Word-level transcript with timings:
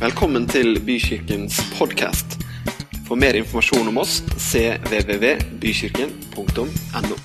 Velkommen 0.00 0.46
til 0.48 0.78
Bykirkens 0.80 1.58
podkast. 1.76 2.40
For 3.04 3.20
mer 3.20 3.36
informasjon 3.36 3.84
om 3.90 3.98
oss 4.00 4.22
cvvvbykirken.no. 4.32 7.16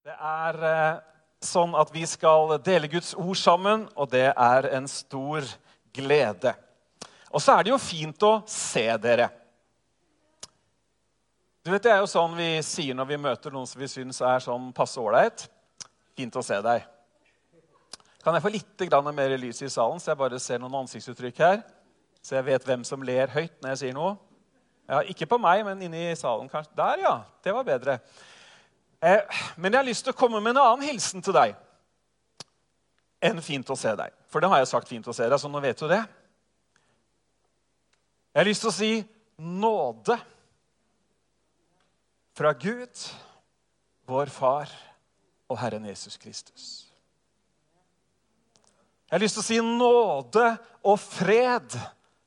Det 0.00 0.16
er 0.16 0.64
eh, 0.70 0.96
sånn 1.44 1.76
at 1.76 1.92
vi 1.92 2.08
skal 2.08 2.56
dele 2.64 2.88
Guds 2.88 3.12
ord 3.20 3.36
sammen, 3.36 3.84
og 4.00 4.08
det 4.16 4.32
er 4.32 4.72
en 4.80 4.88
stor 4.88 5.44
glede. 5.92 6.56
Og 7.36 7.44
så 7.44 7.52
er 7.58 7.68
det 7.68 7.76
jo 7.76 7.84
fint 7.84 8.16
å 8.24 8.40
se 8.48 8.88
dere. 9.04 9.28
Du 11.66 11.72
vet, 11.72 11.82
Det 11.82 11.90
er 11.90 11.98
jo 11.98 12.06
sånn 12.06 12.36
vi 12.38 12.60
sier 12.62 12.94
når 12.94 13.06
vi 13.08 13.16
møter 13.18 13.50
noen 13.50 13.66
som 13.66 13.80
vi 13.80 13.88
syns 13.90 14.20
er 14.22 14.38
sånn 14.44 14.68
passe 14.70 15.00
ålreit. 15.02 15.48
Fint 16.14 16.36
å 16.38 16.42
se 16.46 16.60
deg. 16.62 16.84
Kan 18.22 18.36
jeg 18.36 18.44
få 18.44 18.52
litt 18.54 18.84
mer 19.16 19.34
lys 19.34 19.62
i 19.62 19.68
salen, 19.68 19.98
så 19.98 20.12
jeg 20.12 20.18
bare 20.20 20.38
ser 20.38 20.60
noen 20.62 20.76
ansiktsuttrykk 20.84 21.40
her? 21.42 21.64
Så 22.22 22.36
jeg 22.36 22.44
vet 22.46 22.62
hvem 22.62 22.84
som 22.86 23.02
ler 23.02 23.26
høyt 23.34 23.58
når 23.58 23.72
jeg 23.72 23.78
sier 23.80 23.96
noe? 23.98 24.12
Ja, 24.86 25.00
Ikke 25.10 25.26
på 25.26 25.40
meg, 25.42 25.64
men 25.66 25.82
inne 25.82 26.12
i 26.12 26.14
salen. 26.14 26.48
kanskje. 26.48 26.70
Der, 26.76 27.02
ja. 27.02 27.24
Det 27.42 27.52
var 27.52 27.64
bedre. 27.64 27.98
Eh, 29.02 29.26
men 29.56 29.72
jeg 29.72 29.78
har 29.80 29.90
lyst 29.90 30.04
til 30.04 30.14
å 30.14 30.16
komme 30.16 30.40
med 30.40 30.54
en 30.54 30.62
annen 30.62 30.86
hilsen 30.86 31.20
til 31.20 31.34
deg 31.34 31.56
enn 33.26 33.42
fint 33.42 33.66
å 33.66 33.74
se 33.74 33.90
deg. 33.96 34.14
For 34.30 34.38
det 34.38 34.48
har 34.48 34.62
jeg 34.62 34.70
sagt 34.70 34.88
fint 34.88 35.08
å 35.08 35.12
se 35.12 35.26
deg, 35.26 35.40
så 35.40 35.50
nå 35.50 35.58
vet 35.66 35.82
du 35.82 35.88
det. 35.88 36.04
Jeg 38.30 38.38
har 38.38 38.50
lyst 38.52 38.62
til 38.62 38.70
å 38.70 38.78
si 38.78 39.04
nåde 39.42 40.20
fra 42.36 42.52
Gud, 42.52 42.92
vår 44.04 44.26
Far 44.26 44.68
og 45.48 45.56
Herren 45.56 45.86
Jesus 45.88 46.18
Kristus. 46.20 46.66
Jeg 49.06 49.14
har 49.14 49.22
lyst 49.22 49.38
til 49.38 49.44
å 49.44 49.46
si 49.46 49.60
nåde 49.62 50.44
og 50.84 50.98
fred 51.00 51.78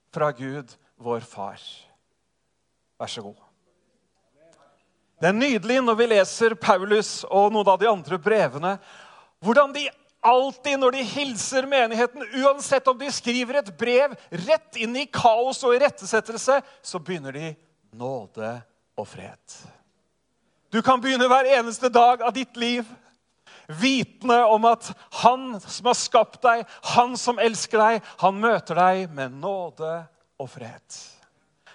fra 0.10 0.32
Gud, 0.34 0.74
vår 0.98 1.22
Far. 1.28 1.62
Vær 2.98 3.12
så 3.12 3.22
god. 3.28 3.38
Det 5.20 5.30
er 5.30 5.36
nydelig 5.36 5.82
når 5.84 6.00
vi 6.00 6.12
leser 6.16 6.58
Paulus 6.58 7.20
og 7.28 7.52
noen 7.54 7.70
av 7.70 7.80
de 7.82 7.90
andre 7.92 8.18
brevene, 8.23 8.78
hvordan 9.44 9.76
de 9.76 9.90
alltid 10.26 10.80
når 10.80 10.96
de 10.96 11.10
hilser 11.14 11.68
menigheten, 11.70 12.23
uansett 12.42 12.88
om 12.90 12.98
de 12.98 13.12
skriver 13.14 13.60
et 13.60 13.76
brev 13.78 14.16
rett 14.48 14.80
inn 14.80 14.96
i 14.98 15.06
kaos 15.12 15.62
og 15.68 15.76
irettesettelse, 15.78 16.64
så 16.64 17.04
begynner 17.04 17.36
de 17.36 17.52
nåde 18.00 18.56
og 18.98 19.08
fred. 19.08 19.60
Du 20.70 20.81
kan 20.86 21.02
begynne 21.02 21.25
hver 21.30 21.48
eneste 21.58 21.89
dag 21.89 22.22
av 22.22 22.34
ditt 22.34 22.58
liv 22.58 22.86
vitende 23.70 24.44
om 24.50 24.66
at 24.70 24.92
han 25.22 25.56
som 25.61 25.89
har 25.89 25.98
skapt 25.98 26.42
deg, 26.45 26.61
han 26.95 27.16
som 27.17 27.42
elsker 27.42 27.81
deg, 27.81 28.11
han 28.22 28.38
møter 28.42 28.78
deg 28.78 29.14
med 29.14 29.34
nåde 29.42 29.94
og 30.42 30.50
fred. 30.50 31.00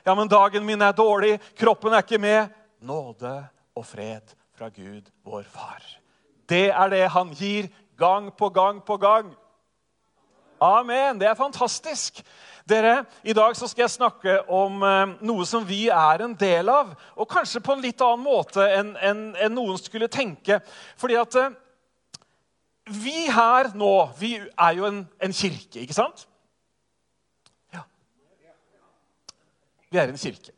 Ja, 0.04 0.14
men 0.14 0.30
dagen 0.30 0.66
min 0.66 0.82
er 0.82 0.94
dårlig, 0.94 1.38
kroppen 1.58 1.94
er 1.94 2.04
ikke 2.04 2.22
med. 2.22 2.50
Nåde 2.84 3.36
og 3.74 3.86
fred 3.88 4.34
fra 4.54 4.68
Gud, 4.70 5.06
vår 5.26 5.46
far. 5.50 5.82
Det 6.46 6.68
er 6.70 6.90
det 6.92 7.06
han 7.14 7.32
gir 7.34 7.70
gang 7.98 8.30
på 8.36 8.50
gang 8.54 8.82
på 8.84 8.98
gang. 9.00 9.32
Amen. 10.62 11.18
Det 11.18 11.28
er 11.28 11.38
fantastisk. 11.38 12.22
Dere, 12.64 13.04
I 13.22 13.34
dag 13.36 13.52
så 13.56 13.68
skal 13.68 13.84
jeg 13.84 13.92
snakke 13.92 14.38
om 14.48 14.80
eh, 14.88 15.10
noe 15.28 15.44
som 15.44 15.66
vi 15.68 15.82
er 15.92 16.22
en 16.24 16.32
del 16.40 16.70
av. 16.72 16.94
Og 17.20 17.28
kanskje 17.28 17.60
på 17.60 17.74
en 17.76 17.84
litt 17.84 18.00
annen 18.00 18.24
måte 18.24 18.64
enn 18.64 18.94
en, 19.04 19.20
en 19.36 19.52
noen 19.52 19.76
skulle 19.80 20.08
tenke. 20.08 20.62
Fordi 21.00 21.18
at 21.20 21.36
eh, 21.42 21.52
vi 23.04 23.26
her 23.32 23.70
nå 23.76 23.92
Vi 24.20 24.34
er 24.40 24.72
jo 24.76 24.88
en, 24.88 25.04
en 25.20 25.36
kirke, 25.36 25.84
ikke 25.84 25.96
sant? 25.96 26.24
Ja. 27.72 27.84
Vi 29.92 30.00
er 30.00 30.08
en 30.08 30.20
kirke. 30.20 30.56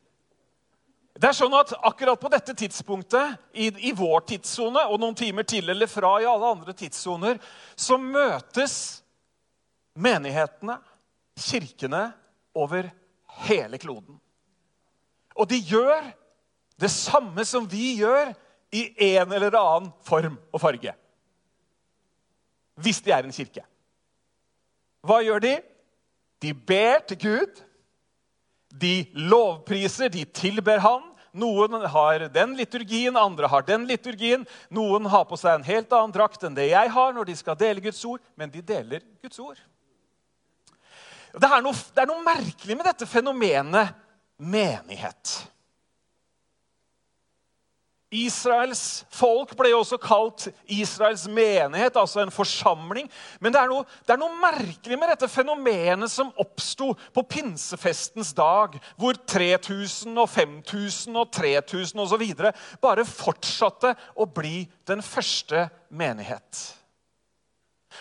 Det 1.16 1.30
er 1.30 1.34
sånn 1.34 1.54
at 1.58 1.74
Akkurat 1.90 2.22
på 2.22 2.30
dette 2.30 2.54
tidspunktet, 2.54 3.38
i, 3.50 3.72
i 3.90 3.94
vår 3.96 4.28
tidssone 4.30 4.86
og 4.86 5.00
noen 5.02 5.18
timer 5.18 5.46
til 5.48 5.74
eller 5.74 5.90
fra 5.90 6.20
i 6.22 6.28
alle 6.28 6.54
andre 6.54 6.74
tidssoner, 6.76 7.42
så 7.74 7.98
møtes 7.98 8.76
menighetene 9.96 10.76
kirkene 11.36 12.08
over 12.56 12.88
hele 13.46 13.78
kloden. 13.78 14.18
Og 15.36 15.48
de 15.50 15.60
gjør 15.60 16.10
det 16.80 16.90
samme 16.92 17.44
som 17.44 17.66
vi 17.68 17.96
gjør, 18.00 18.34
i 18.74 19.12
en 19.14 19.30
eller 19.32 19.54
annen 19.56 19.92
form 20.04 20.34
og 20.52 20.60
farge. 20.60 20.92
Hvis 22.82 22.98
de 23.00 23.12
er 23.14 23.24
en 23.24 23.32
kirke. 23.32 23.62
Hva 25.06 25.20
gjør 25.24 25.40
de? 25.44 25.52
De 26.42 26.52
ber 26.52 27.04
til 27.08 27.20
Gud. 27.22 27.62
De 28.68 29.06
lovpriser, 29.14 30.10
de 30.12 30.24
tilber 30.24 30.82
Han. 30.84 31.06
Noen 31.36 31.78
har 31.92 32.26
den 32.32 32.54
liturgien, 32.56 33.16
andre 33.16 33.48
har 33.52 33.64
den 33.68 33.86
liturgien. 33.88 34.44
Noen 34.72 35.06
har 35.12 35.26
på 35.28 35.36
seg 35.40 35.58
en 35.58 35.66
helt 35.68 35.92
annen 35.92 36.14
drakt 36.14 36.44
enn 36.44 36.56
det 36.56 36.70
jeg 36.70 36.92
har 36.92 37.16
når 37.16 37.28
de 37.28 37.36
skal 37.36 37.58
dele 37.60 37.84
Guds 37.84 38.02
ord, 38.08 38.22
men 38.36 38.52
de 38.52 38.64
deler 38.64 39.04
Guds 39.22 39.40
ord. 39.40 39.60
Det 41.36 41.48
er, 41.48 41.60
noe, 41.60 41.76
det 41.92 42.00
er 42.02 42.08
noe 42.08 42.24
merkelig 42.24 42.78
med 42.78 42.88
dette 42.88 43.08
fenomenet 43.08 43.92
menighet. 44.40 45.36
Israels 48.14 49.02
folk 49.12 49.50
ble 49.58 49.72
jo 49.72 49.80
også 49.82 49.98
kalt 50.00 50.46
Israels 50.70 51.26
menighet, 51.28 51.98
altså 51.98 52.22
en 52.22 52.32
forsamling. 52.32 53.08
Men 53.42 53.52
det 53.52 53.60
er, 53.60 53.72
noe, 53.72 53.84
det 54.06 54.14
er 54.14 54.20
noe 54.20 54.38
merkelig 54.40 54.98
med 55.00 55.10
dette 55.10 55.28
fenomenet 55.30 56.12
som 56.12 56.30
oppsto 56.40 56.92
på 57.16 57.26
pinsefestens 57.28 58.30
dag, 58.36 58.78
hvor 58.96 59.18
3000 59.26 60.22
og 60.22 60.30
5000 60.30 61.18
og 61.18 61.34
3000 61.34 62.04
osv. 62.06 62.24
bare 62.80 63.08
fortsatte 63.10 63.96
å 64.14 64.28
bli 64.30 64.62
den 64.88 65.02
første 65.04 65.66
menighet. 65.90 66.64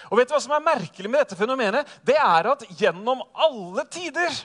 Og 0.09 0.19
vet 0.19 0.29
du 0.29 0.35
hva 0.35 0.41
som 0.43 0.55
er 0.57 0.65
merkelig 0.65 1.09
med 1.11 1.23
dette 1.23 1.37
fenomenet? 1.39 1.89
Det 2.05 2.17
er 2.19 2.51
at 2.51 2.67
gjennom 2.79 3.23
alle 3.33 3.87
tider 3.91 4.43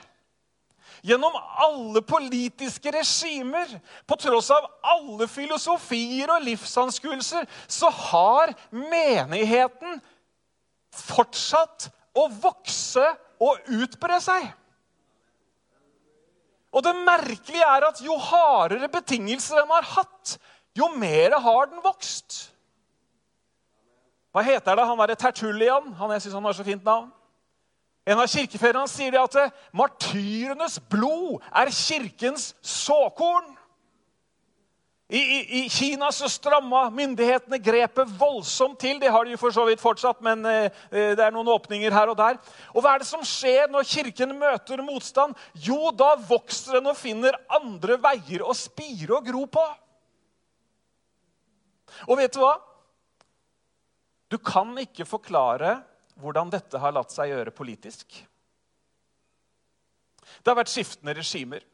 Gjennom 1.01 1.33
alle 1.33 2.03
politiske 2.05 2.91
regimer, 2.93 3.71
på 4.05 4.17
tross 4.21 4.51
av 4.53 4.67
alle 4.85 5.25
filosofier 5.25 6.29
og 6.29 6.43
livsanskuelser, 6.45 7.47
så 7.65 7.89
har 7.89 8.53
menigheten 8.69 9.97
fortsatt 10.93 11.87
å 12.13 12.27
vokse 12.43 13.07
og 13.41 13.73
utbre 13.73 14.19
seg. 14.21 14.45
Og 16.71 16.85
det 16.85 16.93
merkelige 17.01 17.65
er 17.67 17.87
at 17.89 17.99
jo 18.05 18.15
hardere 18.21 18.91
betingelser 18.91 19.63
den 19.63 19.73
har 19.73 19.89
hatt, 19.97 20.37
jo 20.77 20.87
mer 20.95 21.33
har 21.41 21.67
den 21.71 21.81
vokst. 21.83 22.50
Hva 24.31 24.43
heter 24.47 24.77
det? 24.79 24.87
Han 24.87 25.01
derre 25.01 25.17
Tertullian. 25.19 25.91
Han, 25.99 26.13
jeg 26.15 26.25
synes 26.25 26.37
han 26.39 26.45
har 26.47 26.55
så 26.55 26.67
fint 26.67 26.85
navn. 26.87 27.09
En 28.07 28.17
av 28.17 28.29
kirkefedrene 28.31 28.89
sier 28.89 29.13
de 29.13 29.19
at 29.21 29.35
eh, 29.37 29.57
martyrenes 29.77 30.79
blod 30.89 31.43
er 31.53 31.69
kirkens 31.75 32.51
såkorn. 32.65 33.51
I, 35.11 35.19
i, 35.19 35.39
I, 35.59 35.61
Kina 35.69 36.07
så 36.15 36.29
stramma 36.31 36.85
myndighetene 36.95 37.59
grepet 37.59 38.13
voldsomt 38.15 38.79
til. 38.79 38.95
Det 39.01 39.11
har 39.11 39.27
de 39.27 39.35
jo 39.35 39.41
for 39.41 39.51
så 39.53 39.65
vidt 39.67 39.83
fortsatt, 39.83 40.21
men 40.23 40.47
eh, 40.47 40.71
eh, 40.87 41.11
det 41.19 41.25
er 41.25 41.35
noen 41.35 41.51
åpninger 41.51 41.91
her 41.93 42.13
og 42.13 42.15
der. 42.17 42.39
Og 42.71 42.79
Hva 42.79 42.95
er 42.95 43.03
det 43.03 43.09
som 43.09 43.25
skjer 43.27 43.67
når 43.69 43.89
Kirken 43.91 44.31
møter 44.39 44.81
motstand? 44.81 45.35
Jo, 45.67 45.91
da 45.91 46.13
vokser 46.15 46.79
den 46.79 46.87
og 46.89 46.97
finner 46.97 47.35
andre 47.59 47.99
veier 48.01 48.47
å 48.47 48.55
spire 48.55 49.19
og 49.19 49.27
gro 49.27 49.43
på. 49.51 49.67
Og 52.07 52.17
vet 52.17 52.31
du 52.31 52.39
hva? 52.41 52.55
Du 54.31 54.37
kan 54.39 54.71
ikke 54.79 55.07
forklare 55.07 55.81
hvordan 56.21 56.51
dette 56.53 56.79
har 56.79 56.93
latt 56.95 57.11
seg 57.11 57.33
gjøre 57.33 57.53
politisk. 57.55 58.07
Det 60.39 60.47
har 60.47 60.57
vært 60.57 60.71
skiftende 60.71 61.15
regimer. 61.17 61.65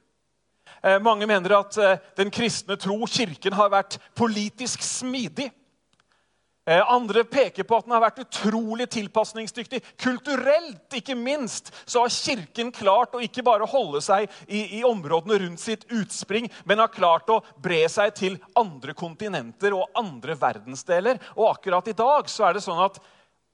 Eh, 0.81 0.97
mange 1.03 1.27
mener 1.29 1.53
at 1.59 1.77
eh, 1.81 1.99
den 2.17 2.31
kristne 2.33 2.77
tro, 2.79 2.97
Kirken, 3.09 3.55
har 3.57 3.69
vært 3.73 3.99
politisk 4.17 4.83
smidig. 4.85 5.51
Eh, 6.67 6.91
andre 6.91 7.23
peker 7.23 7.63
på 7.63 7.77
at 7.77 7.85
den 7.85 7.93
har 7.95 8.01
vært 8.03 8.25
utrolig 8.25 8.89
tilpasningsdyktig. 8.91 9.79
Kulturelt, 10.03 10.91
ikke 10.99 11.15
minst, 11.15 11.69
så 11.87 12.01
har 12.03 12.11
Kirken 12.11 12.73
klart 12.75 13.13
å 13.15 13.21
ikke 13.23 13.45
bare 13.47 13.69
holde 13.71 14.01
seg 14.03 14.25
i, 14.43 14.65
i, 14.75 14.81
områdene 14.83 15.37
rundt 15.45 15.63
sitt 15.63 15.85
utspring, 15.95 16.49
men 16.67 16.81
har 16.83 16.91
klart 16.91 17.31
å 17.31 17.37
bre 17.63 17.85
seg 17.87 18.11
til 18.19 18.35
andre 18.59 18.91
kontinenter 18.99 19.77
og 19.77 19.95
andre 19.95 20.35
verdensdeler. 20.35 21.21
Og 21.37 21.53
akkurat 21.53 21.87
i 21.87 21.95
dag 21.95 22.27
så 22.27 22.49
er 22.49 22.57
det 22.57 22.65
sånn 22.65 22.83
at 22.83 22.99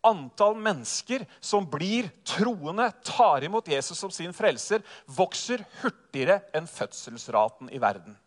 antall 0.09 0.57
mennesker 0.57 1.27
som 1.37 1.69
blir 1.69 2.09
troende, 2.25 2.89
tar 3.05 3.45
imot 3.45 3.69
Jesus 3.69 4.01
som 4.01 4.09
sin 4.09 4.33
frelser, 4.33 4.81
vokser 5.05 5.61
hurtigere 5.83 6.41
enn 6.57 6.65
fødselsraten 6.65 7.69
i 7.69 7.77
verden. 7.77 8.17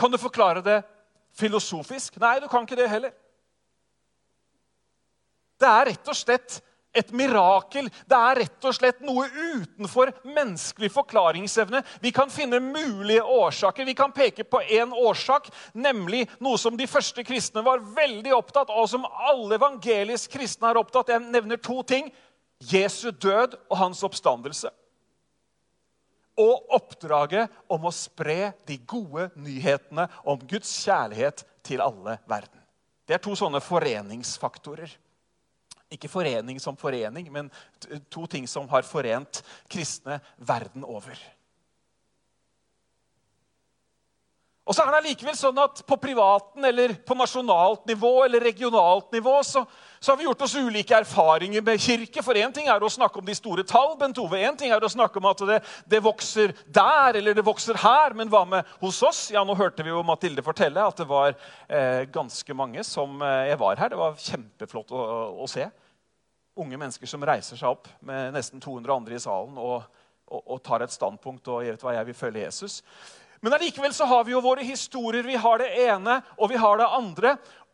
Kan 0.00 0.16
du 0.16 0.16
forklare 0.16 0.64
det 0.64 0.80
filosofisk. 1.38 2.18
Nei, 2.20 2.38
du 2.40 2.48
kan 2.50 2.66
ikke 2.66 2.78
det 2.78 2.90
heller. 2.90 3.14
Det 5.62 5.70
er 5.70 5.90
rett 5.92 6.10
og 6.10 6.18
slett 6.18 6.58
et 6.92 7.12
mirakel. 7.16 7.88
Det 8.08 8.16
er 8.16 8.40
rett 8.42 8.66
og 8.68 8.74
slett 8.76 9.00
noe 9.04 9.24
utenfor 9.30 10.12
menneskelig 10.26 10.90
forklaringsevne. 10.92 11.80
Vi 12.02 12.12
kan 12.14 12.30
finne 12.32 12.60
mulige 12.60 13.22
årsaker. 13.22 13.86
Vi 13.88 13.96
kan 13.96 14.12
peke 14.12 14.44
på 14.44 14.60
én 14.62 14.92
årsak, 14.92 15.48
nemlig 15.72 16.26
noe 16.42 16.60
som 16.60 16.76
de 16.76 16.88
første 16.90 17.24
kristne 17.24 17.64
var 17.64 17.84
veldig 17.96 18.34
opptatt 18.36 18.70
av, 18.70 18.84
og 18.84 18.90
som 18.90 19.08
alle 19.08 19.56
evangelisk 19.56 20.36
kristne 20.36 20.72
er 20.72 20.80
opptatt 20.82 21.14
Jeg 21.14 21.24
nevner 21.24 21.56
to 21.56 21.80
ting. 21.82 22.12
Jesu 22.62 23.10
død 23.10 23.56
og 23.70 23.76
hans 23.78 24.02
oppstandelse. 24.06 24.70
Og 26.42 26.74
oppdraget 26.74 27.52
om 27.70 27.86
å 27.86 27.94
spre 27.94 28.52
de 28.66 28.78
gode 28.88 29.28
nyhetene 29.38 30.08
om 30.26 30.40
Guds 30.48 30.72
kjærlighet 30.82 31.44
til 31.62 31.84
alle 31.84 32.18
verden. 32.26 32.58
Det 33.06 33.16
er 33.16 33.22
to 33.22 33.34
sånne 33.38 33.60
foreningsfaktorer. 33.62 34.90
Ikke 35.92 36.08
forening 36.08 36.58
som 36.62 36.78
forening, 36.78 37.28
men 37.30 37.50
to 38.10 38.24
ting 38.30 38.48
som 38.48 38.68
har 38.72 38.86
forent 38.88 39.42
kristne 39.70 40.18
verden 40.40 40.86
over. 40.88 41.18
Og 44.62 44.74
så 44.74 44.84
er 44.84 44.92
det 44.92 45.00
allikevel 45.02 45.36
sånn 45.36 45.58
at 45.58 45.82
På 45.88 45.98
privaten 46.00 46.64
eller 46.64 46.94
på 47.02 47.16
nasjonalt 47.18 47.86
nivå 47.90 48.22
eller 48.24 48.44
regionalt 48.44 49.10
nivå 49.12 49.40
så, 49.46 49.64
så 50.02 50.12
har 50.12 50.16
vi 50.18 50.24
gjort 50.26 50.40
oss 50.42 50.56
ulike 50.58 50.96
erfaringer 50.98 51.62
med 51.62 51.80
kirke. 51.80 52.24
For 52.26 52.34
Én 52.34 52.50
ting 52.54 52.66
er 52.66 52.82
å 52.82 52.90
snakke 52.90 53.20
om 53.20 53.26
de 53.26 53.36
store 53.38 53.62
tall, 53.62 53.92
Bent 54.00 54.18
Ove. 54.18 54.40
En 54.42 54.56
ting 54.58 54.72
er 54.74 54.82
å 54.82 54.90
snakke 54.90 55.20
om 55.20 55.28
at 55.30 55.44
det, 55.46 55.60
det, 55.86 56.00
vokser 56.02 56.56
der 56.66 57.20
eller 57.20 57.38
det 57.38 57.44
vokser 57.46 57.78
her. 57.78 58.16
Men 58.18 58.32
hva 58.32 58.42
med 58.50 58.72
hos 58.80 58.98
oss? 59.06 59.20
Ja, 59.30 59.44
Nå 59.46 59.54
hørte 59.54 59.86
vi 59.86 59.94
jo 59.94 60.02
Mathilde 60.02 60.42
fortelle 60.42 60.82
at 60.82 60.98
det 60.98 61.06
var 61.06 61.36
eh, 61.68 62.02
ganske 62.10 62.58
mange 62.58 62.82
som 62.82 63.22
eh, 63.22 63.54
var 63.60 63.78
her. 63.78 63.94
Det 63.94 64.02
var 64.02 64.18
kjempeflott 64.18 64.90
å, 64.90 65.06
å 65.38 65.46
se 65.50 65.70
unge 66.58 66.76
mennesker 66.76 67.08
som 67.08 67.22
reiser 67.24 67.56
seg 67.56 67.70
opp 67.70 67.88
med 68.04 68.34
nesten 68.34 68.60
200 68.60 68.94
andre 68.94 69.16
i 69.16 69.22
salen 69.22 69.54
og, 69.56 69.86
og, 70.28 70.42
og 70.42 70.62
tar 70.66 70.84
et 70.84 70.92
standpunkt 70.92 71.46
og 71.48 71.62
vet 71.64 71.86
hva 71.86 71.94
jeg 71.96 72.10
vil 72.10 72.18
følge 72.18 72.42
Jesus. 72.48 72.82
Men 73.42 73.56
allikevel 73.56 73.90
så 73.94 74.06
har 74.06 74.22
vi 74.22 74.36
jo 74.36 74.40
våre 74.44 74.62
historier. 74.62 75.26
Vi 75.26 75.34
har 75.34 75.58
det 75.58 75.72
ene, 75.82 76.20
og 76.38 76.52
vi 76.52 76.60
har 76.62 76.78
det 76.78 76.86
andre. 76.86 77.32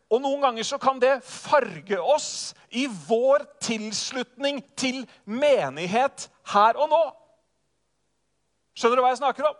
Og 0.09 0.21
noen 0.23 0.41
ganger 0.41 0.65
så 0.65 0.79
kan 0.81 0.97
det 1.01 1.19
farge 1.25 1.99
oss 2.01 2.55
i 2.73 2.87
vår 2.89 3.45
tilslutning 3.61 4.63
til 4.79 5.03
menighet 5.29 6.29
her 6.53 6.79
og 6.81 6.89
nå. 6.89 7.01
Skjønner 8.73 8.97
du 8.97 9.03
hva 9.05 9.11
jeg 9.13 9.21
snakker 9.21 9.49
om? 9.51 9.59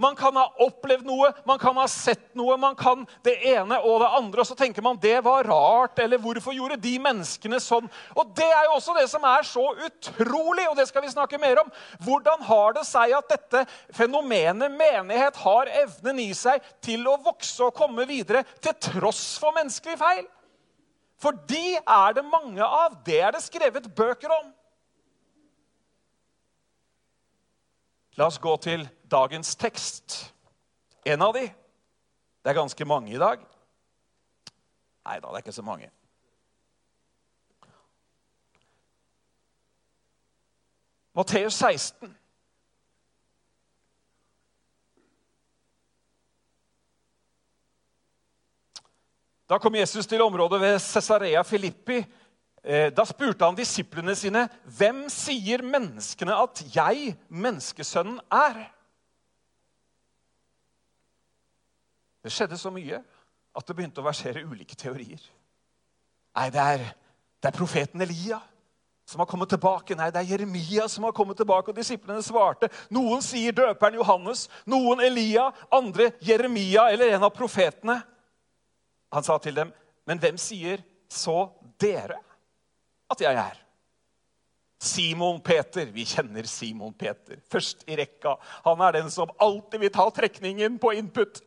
Man 0.00 0.16
kan 0.16 0.36
ha 0.38 0.44
opplevd 0.64 1.06
noe, 1.06 1.30
man 1.48 1.60
kan 1.60 1.76
ha 1.80 1.86
sett 1.90 2.32
noe, 2.38 2.56
man 2.60 2.76
kan 2.78 3.04
det 3.26 3.34
ene 3.52 3.78
og 3.82 4.00
det 4.02 4.10
andre. 4.18 4.42
Og 4.42 4.48
så 4.48 4.56
tenker 4.58 4.84
man 4.84 5.00
det 5.02 5.18
var 5.24 5.48
rart, 5.48 5.98
eller 6.02 6.20
hvorfor 6.22 6.56
gjorde 6.56 6.80
de 6.82 6.94
menneskene 7.02 7.60
sånn? 7.62 7.88
Og 8.16 8.34
det 8.36 8.48
er 8.48 8.68
jo 8.68 8.76
også 8.78 8.96
det 8.98 9.06
som 9.12 9.26
er 9.28 9.46
så 9.48 9.64
utrolig, 9.86 10.66
og 10.70 10.76
det 10.78 10.88
skal 10.90 11.04
vi 11.04 11.12
snakke 11.12 11.40
mer 11.42 11.62
om. 11.64 11.72
Hvordan 12.04 12.44
har 12.48 12.78
det 12.78 12.86
seg 12.88 13.16
at 13.18 13.32
dette 13.32 13.64
fenomenet 13.96 14.72
menighet 14.72 15.40
har 15.44 15.72
evnen 15.82 16.22
i 16.24 16.30
seg 16.36 16.62
til 16.84 17.06
å 17.08 17.18
vokse 17.24 17.66
og 17.66 17.76
komme 17.76 18.06
videre 18.08 18.44
til 18.62 18.76
tross 18.92 19.36
for 19.42 19.54
menneskelig 19.56 19.98
feil? 20.00 20.24
For 21.22 21.36
de 21.46 21.76
er 21.78 22.16
det 22.16 22.24
mange 22.26 22.64
av. 22.66 22.98
Det 23.06 23.20
er 23.22 23.34
det 23.34 23.44
skrevet 23.44 23.86
bøker 23.94 24.32
om. 24.40 24.50
La 28.16 28.26
oss 28.26 28.38
gå 28.38 28.56
til 28.60 28.84
dagens 29.08 29.56
tekst. 29.56 30.34
En 31.08 31.22
av 31.24 31.32
de. 31.32 31.46
Det 32.42 32.50
er 32.50 32.58
ganske 32.58 32.84
mange 32.84 33.14
i 33.14 33.20
dag. 33.20 33.40
Nei 35.06 35.18
da, 35.18 35.28
det 35.28 35.38
er 35.38 35.44
ikke 35.46 35.54
så 35.56 35.64
mange. 35.64 35.88
Matteus 41.16 41.54
16. 41.54 42.12
Da 49.48 49.58
kom 49.60 49.74
Jesus 49.76 50.06
til 50.06 50.22
området 50.24 50.60
ved 50.60 50.78
Cesarea 50.80 51.42
Filippi. 51.42 51.98
Eh, 52.62 52.92
da 52.94 53.04
spurte 53.04 53.44
han 53.44 53.58
disiplene 53.58 54.14
sine, 54.14 54.48
'Hvem 54.64 55.08
sier 55.10 55.62
menneskene 55.62 56.34
at 56.42 56.62
jeg, 56.74 57.16
menneskesønnen, 57.28 58.20
er?' 58.30 58.70
Det 62.22 62.32
skjedde 62.32 62.58
så 62.58 62.70
mye 62.70 63.02
at 63.56 63.66
det 63.66 63.76
begynte 63.76 63.98
å 63.98 64.06
versere 64.06 64.44
ulike 64.46 64.76
teorier. 64.78 65.20
Nei, 66.36 66.50
det 66.50 66.60
er, 66.60 66.78
det 67.42 67.50
er 67.50 67.58
profeten 67.58 68.00
Elia 68.00 68.38
som 69.04 69.18
har 69.18 69.26
kommet 69.26 69.48
tilbake. 69.48 69.96
Nei, 69.98 70.10
det 70.10 70.20
er 70.20 70.30
Jeremia 70.30 70.88
som 70.88 71.04
har 71.04 71.12
kommet 71.12 71.36
tilbake. 71.36 71.70
Og 71.70 71.76
disiplene 71.76 72.22
svarte. 72.22 72.70
Noen 72.94 73.20
sier 73.22 73.52
døperen 73.52 73.98
Johannes, 73.98 74.48
noen 74.64 75.00
Elia, 75.00 75.50
andre 75.68 76.12
Jeremia 76.20 76.86
eller 76.92 77.12
en 77.16 77.26
av 77.26 77.34
profetene. 77.34 77.98
Han 79.12 79.26
sa 79.26 79.36
til 79.42 79.54
dem, 79.54 79.72
men 80.06 80.18
hvem 80.22 80.38
sier 80.40 80.80
så 81.10 81.50
dere 81.82 82.16
at 83.12 83.20
jeg 83.24 83.38
er? 83.38 83.62
Simon 84.82 85.40
Peter. 85.40 85.86
Vi 85.94 86.04
kjenner 86.04 86.46
Simon 86.50 86.94
Peter. 86.98 87.38
Først 87.50 87.84
i 87.86 87.96
rekka. 87.96 88.34
Han 88.64 88.80
er 88.82 88.98
den 88.98 89.10
som 89.14 89.30
alltid 89.38 89.78
vil 89.84 89.92
ta 89.94 90.08
trekningen 90.10 90.78
på 90.82 90.90
input. 90.98 91.42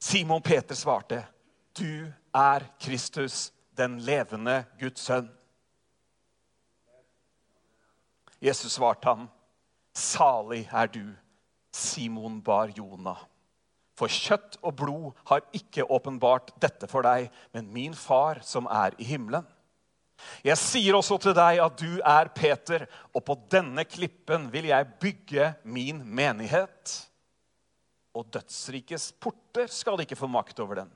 Simon 0.00 0.42
Peter 0.42 0.74
svarte, 0.74 1.26
'Du 1.72 2.12
er 2.34 2.64
Kristus, 2.80 3.52
den 3.76 3.98
levende 4.00 4.64
Guds 4.80 5.00
sønn.' 5.00 5.30
Jesus 8.40 8.72
svarte 8.72 9.04
ham, 9.04 9.28
'Salig 9.94 10.68
er 10.72 10.86
du, 10.86 11.14
Simon 11.72 12.42
bar 12.42 12.72
Jona.' 12.76 13.29
For 14.00 14.08
kjøtt 14.08 14.56
og 14.64 14.78
blod 14.80 15.24
har 15.28 15.44
ikke 15.56 15.84
åpenbart 15.84 16.54
dette 16.62 16.88
for 16.88 17.04
deg, 17.04 17.28
men 17.52 17.68
min 17.74 17.96
far 17.96 18.40
som 18.46 18.68
er 18.72 18.96
i 18.96 19.08
himmelen. 19.10 19.44
Jeg 20.44 20.56
sier 20.60 20.96
også 20.96 21.16
til 21.20 21.36
deg 21.36 21.60
at 21.64 21.76
du 21.80 22.00
er 22.04 22.32
Peter, 22.36 22.86
og 23.12 23.24
på 23.24 23.36
denne 23.52 23.84
klippen 23.88 24.48
vil 24.52 24.68
jeg 24.72 24.88
bygge 25.00 25.52
min 25.64 26.02
menighet 26.04 26.96
og 28.16 28.26
dødsrikes 28.34 29.12
porter 29.22 29.70
skal 29.70 30.02
ikke 30.02 30.18
få 30.18 30.28
makt 30.30 30.60
over 30.62 30.82
den. 30.82 30.90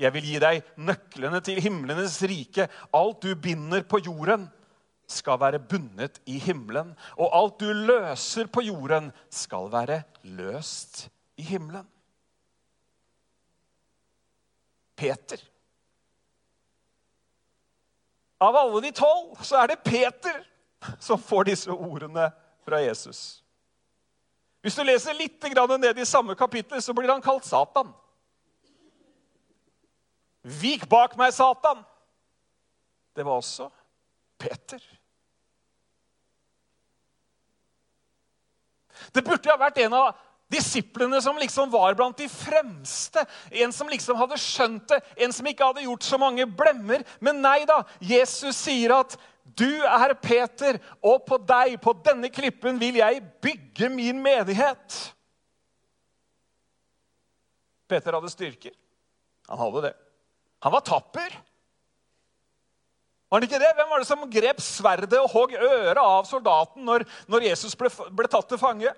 Jeg 0.00 0.14
vil 0.14 0.26
gi 0.26 0.38
deg 0.42 0.62
nøklene 0.80 1.40
til 1.44 1.60
himlenes 1.62 2.16
rike. 2.26 2.68
Alt 2.94 3.22
du 3.22 3.34
binder 3.38 3.84
på 3.86 4.00
jorden, 4.02 4.48
skal 5.12 5.36
være 5.42 5.60
bundet 5.60 6.22
i 6.30 6.38
himmelen. 6.40 6.94
Og 7.20 7.34
alt 7.36 7.60
du 7.60 7.68
løser 7.68 8.48
på 8.48 8.62
jorden, 8.64 9.10
skal 9.30 9.68
være 9.72 10.02
løst 10.24 11.06
i 11.36 11.44
himmelen. 11.44 11.84
Peter. 14.96 15.40
Av 18.42 18.56
alle 18.56 18.80
de 18.80 18.92
tolv 18.96 19.38
så 19.46 19.60
er 19.62 19.72
det 19.72 19.84
Peter 19.86 20.42
som 21.00 21.20
får 21.20 21.50
disse 21.52 21.70
ordene 21.70 22.28
fra 22.66 22.80
Jesus. 22.82 23.42
Hvis 24.62 24.78
du 24.78 24.82
leser 24.86 25.14
litt 25.18 25.42
ned 25.42 25.98
i 25.98 26.06
samme 26.06 26.34
kapittel, 26.38 26.82
så 26.82 26.94
blir 26.94 27.10
han 27.10 27.22
kalt 27.22 27.44
Satan. 27.44 27.92
Vik 30.42 30.88
bak 30.90 31.16
meg, 31.18 31.32
Satan! 31.34 31.84
Det 33.14 33.24
var 33.26 33.38
også 33.38 33.68
Peter. 34.38 34.82
Det 39.12 39.22
burde 39.24 39.50
ha 39.50 39.58
vært 39.60 39.82
en 39.82 39.94
av 39.98 40.18
disiplene 40.52 41.20
som 41.24 41.38
liksom 41.40 41.70
var 41.72 41.96
blant 41.98 42.20
de 42.20 42.28
fremste. 42.30 43.24
En 43.64 43.72
som 43.74 43.90
liksom 43.90 44.18
hadde 44.20 44.40
skjønt 44.40 44.86
det, 44.92 45.00
en 45.24 45.34
som 45.34 45.48
ikke 45.48 45.72
hadde 45.72 45.86
gjort 45.86 46.06
så 46.06 46.20
mange 46.20 46.46
blemmer. 46.46 47.04
Men 47.24 47.40
nei 47.44 47.62
da, 47.68 47.82
Jesus 48.04 48.60
sier 48.60 48.94
at 49.00 49.16
du 49.58 49.82
er 49.84 50.14
Peter, 50.22 50.78
og 51.02 51.24
på 51.26 51.36
deg, 51.42 51.74
på 51.82 51.92
denne 52.04 52.30
klippen, 52.32 52.78
vil 52.80 53.00
jeg 53.00 53.24
bygge 53.42 53.88
min 53.92 54.20
menighet. 54.22 55.00
Peter 57.90 58.16
hadde 58.16 58.30
styrker. 58.32 58.76
Han 59.50 59.60
hadde 59.60 59.88
det. 59.88 59.96
Han 60.62 60.72
var 60.72 60.84
tapper. 60.86 61.34
Var 63.28 63.40
han 63.40 63.48
ikke 63.48 63.60
det? 63.60 63.72
Hvem 63.76 63.88
var 63.88 64.02
det 64.02 64.08
som 64.08 64.24
grep 64.28 64.60
sverdet 64.60 65.18
og 65.18 65.30
hogg 65.32 65.54
øret 65.56 66.00
av 66.00 66.26
soldaten 66.28 66.84
når, 66.84 67.06
når 67.32 67.46
Jesus 67.48 67.74
ble, 67.80 67.88
ble, 68.12 68.28
tatt 68.28 68.48
til 68.50 68.60
fange? 68.60 68.92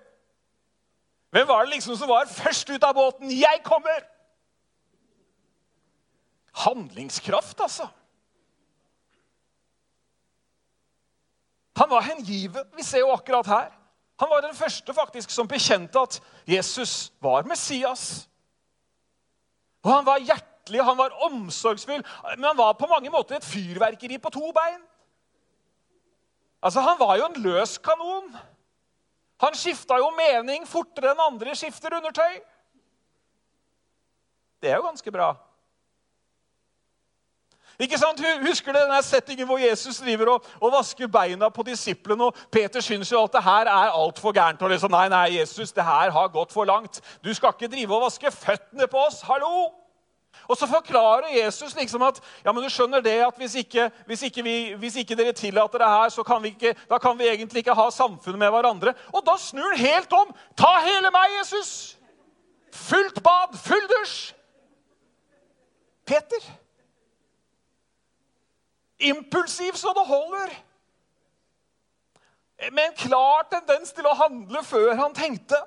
Hvem 1.35 1.49
var 1.49 1.65
det 1.65 1.75
liksom 1.75 1.97
som 1.99 2.09
var 2.09 2.29
først 2.31 2.69
ut 2.71 2.85
av 2.85 2.95
båten? 2.95 3.31
'Jeg 3.31 3.61
kommer!' 3.65 4.07
Handlingskraft, 6.55 7.61
altså. 7.61 7.89
Han 11.77 11.91
var 11.91 12.01
hengiven. 12.01 12.65
Vi 12.77 12.83
ser 12.83 12.99
jo 12.99 13.11
akkurat 13.13 13.47
her. 13.47 13.71
Han 14.21 14.31
var 14.31 14.41
den 14.41 14.55
første 14.55 14.95
faktisk 14.95 15.31
som 15.31 15.49
bekjente 15.49 16.01
at 16.01 16.23
Jesus 16.47 17.13
var 17.21 17.43
Messias. 17.43 18.29
Og 19.83 19.91
Han 19.93 20.07
var 20.07 20.19
hjertelig, 20.19 20.85
han 20.85 20.99
var 20.99 21.11
omsorgsfull, 21.11 22.05
men 22.37 22.45
han 22.45 22.57
var 22.57 22.73
på 22.73 22.87
mange 22.87 23.11
måter 23.11 23.37
et 23.37 23.45
fyrverkeri 23.45 24.19
på 24.19 24.31
to 24.31 24.53
bein. 24.53 24.81
Altså, 26.63 26.81
Han 26.81 26.99
var 26.99 27.17
jo 27.17 27.25
en 27.25 27.43
løs 27.43 27.79
kanon. 27.79 28.37
Han 29.43 29.57
skifta 29.59 29.99
jo 29.99 30.13
mening 30.15 30.69
fortere 30.69 31.13
enn 31.13 31.25
andre 31.25 31.57
skifter 31.59 31.97
undertøy. 31.99 32.39
Det 34.63 34.71
er 34.71 34.79
jo 34.79 34.87
ganske 34.87 35.13
bra. 35.13 35.35
Ikke 37.83 37.99
sant? 37.99 38.21
Husker 38.47 38.73
du 38.73 38.79
denne 38.79 39.01
settingen 39.03 39.49
hvor 39.49 39.59
Jesus 39.59 39.99
driver 39.99 40.37
og, 40.37 40.51
og 40.63 40.73
vasker 40.77 41.11
beina 41.11 41.49
på 41.51 41.65
disiplene? 41.67 42.31
og 42.31 42.51
Peter 42.55 42.81
syns 42.85 43.11
jo 43.11 43.25
at 43.27 43.35
det 43.35 43.43
her 43.43 43.67
er 43.67 43.97
altfor 43.99 44.33
gærent. 44.33 44.63
og 44.63 44.71
liksom, 44.71 44.95
Nei, 44.95 45.09
nei, 45.11 45.39
Jesus, 45.41 45.73
det 45.75 45.85
her 45.85 46.15
har 46.15 46.29
gått 46.29 46.55
for 46.55 46.65
langt. 46.65 47.01
Du 47.25 47.35
skal 47.35 47.53
ikke 47.57 47.73
drive 47.75 47.97
og 47.97 48.07
vaske 48.07 48.31
føttene 48.31 48.87
på 48.87 49.03
oss. 49.09 49.25
Hallo! 49.27 49.84
Og 50.49 50.57
så 50.57 50.69
forklarer 50.71 51.33
Jesus 51.37 51.75
liksom 51.77 52.03
at 52.07 52.21
ja, 52.45 52.53
men 52.53 52.63
du 52.63 52.71
skjønner 52.73 53.05
det 53.05 53.17
at 53.27 53.39
hvis 53.41 53.55
ikke, 53.63 53.91
hvis 54.07 54.23
ikke, 54.29 54.45
vi, 54.45 54.57
hvis 54.81 54.97
ikke 55.03 55.17
dere 55.19 55.33
tillater 55.37 55.83
det 55.83 55.93
her, 55.93 56.09
så 56.15 56.23
kan 56.27 56.43
vi 56.43 56.55
ikke, 56.55 56.75
da 56.91 56.99
kan 57.03 57.19
vi 57.19 57.29
egentlig 57.29 57.65
ikke 57.65 57.77
ha 57.79 57.89
samfunnet 57.91 58.39
med 58.39 58.51
hverandre. 58.55 58.95
Og 59.13 59.25
da 59.27 59.37
snur 59.41 59.73
han 59.75 59.81
helt 59.81 60.13
om. 60.13 60.35
Ta 60.57 60.77
hele 60.85 61.13
meg, 61.15 61.39
Jesus! 61.41 61.73
Fullt 62.75 63.23
bad, 63.23 63.57
full 63.59 63.89
dusj! 63.93 64.35
Peter 66.05 66.45
impulsiv 69.05 69.73
så 69.73 69.93
det 69.97 70.07
holder. 70.07 70.49
Med 72.73 72.85
en 72.87 72.97
klar 72.97 73.47
tendens 73.51 73.93
til 73.93 74.07
å 74.07 74.17
handle 74.17 74.63
før 74.65 74.95
han 74.97 75.15
tenkte. 75.17 75.59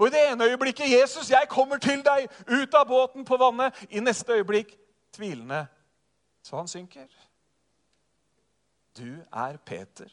Og 0.00 0.06
I 0.06 0.10
det 0.10 0.22
ene 0.32 0.44
øyeblikket 0.44 0.90
'Jesus, 0.90 1.30
jeg 1.30 1.46
kommer 1.48 1.78
til 1.78 2.02
deg' 2.02 2.28
ut 2.48 2.74
av 2.74 2.86
båten 2.86 3.24
på 3.24 3.36
vannet. 3.36 3.86
I 3.90 4.00
neste 4.00 4.32
øyeblikk 4.32 4.78
tvilende 5.12 5.66
så 6.42 6.56
han 6.56 6.68
synker. 6.68 7.06
Du 8.98 9.16
er 9.32 9.56
Peter, 9.56 10.08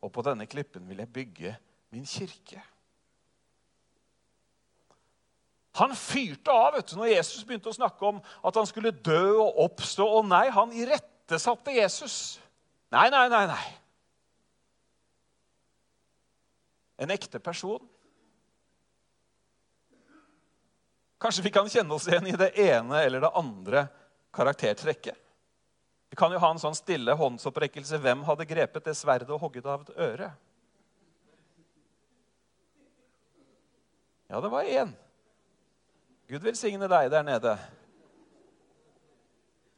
og 0.00 0.12
på 0.12 0.22
denne 0.22 0.46
klippen 0.46 0.88
vil 0.88 0.98
jeg 0.98 1.12
bygge 1.12 1.56
min 1.90 2.06
kirke. 2.06 2.62
Han 5.80 5.94
fyrte 5.96 6.52
av 6.52 6.74
vet 6.74 6.90
du, 6.90 6.96
når 6.98 7.12
Jesus 7.14 7.44
begynte 7.46 7.70
å 7.70 7.76
snakke 7.76 8.06
om 8.06 8.18
at 8.20 8.56
han 8.58 8.66
skulle 8.68 8.90
dø 8.90 9.38
og 9.40 9.58
oppstå. 9.64 10.04
Og 10.18 10.26
nei, 10.28 10.48
han 10.52 10.72
irettesatte 10.76 11.72
Jesus. 11.72 12.40
Nei, 12.92 13.06
nei, 13.12 13.28
nei, 13.32 13.44
nei. 13.48 13.66
En 17.00 17.14
ekte 17.14 17.40
person. 17.40 17.80
Kanskje 21.20 21.44
vi 21.44 21.52
kan 21.52 21.68
kjenne 21.68 21.94
oss 21.94 22.08
igjen 22.08 22.30
i 22.30 22.36
det 22.38 22.54
ene 22.56 23.02
eller 23.04 23.20
det 23.20 23.32
andre 23.36 23.84
karaktertrekket. 24.32 25.18
Vi 26.10 26.16
kan 26.16 26.32
jo 26.32 26.40
ha 26.42 26.48
en 26.50 26.58
sånn 26.58 26.74
stille 26.74 27.14
håndsopprekkelse. 27.14 28.00
Hvem 28.02 28.24
hadde 28.26 28.48
grepet 28.48 28.88
det 28.88 28.96
sverdet 28.98 29.30
og 29.30 29.42
hogget 29.44 29.68
av 29.68 29.84
et 29.84 29.92
øre? 30.00 30.30
Ja, 34.30 34.40
det 34.40 34.50
var 34.50 34.64
én. 34.64 34.90
Gud 36.30 36.42
velsigne 36.46 36.88
deg 36.90 37.12
der 37.12 37.26
nede. 37.26 37.54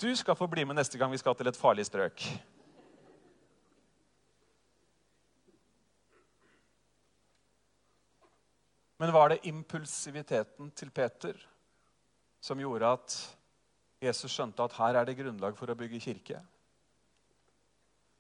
Du 0.01 0.11
skal 0.17 0.37
få 0.37 0.47
bli 0.51 0.65
med 0.69 0.77
neste 0.77 0.99
gang 1.01 1.13
vi 1.13 1.21
skal 1.21 1.37
til 1.37 1.51
et 1.51 1.59
farlig 1.59 1.87
strøk. 1.89 2.25
Men 9.03 9.11
var 9.13 9.33
det 9.33 9.41
impulsiviteten 9.51 10.69
til 10.79 10.91
Peter 10.95 11.35
som 12.39 12.61
gjorde 12.63 12.87
at 12.87 13.15
Jesus 13.99 14.31
skjønte 14.31 14.63
at 14.63 14.77
her 14.77 14.95
er 14.95 15.07
det 15.09 15.17
grunnlag 15.19 15.57
for 15.59 15.73
å 15.73 15.75
bygge 15.75 15.99
kirke? 16.05 16.37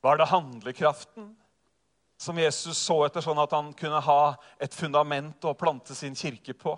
Var 0.02 0.16
det 0.18 0.26
handlekraften 0.26 1.28
som 2.18 2.40
Jesus 2.42 2.80
så 2.82 2.96
etter, 3.06 3.22
sånn 3.22 3.38
at 3.38 3.54
han 3.54 3.68
kunne 3.78 4.00
ha 4.02 4.32
et 4.58 4.74
fundament 4.74 5.46
å 5.46 5.52
plante 5.54 5.94
sin 5.94 6.16
kirke 6.18 6.56
på? 6.58 6.72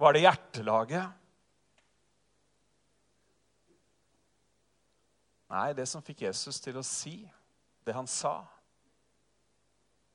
Var 0.00 0.16
det 0.16 0.22
hjertelaget? 0.24 1.18
Nei, 5.52 5.66
det 5.76 5.84
som 5.90 6.00
fikk 6.06 6.24
Jesus 6.24 6.62
til 6.64 6.80
å 6.80 6.86
si 6.86 7.18
det 7.84 7.92
han 7.98 8.08
sa, 8.08 8.38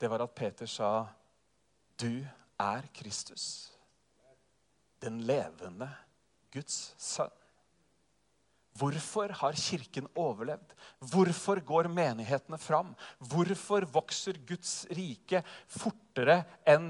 det 0.01 0.09
var 0.09 0.25
at 0.25 0.33
Peter 0.33 0.65
sa, 0.65 1.05
'Du 1.93 2.25
er 2.61 2.87
Kristus, 2.93 3.71
den 5.01 5.21
levende 5.27 5.89
Guds 6.53 6.93
sønn'. 6.97 7.41
Hvorfor 8.75 9.31
har 9.31 9.55
Kirken 9.55 10.07
overlevd? 10.19 10.73
Hvorfor 10.99 11.61
går 11.63 11.87
menighetene 11.87 12.57
fram? 12.59 12.91
Hvorfor 13.19 13.85
vokser 13.87 14.35
Guds 14.47 14.83
rike 14.91 15.39
fortere 15.67 16.41
enn 16.67 16.89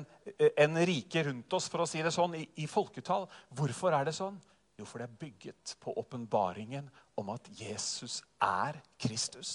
en 0.57 0.79
riket 0.81 1.27
rundt 1.27 1.53
oss, 1.53 1.69
for 1.69 1.83
å 1.83 1.89
si 1.89 2.01
det 2.01 2.13
sånn, 2.13 2.39
i, 2.41 2.47
i 2.57 2.65
folketall? 2.65 3.27
Hvorfor 3.53 3.93
er 3.93 4.09
det 4.09 4.15
sånn? 4.17 4.39
Jo, 4.79 4.87
for 4.89 4.97
det 4.97 5.05
er 5.05 5.19
bygget 5.21 5.75
på 5.79 5.93
åpenbaringen 6.01 6.89
om 7.21 7.29
at 7.35 7.45
Jesus 7.53 8.23
er 8.41 8.81
Kristus. 8.97 9.51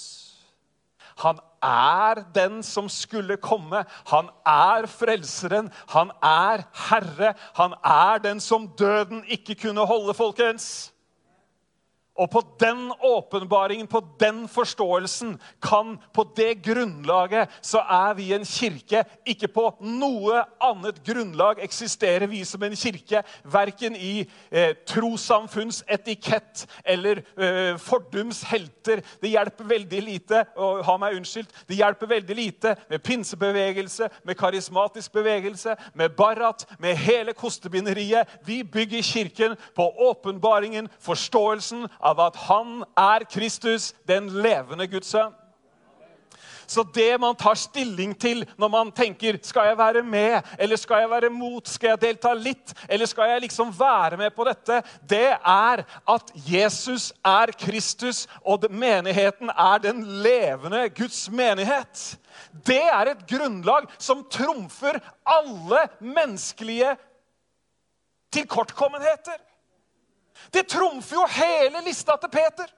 Han 1.18 1.38
er 1.62 2.22
den 2.34 2.62
som 2.62 2.88
skulle 2.88 3.36
komme. 3.36 3.84
Han 4.06 4.30
er 4.46 4.86
frelseren. 4.86 5.70
Han 5.88 6.10
er 6.22 6.64
Herre. 6.88 7.34
Han 7.54 7.74
er 7.84 8.18
den 8.18 8.40
som 8.40 8.68
døden 8.78 9.24
ikke 9.28 9.54
kunne 9.54 9.86
holde, 9.86 10.14
folkens. 10.14 10.92
Og 12.20 12.28
på 12.30 12.42
den 12.60 12.90
åpenbaringen, 13.00 13.86
på 13.86 14.02
den 14.20 14.42
forståelsen, 14.48 15.38
kan 15.62 15.96
på 16.12 16.26
det 16.36 16.62
grunnlaget 16.62 17.48
så 17.64 17.80
er 17.80 18.14
vi 18.14 18.32
en 18.36 18.44
kirke. 18.44 19.04
Ikke 19.26 19.48
på 19.48 19.64
noe 19.80 20.42
annet 20.60 21.00
grunnlag 21.06 21.62
eksisterer 21.64 22.28
vi 22.28 22.42
som 22.44 22.62
en 22.66 22.76
kirke. 22.76 23.22
Verken 23.44 23.96
i 23.96 24.26
eh, 24.50 24.74
trossamfunns 24.88 25.80
etikett 25.88 26.66
eller 26.84 27.22
eh, 27.40 27.78
fordums 27.80 28.42
helter. 28.50 29.00
Det 29.22 29.32
hjelper 29.32 29.70
veldig 29.70 30.02
lite 30.04 30.44
og 30.60 30.84
ha 30.84 30.98
meg 31.00 31.16
unnskyldt, 31.16 31.54
det 31.68 31.78
hjelper 31.78 32.10
veldig 32.10 32.36
lite 32.36 32.74
med 32.90 33.02
pinsebevegelse, 33.06 34.10
med 34.24 34.36
karismatisk 34.36 35.12
bevegelse, 35.16 35.76
med 35.94 36.12
Barat, 36.18 36.66
med 36.78 36.98
hele 37.00 37.32
kostebinderiet. 37.32 38.28
Vi 38.44 38.60
bygger 38.64 39.02
kirken 39.02 39.56
på 39.76 39.88
åpenbaringen, 40.10 40.88
forståelsen 41.00 41.86
av 42.00 42.09
av 42.10 42.20
at 42.28 42.40
han 42.48 42.80
er 42.98 43.26
Kristus, 43.30 43.92
den 44.08 44.28
levende 44.42 44.88
Guds 44.90 45.12
sønn. 45.14 45.34
Så 46.70 46.84
det 46.94 47.18
man 47.18 47.34
tar 47.34 47.58
stilling 47.58 48.12
til 48.14 48.44
når 48.54 48.70
man 48.70 48.90
tenker 48.94 49.40
skal 49.42 49.72
jeg 49.72 49.78
være 49.78 50.04
med 50.06 50.52
eller 50.54 50.78
skal 50.78 51.02
jeg 51.02 51.10
være 51.10 51.30
mot, 51.34 51.66
skal 51.66 51.96
jeg 51.96 52.02
delta 52.04 52.30
litt 52.38 52.74
eller 52.86 53.10
skal 53.10 53.32
jeg 53.32 53.42
liksom 53.48 53.72
være 53.74 54.20
med 54.20 54.30
på 54.36 54.46
dette, 54.46 54.78
det 55.02 55.32
er 55.34 55.82
at 56.14 56.30
Jesus 56.46 57.08
er 57.26 57.50
Kristus, 57.58 58.28
og 58.46 58.68
menigheten 58.70 59.50
er 59.50 59.82
den 59.82 60.04
levende 60.22 60.84
Guds 60.94 61.24
menighet. 61.34 62.04
Det 62.66 62.84
er 62.86 63.16
et 63.16 63.26
grunnlag 63.26 63.90
som 63.98 64.22
trumfer 64.30 65.02
alle 65.26 65.88
menneskelige 65.98 66.94
tilkortkommenheter. 68.30 69.42
Det 70.52 70.68
trumfer 70.68 71.16
jo 71.16 71.26
hele 71.26 71.82
lista 71.86 72.16
til 72.16 72.30
Peter. 72.32 72.70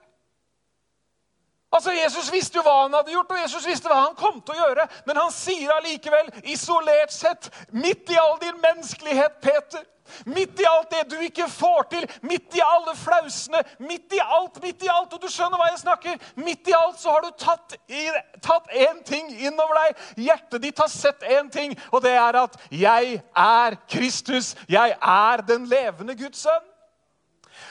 Altså, 1.73 1.91
Jesus 1.91 2.29
visste 2.31 2.59
jo 2.59 2.63
hva 2.67 2.83
han 2.83 2.93
hadde 2.93 3.15
gjort, 3.15 3.31
og 3.33 3.39
Jesus 3.41 3.65
visste 3.65 3.89
hva 3.89 4.03
han 4.03 4.17
kom 4.19 4.41
til 4.45 4.53
å 4.53 4.67
gjøre. 4.67 4.85
Men 5.07 5.17
han 5.23 5.31
sier 5.33 5.73
allikevel, 5.73 6.29
isolert 6.53 7.13
sett, 7.13 7.49
midt 7.73 8.11
i 8.13 8.19
all 8.21 8.37
din 8.43 8.59
menneskelighet, 8.61 9.41
Peter 9.41 9.81
Midt 10.25 10.59
i 10.59 10.65
alt 10.67 10.91
det 10.91 11.03
du 11.09 11.15
ikke 11.23 11.47
får 11.49 11.85
til, 11.91 12.03
midt 12.27 12.55
i 12.57 12.61
alle 12.63 12.93
flausene, 12.97 13.63
midt 13.79 14.13
i 14.13 14.19
alt, 14.21 14.59
midt 14.63 14.83
i 14.83 14.91
alt. 14.91 15.13
Og 15.15 15.23
du 15.23 15.29
skjønner 15.31 15.59
hva 15.59 15.69
jeg 15.71 15.79
snakker. 15.83 16.27
Midt 16.43 16.69
i 16.69 16.75
alt 16.77 16.99
så 17.01 17.15
har 17.15 17.23
du 17.23 17.31
tatt, 17.39 18.69
én 18.73 19.01
ting 19.07 19.31
innover 19.31 19.79
deg. 19.79 20.03
Hjertet 20.27 20.63
ditt 20.63 20.83
har 20.83 20.91
sett 20.91 21.23
én 21.23 21.49
ting, 21.51 21.75
og 21.91 22.03
det 22.03 22.13
er 22.13 22.37
at 22.43 22.59
'jeg 22.69 23.21
er 23.35 23.77
Kristus'. 23.89 24.55
Jeg 24.69 24.97
er 25.01 25.37
den 25.47 25.65
levende 25.65 26.15
Guds 26.15 26.39
sønn. 26.39 26.72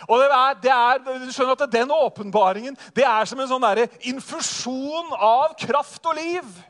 Og 0.08 0.18
det 0.20 0.28
er, 0.30 0.58
det 0.62 0.74
er, 0.74 1.00
du 1.26 1.32
skjønner 1.32 1.56
at 1.56 1.72
Den 1.72 1.94
åpenbaringen 1.94 2.76
det 2.96 3.06
er 3.06 3.28
som 3.28 3.40
en 3.40 3.50
sånn 3.50 3.64
der 3.64 3.86
infusjon 4.10 5.14
av 5.18 5.56
kraft 5.60 6.06
og 6.06 6.18
liv. 6.18 6.62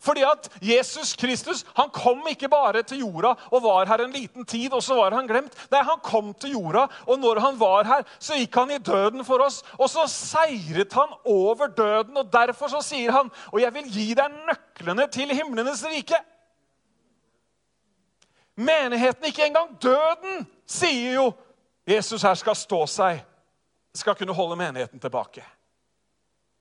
Fordi 0.00 0.22
at 0.24 0.48
Jesus 0.64 1.12
Kristus 1.18 1.64
han 1.76 1.90
kom 1.92 2.22
ikke 2.30 2.48
bare 2.48 2.82
til 2.86 3.02
jorda 3.02 3.34
og 3.50 3.64
var 3.64 3.88
her 3.90 4.04
en 4.04 4.14
liten 4.14 4.46
tid, 4.48 4.72
og 4.72 4.82
så 4.84 4.96
var 4.96 5.16
han 5.16 5.28
glemt. 5.28 5.56
Nei, 5.72 5.82
Han 5.84 6.00
kom 6.04 6.32
til 6.34 6.54
jorda, 6.54 6.86
og 7.06 7.20
når 7.20 7.40
han 7.40 7.60
var 7.60 7.84
her, 7.84 8.06
så 8.18 8.38
gikk 8.38 8.54
han 8.56 8.70
i 8.70 8.78
døden 8.78 9.24
for 9.24 9.44
oss. 9.44 9.60
Og 9.78 9.90
så 9.90 10.06
seiret 10.08 10.92
han 10.96 11.12
over 11.24 11.68
døden, 11.68 12.16
og 12.16 12.32
derfor 12.32 12.68
så 12.68 12.80
sier 12.82 13.12
han, 13.12 13.30
'Og 13.52 13.60
jeg 13.60 13.74
vil 13.74 13.92
gi 13.92 14.14
deg 14.14 14.32
nøklene 14.48 15.06
til 15.10 15.28
himlenes 15.28 15.84
rike'. 15.84 16.24
Menigheten, 18.56 19.24
ikke 19.24 19.46
engang 19.46 19.76
døden, 19.82 20.46
sier 20.66 21.14
jo 21.14 21.32
Jesus 21.88 22.22
her 22.22 22.34
skal 22.38 22.56
stå 22.56 22.84
seg, 22.86 23.22
skal 23.96 24.14
kunne 24.18 24.34
holde 24.36 24.58
menigheten 24.60 25.00
tilbake. 25.00 25.44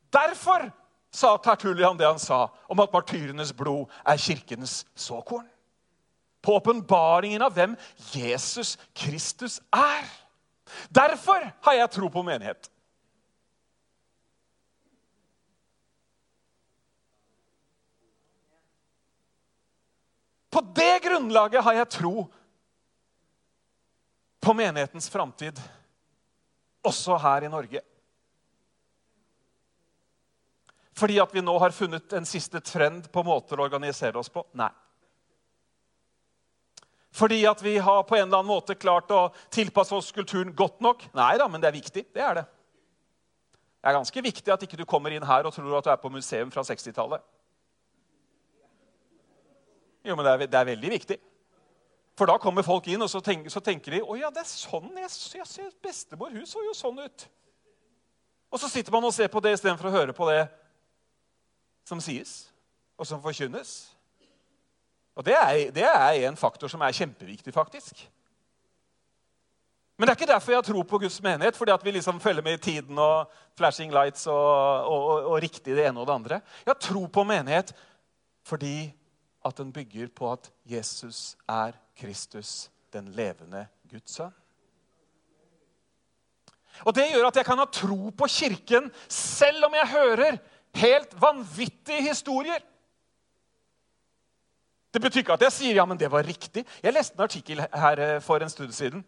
Derfor 0.10 0.72
sa 1.12 1.36
Tertulian 1.38 1.98
det 1.98 2.08
han 2.08 2.22
sa 2.22 2.48
om 2.70 2.80
at 2.80 2.94
martyrenes 2.94 3.54
blod 3.54 3.90
er 4.06 4.18
kirkenes 4.18 4.86
såkorn. 4.96 5.48
På 6.42 6.56
åpenbaringen 6.56 7.44
av 7.44 7.54
hvem 7.54 7.76
Jesus 8.14 8.78
Kristus 8.96 9.60
er. 9.76 10.06
Derfor 10.90 11.50
har 11.66 11.74
jeg 11.74 11.92
tro 11.92 12.10
på 12.10 12.24
menighet. 12.24 12.70
På 20.50 20.62
det 20.76 21.04
grunnlaget 21.06 21.64
har 21.64 21.78
jeg 21.78 21.92
tro 21.94 22.26
på 24.40 24.54
menighetens 24.56 25.10
framtid, 25.12 25.60
også 26.86 27.18
her 27.20 27.46
i 27.46 27.52
Norge. 27.52 27.82
Fordi 31.00 31.20
at 31.20 31.34
vi 31.36 31.44
nå 31.44 31.56
har 31.60 31.76
funnet 31.76 32.14
en 32.14 32.28
siste 32.28 32.60
trend 32.64 33.08
på 33.12 33.24
måter 33.24 33.60
å 33.60 33.66
organisere 33.68 34.20
oss 34.20 34.32
på? 34.32 34.44
Nei. 34.60 34.72
Fordi 37.16 37.40
at 37.50 37.62
vi 37.64 37.78
har 37.82 38.04
på 38.04 38.16
en 38.16 38.28
eller 38.28 38.42
annen 38.42 38.52
måte 38.52 38.76
klart 38.78 39.12
å 39.12 39.30
tilpasse 39.52 39.96
oss 39.96 40.12
kulturen 40.16 40.54
godt 40.56 40.80
nok? 40.84 41.08
Nei 41.18 41.34
da, 41.40 41.48
men 41.50 41.62
det 41.62 41.72
er 41.72 41.78
viktig. 41.80 42.06
Det 42.14 42.24
er 42.24 42.42
det. 42.42 42.46
Det 43.80 43.90
er 43.90 43.96
ganske 43.96 44.24
viktig 44.24 44.54
at 44.54 44.64
ikke 44.66 44.78
du 44.80 44.86
kommer 44.88 45.14
inn 45.16 45.26
her 45.26 45.48
og 45.48 45.56
tror 45.56 45.78
at 45.80 45.88
du 45.88 45.92
er 45.94 46.02
på 46.02 46.12
museum 46.12 46.52
fra 46.52 46.66
60-tallet. 46.68 47.24
Jo, 50.04 50.16
men 50.16 50.26
det 50.26 50.32
er, 50.32 50.44
det 50.48 50.60
er, 50.60 50.68
veldig 50.68 50.92
viktig. 50.92 51.18
For 52.20 52.28
da 52.28 52.36
kommer 52.42 52.66
folk 52.68 52.90
inn, 52.92 53.00
og 53.00 53.08
så 53.08 53.22
tenker, 53.24 53.52
så 53.54 53.62
tenker 53.64 53.96
de 53.96 54.02
å 54.04 54.18
ja, 54.20 54.28
det 54.34 54.42
er 54.44 54.50
sånn 54.50 54.90
jeg, 55.00 55.12
jeg 55.40 55.48
ser 55.48 55.70
Bestemor 55.80 56.34
hun 56.36 56.48
så 56.48 56.60
jo 56.66 56.74
sånn 56.76 57.00
ut. 57.00 57.28
Og 58.52 58.60
så 58.60 58.68
sitter 58.68 58.92
man 58.92 59.08
og 59.08 59.14
ser 59.16 59.30
på 59.32 59.40
det 59.46 59.54
istedenfor 59.56 59.88
å 59.88 59.94
høre 59.94 60.16
på 60.18 60.28
det 60.28 60.42
som 61.88 62.02
sies, 62.04 62.50
og 63.00 63.08
som 63.08 63.22
forkynnes. 63.24 63.72
Og 65.16 65.26
det 65.26 65.38
er, 65.38 65.62
det 65.72 65.86
er 65.88 66.26
en 66.28 66.40
faktor 66.40 66.72
som 66.72 66.84
er 66.84 66.96
kjempeviktig, 66.98 67.54
faktisk. 67.56 68.04
Men 69.96 70.08
det 70.08 70.14
er 70.14 70.20
ikke 70.20 70.32
derfor 70.34 70.56
jeg 70.58 70.68
tror 70.70 70.86
på 70.88 71.00
Guds 71.06 71.18
menighet, 71.24 71.58
fordi 71.60 71.76
at 71.76 71.84
vi 71.84 71.96
liksom 71.96 72.20
følger 72.24 72.44
med 72.44 72.60
i 72.60 72.64
tiden 72.64 73.00
og 73.04 73.32
flashing 73.60 73.92
lights 73.96 74.28
og, 74.32 74.36
og, 74.36 75.00
og, 75.00 75.26
og 75.34 75.42
riktig 75.44 75.76
det 75.76 75.88
ene 75.88 76.00
og 76.00 76.08
det 76.08 76.16
andre. 76.20 76.44
Jeg 76.68 76.84
tror 76.88 77.08
på 77.08 77.26
menighet 77.28 77.74
fordi 78.48 78.90
at 79.46 79.60
den 79.60 79.74
bygger 79.76 80.08
på 80.16 80.32
at 80.32 80.48
Jesus 80.68 81.38
er 81.48 81.76
Kristus, 82.00 82.70
den 82.94 83.12
levende 83.16 83.66
Guds 83.92 84.16
sønn. 84.18 84.36
Og 86.88 86.96
Det 86.96 87.10
gjør 87.12 87.28
at 87.28 87.36
jeg 87.40 87.48
kan 87.48 87.60
ha 87.60 87.68
tro 87.68 88.10
på 88.16 88.28
Kirken 88.32 88.88
selv 89.12 89.68
om 89.68 89.76
jeg 89.76 89.92
hører 89.92 90.38
helt 90.80 91.16
vanvittige 91.20 92.06
historier. 92.08 92.62
Det 94.90 95.02
betyr 95.04 95.22
ikke 95.22 95.36
at 95.36 95.44
jeg 95.46 95.54
sier 95.54 95.78
ja, 95.78 95.86
men 95.86 96.00
det 96.00 96.10
var 96.10 96.26
riktig. 96.26 96.64
Jeg 96.82 96.96
leste 96.96 97.18
en 97.18 97.26
artikkel 97.28 97.62
her 97.62 98.00
eh, 98.06 98.22
for 98.26 98.42
en 98.42 98.50
stund 98.50 98.72
siden. 98.74 99.04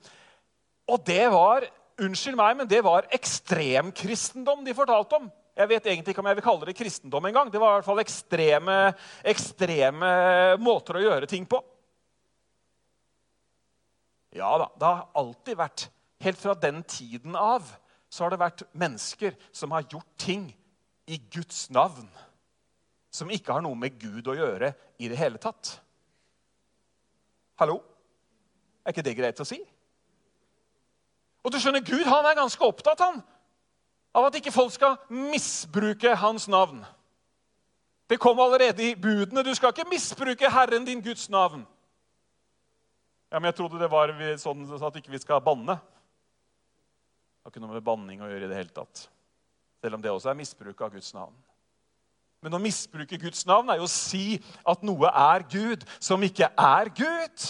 Og 0.92 1.02
det 1.08 1.24
var 1.32 1.66
unnskyld 2.02 2.38
meg, 2.38 2.58
men 2.60 2.70
det 2.70 2.84
var 2.86 3.08
ekstremkristendom 3.14 4.66
de 4.66 4.76
fortalte 4.78 5.18
om. 5.18 5.32
Jeg 5.58 5.70
vet 5.72 5.88
egentlig 5.90 6.14
ikke 6.14 6.24
om 6.24 6.30
jeg 6.30 6.38
vil 6.38 6.46
kalle 6.46 6.68
det 6.70 6.78
kristendom 6.78 7.26
engang. 7.28 7.50
Det 7.52 7.60
var 7.62 7.74
i 7.74 7.80
hvert 7.80 7.88
fall 7.90 8.02
ekstreme, 8.04 8.78
ekstreme 9.34 10.12
måter 10.62 11.00
å 11.00 11.04
gjøre 11.06 11.30
ting 11.30 11.48
på. 11.50 11.60
Ja 14.36 14.52
da, 14.62 14.68
det 14.80 14.88
har 14.88 15.08
alltid 15.20 15.60
vært 15.60 15.90
Helt 16.22 16.38
fra 16.38 16.54
den 16.54 16.84
tiden 16.86 17.34
av 17.34 17.66
så 18.12 18.22
har 18.22 18.30
det 18.30 18.38
vært 18.44 18.62
mennesker 18.78 19.34
som 19.50 19.72
har 19.74 19.88
gjort 19.90 20.10
ting 20.22 20.44
i 21.10 21.18
Guds 21.34 21.64
navn 21.74 22.06
som 23.12 23.32
ikke 23.34 23.56
har 23.56 23.64
noe 23.66 23.76
med 23.76 23.98
Gud 24.00 24.30
å 24.32 24.36
gjøre 24.38 24.72
i 25.02 25.10
det 25.12 25.18
hele 25.20 25.42
tatt. 25.42 25.74
Hallo? 27.60 27.82
Er 28.86 28.94
ikke 28.94 29.06
det 29.06 29.18
greit 29.18 29.42
å 29.44 29.48
si? 29.48 29.60
Og 31.42 31.52
du 31.52 31.58
skjønner, 31.60 31.84
Gud 31.84 32.08
han 32.08 32.26
er 32.30 32.38
ganske 32.38 32.66
opptatt 32.66 33.02
han, 33.02 33.20
av 34.14 34.28
at 34.30 34.38
ikke 34.38 34.54
folk 34.54 34.74
skal 34.74 34.98
misbruke 35.10 36.14
hans 36.22 36.48
navn. 36.52 36.84
Det 38.12 38.20
kom 38.22 38.40
allerede 38.44 38.84
i 38.84 38.96
budene. 39.00 39.44
Du 39.44 39.54
skal 39.56 39.72
ikke 39.72 39.90
misbruke 39.90 40.52
Herren 40.52 40.86
din 40.86 41.02
Guds 41.04 41.30
navn. 41.32 41.64
Ja, 43.32 43.40
Men 43.40 43.48
jeg 43.50 43.56
trodde 43.62 43.80
det 43.80 43.92
var 43.92 44.12
sånn 44.38 44.68
at 44.68 45.00
ikke 45.00 45.14
vi 45.14 45.18
ikke 45.18 45.30
skal 45.30 45.44
banne. 45.44 45.78
Det 45.80 47.48
har 47.48 47.54
ikke 47.54 47.64
noe 47.64 47.78
med 47.78 47.86
banning 47.86 48.20
å 48.22 48.28
gjøre 48.28 48.46
i 48.46 48.52
det 48.52 48.60
hele 48.60 48.76
tatt. 48.76 49.08
Selv 49.82 49.98
om 49.98 50.04
det 50.04 50.12
også 50.12 50.30
er 50.30 50.38
misbruk 50.38 50.84
av 50.84 50.92
Guds 50.94 51.14
navn. 51.16 51.34
Men 52.42 52.58
å 52.58 52.62
misbruke 52.62 53.20
Guds 53.22 53.46
navn 53.50 53.70
er 53.70 53.80
jo 53.80 53.88
å 53.88 53.92
si 53.92 54.42
at 54.68 54.84
noe 54.86 55.10
er 55.10 55.46
Gud 55.50 55.86
som 56.02 56.22
ikke 56.26 56.50
er 56.60 56.90
Gud. 56.98 57.48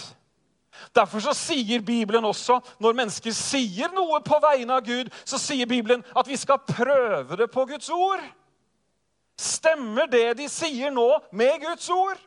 Derfor 0.96 1.24
så 1.24 1.34
sier 1.38 1.84
Bibelen 1.86 2.26
også, 2.28 2.60
når 2.82 2.98
mennesker 2.98 3.36
sier 3.36 3.92
noe 3.96 4.22
på 4.26 4.40
vegne 4.44 4.78
av 4.78 4.86
Gud, 4.86 5.12
så 5.26 5.40
sier 5.42 5.70
Bibelen 5.70 6.04
at 6.16 6.28
vi 6.28 6.38
skal 6.40 6.62
prøve 6.68 7.40
det 7.40 7.50
på 7.52 7.66
Guds 7.70 7.90
ord. 7.94 8.24
Stemmer 9.40 10.10
det 10.12 10.38
de 10.40 10.48
sier 10.52 10.94
nå, 10.94 11.08
med 11.32 11.62
Guds 11.64 11.90
ord? 11.94 12.20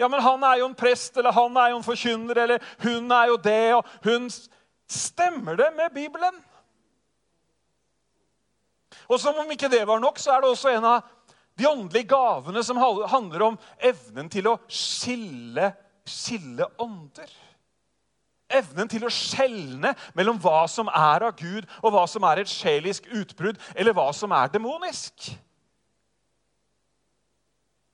Ja, 0.00 0.08
men 0.08 0.22
han 0.24 0.42
er 0.42 0.58
jo 0.62 0.70
en 0.70 0.78
prest, 0.78 1.16
eller 1.16 1.32
han 1.32 1.56
er 1.56 1.72
jo 1.72 1.78
en 1.78 1.86
forkynner, 1.86 2.38
eller 2.44 2.64
hun 2.82 3.10
er 3.12 3.26
jo 3.32 3.36
det, 3.36 3.74
og 3.74 3.86
hun 4.06 4.30
Stemmer 4.92 5.56
det 5.56 5.70
med 5.76 5.90
Bibelen? 5.94 6.34
Og 9.08 9.20
som 9.20 9.38
om 9.40 9.50
ikke 9.50 9.70
det 9.72 9.86
var 9.88 10.00
nok, 10.02 10.18
så 10.18 10.34
er 10.34 10.42
det 10.42 10.50
også 10.50 10.72
en 10.72 10.84
av 10.84 11.06
de 11.58 11.68
åndelige 11.68 12.08
gavene 12.12 12.62
som 12.64 12.80
handler 12.80 13.46
om 13.46 13.56
evnen 13.80 14.28
til 14.32 14.48
å 14.50 14.58
skille, 14.68 15.72
skille 16.08 16.68
ånder. 16.80 17.30
Evnen 18.52 18.88
til 18.88 19.04
å 19.08 19.12
skjelne 19.12 19.94
mellom 20.16 20.40
hva 20.40 20.66
som 20.68 20.90
er 20.92 21.24
av 21.28 21.36
Gud, 21.40 21.68
og 21.80 21.94
hva 21.94 22.04
som 22.08 22.24
er 22.28 22.42
et 22.42 22.52
sjelisk 22.52 23.08
utbrudd, 23.12 23.60
eller 23.74 23.96
hva 23.96 24.10
som 24.16 24.32
er 24.36 24.52
demonisk. 24.52 25.32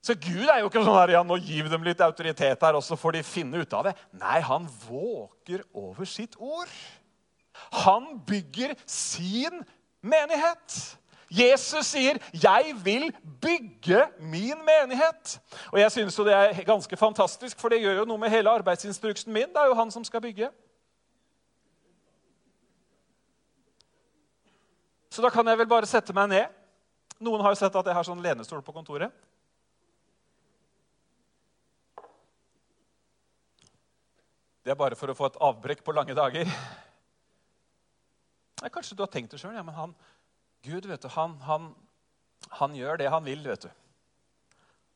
Så 0.08 0.14
Gud 0.16 0.46
er 0.48 0.62
jo 0.62 0.70
ikke 0.70 0.80
sånn 0.80 0.96
her, 0.96 1.10
ja, 1.18 1.20
nå 1.20 1.36
gir 1.36 1.66
dem 1.68 1.82
litt 1.84 2.00
autoritet 2.00 2.62
her, 2.64 2.76
og 2.78 2.84
så 2.84 2.96
får 2.96 3.18
de 3.18 3.26
finne 3.28 3.60
ut 3.60 3.74
av 3.76 3.90
det. 3.90 3.92
Nei, 4.16 4.38
han 4.40 4.64
våker 4.86 5.66
over 5.76 6.08
sitt 6.08 6.38
ord. 6.40 6.70
Han 7.84 8.14
bygger 8.24 8.72
sin 8.88 9.60
menighet. 10.00 10.78
Jesus 11.28 11.92
sier, 11.92 12.16
'Jeg 12.32 12.72
vil 12.84 13.12
bygge 13.40 14.08
min 14.18 14.56
menighet'. 14.64 15.40
Og 15.72 15.78
jeg 15.78 15.92
synes 15.92 16.18
jo 16.18 16.24
Det 16.24 16.32
er 16.32 16.64
ganske 16.64 16.96
fantastisk, 16.96 17.60
for 17.60 17.68
det 17.68 17.82
gjør 17.82 17.98
jo 17.98 18.04
noe 18.04 18.18
med 18.18 18.30
hele 18.30 18.48
arbeidsinstruksen 18.48 19.32
min. 19.32 19.48
Det 19.48 19.60
er 19.60 19.66
jo 19.66 19.74
han 19.74 19.90
som 19.90 20.04
skal 20.04 20.20
bygge. 20.20 20.48
Så 25.10 25.22
da 25.22 25.28
kan 25.28 25.46
jeg 25.46 25.58
vel 25.58 25.68
bare 25.68 25.86
sette 25.86 26.12
meg 26.12 26.28
ned. 26.28 26.46
Noen 27.20 27.40
har 27.40 27.50
jo 27.50 27.54
sett 27.60 27.76
at 27.76 27.86
jeg 27.86 27.94
har 27.94 28.04
sånn 28.04 28.22
lenestol 28.22 28.62
på 28.62 28.72
kontoret. 28.72 29.12
Det 34.68 34.74
er 34.74 34.76
bare 34.76 34.96
for 35.00 35.08
å 35.08 35.14
få 35.16 35.24
et 35.30 35.36
avbrekk 35.40 35.78
på 35.80 35.92
lange 35.96 36.12
dager. 36.12 36.44
Kanskje 38.68 38.98
du 38.98 39.00
har 39.00 39.08
tenkt 39.08 39.32
det 39.32 39.38
sjøl, 39.40 39.54
ja, 39.56 39.62
men 39.64 39.72
han, 39.72 39.94
Gud 40.60 40.84
vet 40.84 41.00
du, 41.00 41.06
han, 41.14 41.38
han, 41.40 41.70
han, 42.58 42.74
gjør 42.76 42.98
det 43.00 43.06
han 43.08 43.24
vil. 43.24 43.46
vet 43.48 43.62
du. 43.64 43.70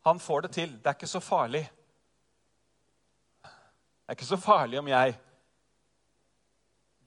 Han 0.05 0.21
får 0.21 0.45
det 0.45 0.51
til. 0.59 0.75
Det 0.77 0.91
er 0.91 0.99
ikke 0.99 1.09
så 1.09 1.23
farlig. 1.25 1.63
Det 3.41 4.13
er 4.13 4.19
ikke 4.19 4.29
så 4.29 4.39
farlig 4.45 4.77
om 4.83 4.91
jeg 4.93 5.15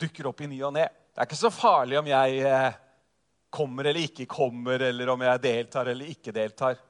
dukker 0.01 0.31
opp 0.31 0.41
i 0.41 0.49
ny 0.49 0.57
og 0.65 0.73
ne. 0.73 0.87
Det 0.89 1.21
er 1.21 1.29
ikke 1.29 1.37
så 1.43 1.51
farlig 1.53 1.99
om 1.99 2.09
jeg 2.09 2.39
eh, 2.49 2.79
kommer 3.53 3.91
eller 3.91 4.07
ikke 4.09 4.25
kommer, 4.25 4.87
eller 4.89 5.13
om 5.13 5.27
jeg 5.27 5.43
deltar 5.45 5.93
eller 5.93 6.17
ikke 6.17 6.33
deltar. 6.33 6.81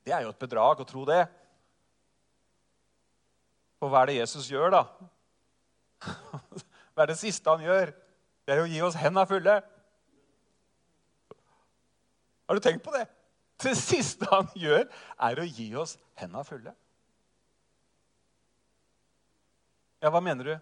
Det 0.00 0.16
er 0.16 0.24
jo 0.24 0.32
et 0.32 0.42
bedrag 0.48 0.80
å 0.80 0.88
tro 0.88 1.04
det. 1.12 1.20
For 3.80 3.88
hva 3.88 4.04
er 4.04 4.10
det 4.10 4.18
Jesus 4.20 4.48
gjør, 4.52 4.76
da? 4.76 4.84
hva 6.92 7.04
er 7.04 7.12
det 7.12 7.20
siste 7.20 7.50
han 7.50 7.64
gjør? 7.64 7.94
Det 8.44 8.54
er 8.54 8.62
å 8.62 8.68
gi 8.68 8.82
oss 8.84 8.98
hendene 9.00 9.26
fulle. 9.30 9.60
Har 12.50 12.58
du 12.58 12.64
tenkt 12.64 12.82
på 12.84 12.92
det? 12.94 13.04
Det 13.62 13.76
siste 13.78 14.26
han 14.30 14.48
gjør, 14.56 14.86
er 15.22 15.40
å 15.40 15.44
gi 15.46 15.68
oss 15.78 15.92
henda 16.18 16.42
fulle. 16.46 16.72
Ja, 20.00 20.08
hva 20.08 20.22
mener 20.24 20.48
du? 20.48 20.54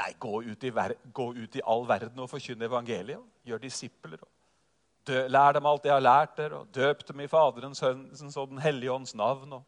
Nei, 0.00 0.08
gå 0.20 0.40
ut 0.44 0.64
i, 0.64 0.72
ver 0.72 0.96
gå 1.14 1.28
ut 1.36 1.56
i 1.56 1.62
all 1.64 1.84
verden 1.88 2.24
og 2.24 2.30
forkynne 2.32 2.66
evangeliet. 2.68 3.20
Gjør 3.46 3.62
disipler. 3.62 4.24
Lær 5.06 5.54
dem 5.54 5.68
alt 5.68 5.86
jeg 5.86 5.94
har 5.94 6.02
lært 6.02 6.34
dere, 6.40 6.62
og 6.64 6.72
døp 6.74 7.04
dem 7.08 7.22
i 7.22 7.28
Faderens, 7.30 7.78
Sønnens 7.78 8.36
og 8.36 8.50
Den 8.50 8.64
hellige 8.64 8.92
ånds 8.92 9.14
navn. 9.14 9.60
Og... 9.60 9.64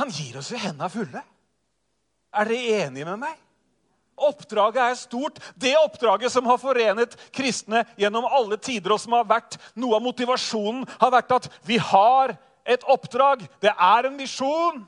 Han 0.00 0.12
gir 0.12 0.38
oss 0.40 0.50
jo 0.52 0.60
henda 0.60 0.88
fulle. 0.92 1.22
Er 2.32 2.48
dere 2.48 2.84
enige 2.86 3.08
med 3.10 3.20
meg? 3.26 3.40
Oppdraget 4.22 4.80
er 4.82 4.94
stort. 4.96 5.40
Det 5.58 5.72
oppdraget 5.76 6.32
som 6.32 6.46
har 6.46 6.60
forenet 6.60 7.16
kristne 7.34 7.84
gjennom 8.00 8.28
alle 8.28 8.56
tider, 8.60 8.94
og 8.94 9.00
som 9.00 9.16
har 9.16 9.28
vært 9.28 9.58
noe 9.74 9.98
av 9.98 10.04
motivasjonen, 10.04 10.86
har 11.00 11.12
vært 11.12 11.36
at 11.36 11.50
vi 11.66 11.78
har 11.80 12.36
et 12.64 12.84
oppdrag. 12.88 13.44
Det 13.60 13.72
er 13.72 14.08
en 14.08 14.16
misjon. 14.16 14.82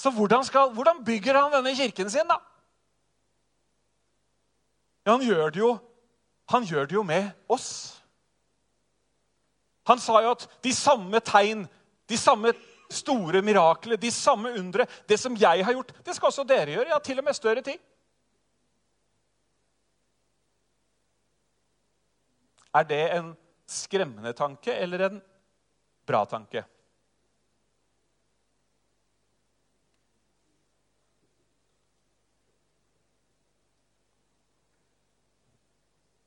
Så 0.00 0.10
hvordan, 0.10 0.44
skal, 0.44 0.70
hvordan 0.72 1.02
bygger 1.04 1.36
han 1.36 1.52
denne 1.52 1.74
kirken 1.76 2.10
sin, 2.10 2.28
da? 2.28 2.38
Ja, 5.04 5.12
han 5.12 5.24
gjør 5.24 5.50
det 5.50 5.60
jo, 5.60 5.74
han 6.52 6.64
gjør 6.64 6.86
det 6.88 6.96
jo 6.96 7.02
med 7.04 7.30
oss. 7.48 7.99
Han 9.90 9.98
sa 9.98 10.20
jo 10.22 10.34
at 10.36 10.46
de 10.62 10.70
samme 10.74 11.18
tegn, 11.26 11.64
de 12.06 12.18
samme 12.18 12.52
store 12.90 13.42
mirakler, 13.42 13.98
de 13.98 14.10
samme 14.14 14.52
undre, 14.58 14.86
det 15.08 15.18
som 15.18 15.34
jeg 15.38 15.64
har 15.66 15.74
gjort, 15.74 15.90
det 16.06 16.14
skal 16.14 16.30
også 16.30 16.46
dere 16.46 16.76
gjøre. 16.76 16.90
Ja, 16.92 16.98
til 17.02 17.18
og 17.18 17.26
med 17.26 17.34
større 17.34 17.62
ting. 17.66 17.80
Er 22.74 22.86
det 22.86 23.02
en 23.16 23.32
skremmende 23.66 24.32
tanke 24.32 24.74
eller 24.74 25.08
en 25.08 25.22
bra 26.06 26.22
tanke? 26.24 26.62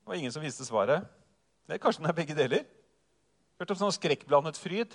Det 0.04 0.12
var 0.12 0.20
ingen 0.20 0.32
som 0.36 0.44
visste 0.44 0.68
svaret. 0.68 1.08
Det 1.64 1.78
er 1.78 1.80
kanskje 1.80 2.04
den 2.04 2.12
er 2.12 2.18
begge 2.18 2.36
deler. 2.36 2.66
Hørt 3.64 3.72
om 3.72 3.78
sånn 3.80 3.94
skrekkblandet 3.96 4.58
fryd. 4.60 4.92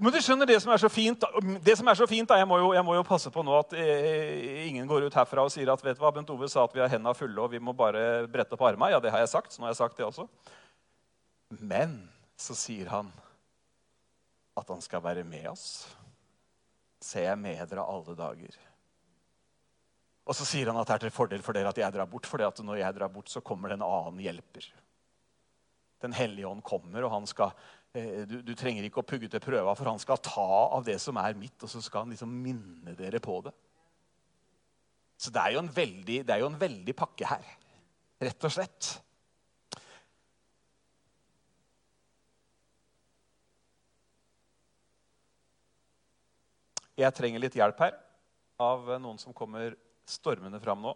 Men 0.00 0.14
du 0.14 0.16
skjønner 0.24 0.48
det 0.48 0.56
som 0.64 0.70
er 0.72 0.80
så 0.80 0.88
fint, 0.88 1.24
det 1.60 1.74
som 1.76 1.88
er 1.92 1.98
så 1.98 2.06
fint 2.08 2.30
jeg, 2.32 2.46
må 2.48 2.56
jo, 2.62 2.70
jeg 2.72 2.84
må 2.88 2.94
jo 2.96 3.02
passe 3.04 3.28
på 3.32 3.42
nå 3.44 3.52
at 3.58 3.74
eh, 3.76 4.62
ingen 4.64 4.88
går 4.88 5.04
ut 5.04 5.18
herfra 5.18 5.44
og 5.44 5.52
sier 5.52 5.68
at 5.68 5.82
vet 5.84 5.98
du 5.98 6.00
hva, 6.00 6.14
Bent 6.16 6.32
Ove 6.32 6.48
sa 6.48 6.64
at 6.64 6.72
vi 6.72 6.80
har 6.80 6.88
hendene 6.88 7.12
fulle 7.18 7.42
og 7.42 7.52
vi 7.52 7.60
må 7.60 7.74
bare 7.76 8.24
brette 8.32 8.56
opp 8.56 8.64
armene. 8.64 8.94
Ja, 8.94 9.02
det 9.04 9.12
har 9.12 9.20
jeg 9.20 9.28
sagt. 9.34 9.52
så 9.52 9.60
nå 9.60 9.68
har 9.68 9.74
jeg 9.74 9.80
sagt 9.82 10.00
det 10.00 10.06
også. 10.06 10.24
Men 11.60 11.98
så 12.40 12.56
sier 12.56 12.88
han 12.94 13.12
at 14.56 14.72
han 14.72 14.80
skal 14.80 15.04
være 15.04 15.26
med 15.28 15.50
oss. 15.52 15.84
Ser 17.04 17.28
jeg 17.28 17.42
med 17.44 17.60
dere 17.68 17.84
alle 17.84 18.16
dager. 18.16 18.56
Og 20.24 20.40
så 20.40 20.48
sier 20.48 20.72
han 20.72 20.80
at 20.80 20.88
det 20.88 20.96
er 20.96 21.04
til 21.04 21.16
fordel 21.20 21.44
for 21.44 21.52
dere 21.52 21.76
at 21.76 21.84
jeg 21.84 21.92
drar 21.92 22.08
bort, 22.08 22.24
for 22.24 22.40
når 22.40 22.80
jeg 22.80 22.96
drar 22.96 23.12
bort, 23.12 23.28
så 23.28 23.44
kommer 23.44 23.68
det 23.68 23.82
en 23.82 23.88
annen 23.90 24.24
hjelper. 24.24 24.72
Den 26.04 26.12
hellige 26.16 26.48
ånd 26.48 26.64
kommer, 26.66 27.06
og 27.06 27.14
han 27.14 27.28
skal, 27.28 27.54
eh, 27.96 28.24
du, 28.28 28.40
du, 28.44 28.52
trenger 28.58 28.84
ikke 28.84 29.00
å 29.00 29.08
pugge 29.08 29.30
til 29.32 29.42
prøva, 29.42 29.74
for 29.78 29.88
han 29.88 30.02
skal 30.02 30.20
ta 30.20 30.48
av 30.76 30.84
det 30.84 30.98
som 31.02 31.16
er 31.20 31.38
mitt, 31.38 31.56
og 31.62 31.72
så 31.72 31.80
skal 31.84 32.04
han 32.04 32.12
liksom 32.12 32.34
minne 32.44 32.96
dere 32.98 33.22
på 33.22 33.40
det. 33.46 33.54
Så 35.16 35.32
det 35.32 35.40
er 35.40 35.56
jo 35.56 35.62
en 35.64 35.72
veldig, 35.72 36.20
jo 36.28 36.50
en 36.50 36.60
veldig 36.60 36.94
pakke 36.96 37.28
her, 37.30 37.48
rett 38.20 38.48
og 38.48 38.52
slett. 38.52 38.92
Jeg 46.96 47.12
trenger 47.12 47.42
litt 47.42 47.56
hjelp 47.56 47.80
her 47.84 47.96
av 48.60 48.86
noen 49.00 49.18
som 49.20 49.34
kommer 49.36 49.74
stormende 50.08 50.60
fram 50.62 50.80
nå. 50.84 50.94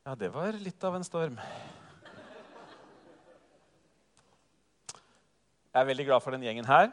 Ja, 0.00 0.14
det 0.16 0.30
var 0.32 0.56
litt 0.56 0.84
av 0.84 0.94
en 0.96 1.04
storm. 1.04 1.34
Jeg 5.70 5.76
er 5.76 5.88
veldig 5.90 6.06
glad 6.08 6.24
for 6.24 6.32
den 6.32 6.46
gjengen 6.46 6.64
her. 6.64 6.88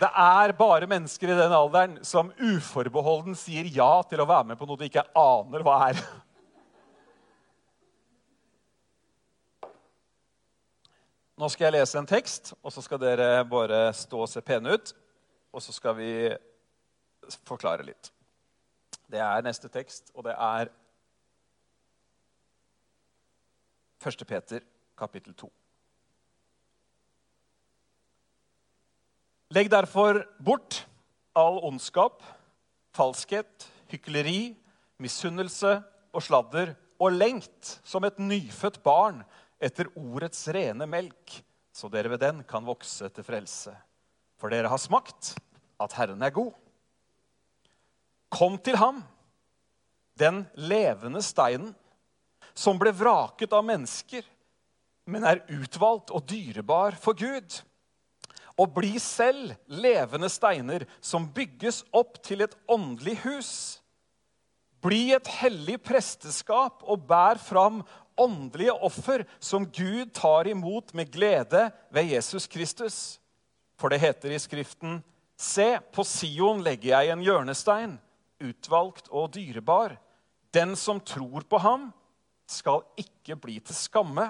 Det 0.00 0.08
er 0.08 0.54
bare 0.56 0.88
mennesker 0.88 1.28
i 1.28 1.36
den 1.36 1.52
alderen 1.58 1.98
som 2.08 2.32
uforbeholden 2.40 3.36
sier 3.36 3.68
ja 3.68 3.90
til 4.08 4.24
å 4.24 4.28
være 4.32 4.54
med 4.54 4.60
på 4.60 4.70
noe 4.70 4.80
de 4.80 4.88
ikke 4.88 5.04
aner 5.12 5.68
hva 5.68 5.76
er. 5.90 6.02
Nå 11.36 11.52
skal 11.52 11.68
jeg 11.68 11.76
lese 11.82 12.00
en 12.00 12.08
tekst, 12.08 12.54
og 12.64 12.72
så 12.72 12.80
skal 12.80 13.04
dere 13.04 13.44
bare 13.44 13.90
stå 13.92 14.24
og 14.24 14.32
se 14.32 14.40
pene 14.40 14.72
ut. 14.72 14.96
Og 15.52 15.60
så 15.60 15.76
skal 15.76 16.00
vi 16.00 16.12
forklare 17.48 17.86
litt. 17.86 18.10
Det 19.10 19.20
er 19.22 19.44
neste 19.46 19.70
tekst, 19.72 20.10
og 20.14 20.26
det 20.26 20.34
er 20.34 20.70
1. 24.06 24.26
Peter, 24.26 24.64
kapittel 24.98 25.34
2. 25.34 25.48
Legg 29.54 29.70
derfor 29.70 30.24
bort 30.42 30.82
all 31.38 31.60
ondskap, 31.64 32.22
falskhet, 32.96 33.68
hykleri, 33.92 34.56
misunnelse 34.98 35.76
og 36.12 36.24
sladder, 36.24 36.74
og 36.96 37.12
lengt 37.12 37.76
som 37.84 38.06
et 38.08 38.18
nyfødt 38.18 38.80
barn 38.84 39.20
etter 39.62 39.90
ordets 40.00 40.46
rene 40.52 40.86
melk, 40.88 41.40
så 41.76 41.90
dere 41.92 42.14
ved 42.14 42.22
den 42.24 42.40
kan 42.48 42.64
vokse 42.64 43.08
til 43.12 43.26
frelse. 43.26 43.74
For 44.40 44.52
dere 44.52 44.70
har 44.72 44.80
smakt 44.80 45.34
at 45.80 45.96
Herren 45.96 46.24
er 46.24 46.32
god. 46.32 46.54
Kom 48.32 48.58
til 48.58 48.78
ham, 48.80 49.02
den 50.18 50.44
levende 50.54 51.22
steinen, 51.22 51.74
som 52.56 52.78
ble 52.80 52.92
vraket 52.96 53.52
av 53.52 53.64
mennesker, 53.68 54.24
men 55.06 55.26
er 55.28 55.44
utvalgt 55.52 56.10
og 56.10 56.24
dyrebar 56.26 56.96
for 56.98 57.16
Gud. 57.18 57.60
Og 58.56 58.72
bli 58.72 58.96
selv 59.02 59.52
levende 59.68 60.30
steiner 60.32 60.86
som 61.04 61.28
bygges 61.28 61.82
opp 61.94 62.16
til 62.24 62.42
et 62.46 62.56
åndelig 62.72 63.18
hus. 63.26 63.52
Bli 64.80 65.12
et 65.12 65.28
hellig 65.42 65.76
presteskap 65.84 66.80
og 66.86 67.04
bær 67.08 67.38
fram 67.42 67.82
åndelige 68.16 68.72
offer 68.72 69.26
som 69.38 69.66
Gud 69.68 70.10
tar 70.16 70.48
imot 70.48 70.94
med 70.96 71.12
glede 71.12 71.68
ved 71.92 72.08
Jesus 72.14 72.48
Kristus. 72.48 73.20
For 73.76 73.92
det 73.92 74.00
heter 74.00 74.32
i 74.32 74.40
Skriften.: 74.40 75.02
Se, 75.36 75.76
på 75.92 76.04
Sion 76.04 76.62
legger 76.64 76.96
jeg 76.96 77.12
en 77.12 77.24
hjørnestein, 77.24 77.98
utvalgt 78.42 79.08
og 79.10 79.32
dyrebar. 79.34 79.96
Den 80.54 80.76
som 80.76 81.00
tror 81.00 81.46
på 81.48 81.60
ham, 81.62 81.90
skal 82.46 82.84
ikke 83.00 83.34
bli 83.42 83.58
til 83.60 83.74
skamme. 83.74 84.28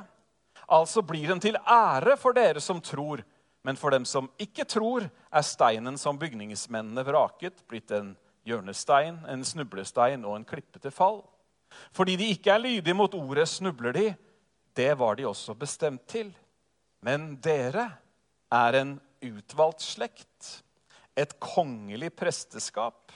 Altså 0.73 1.03
blir 1.05 1.29
den 1.29 1.41
til 1.43 1.59
ære 1.61 2.17
for 2.17 2.37
dere 2.37 2.63
som 2.65 2.81
tror. 2.81 3.23
Men 3.67 3.77
for 3.77 3.93
dem 3.93 4.07
som 4.09 4.31
ikke 4.41 4.65
tror, 4.65 5.09
er 5.11 5.45
steinen 5.45 5.99
som 5.99 6.19
bygningsmennene 6.19 7.03
vraket, 7.05 7.61
blitt 7.69 7.91
en 7.93 8.15
hjørnestein, 8.47 9.19
en 9.29 9.43
snublestein 9.45 10.25
og 10.25 10.39
en 10.39 10.47
klippe 10.49 10.81
til 10.81 10.95
fall. 10.95 11.21
Fordi 11.93 12.15
de 12.17 12.31
ikke 12.33 12.55
er 12.55 12.63
lydige 12.63 12.95
mot 12.95 13.15
ordet, 13.15 13.49
snubler 13.51 13.93
de. 13.93 14.07
Det 14.77 14.93
var 14.99 15.19
de 15.19 15.27
også 15.27 15.57
bestemt 15.59 16.07
til. 16.09 16.31
Men 17.03 17.35
dere 17.43 17.89
er 18.53 18.79
en 18.81 18.97
utvalgt 19.25 19.83
slekt, 19.83 20.63
et 21.17 21.33
kongelig 21.41 22.13
presteskap, 22.15 23.13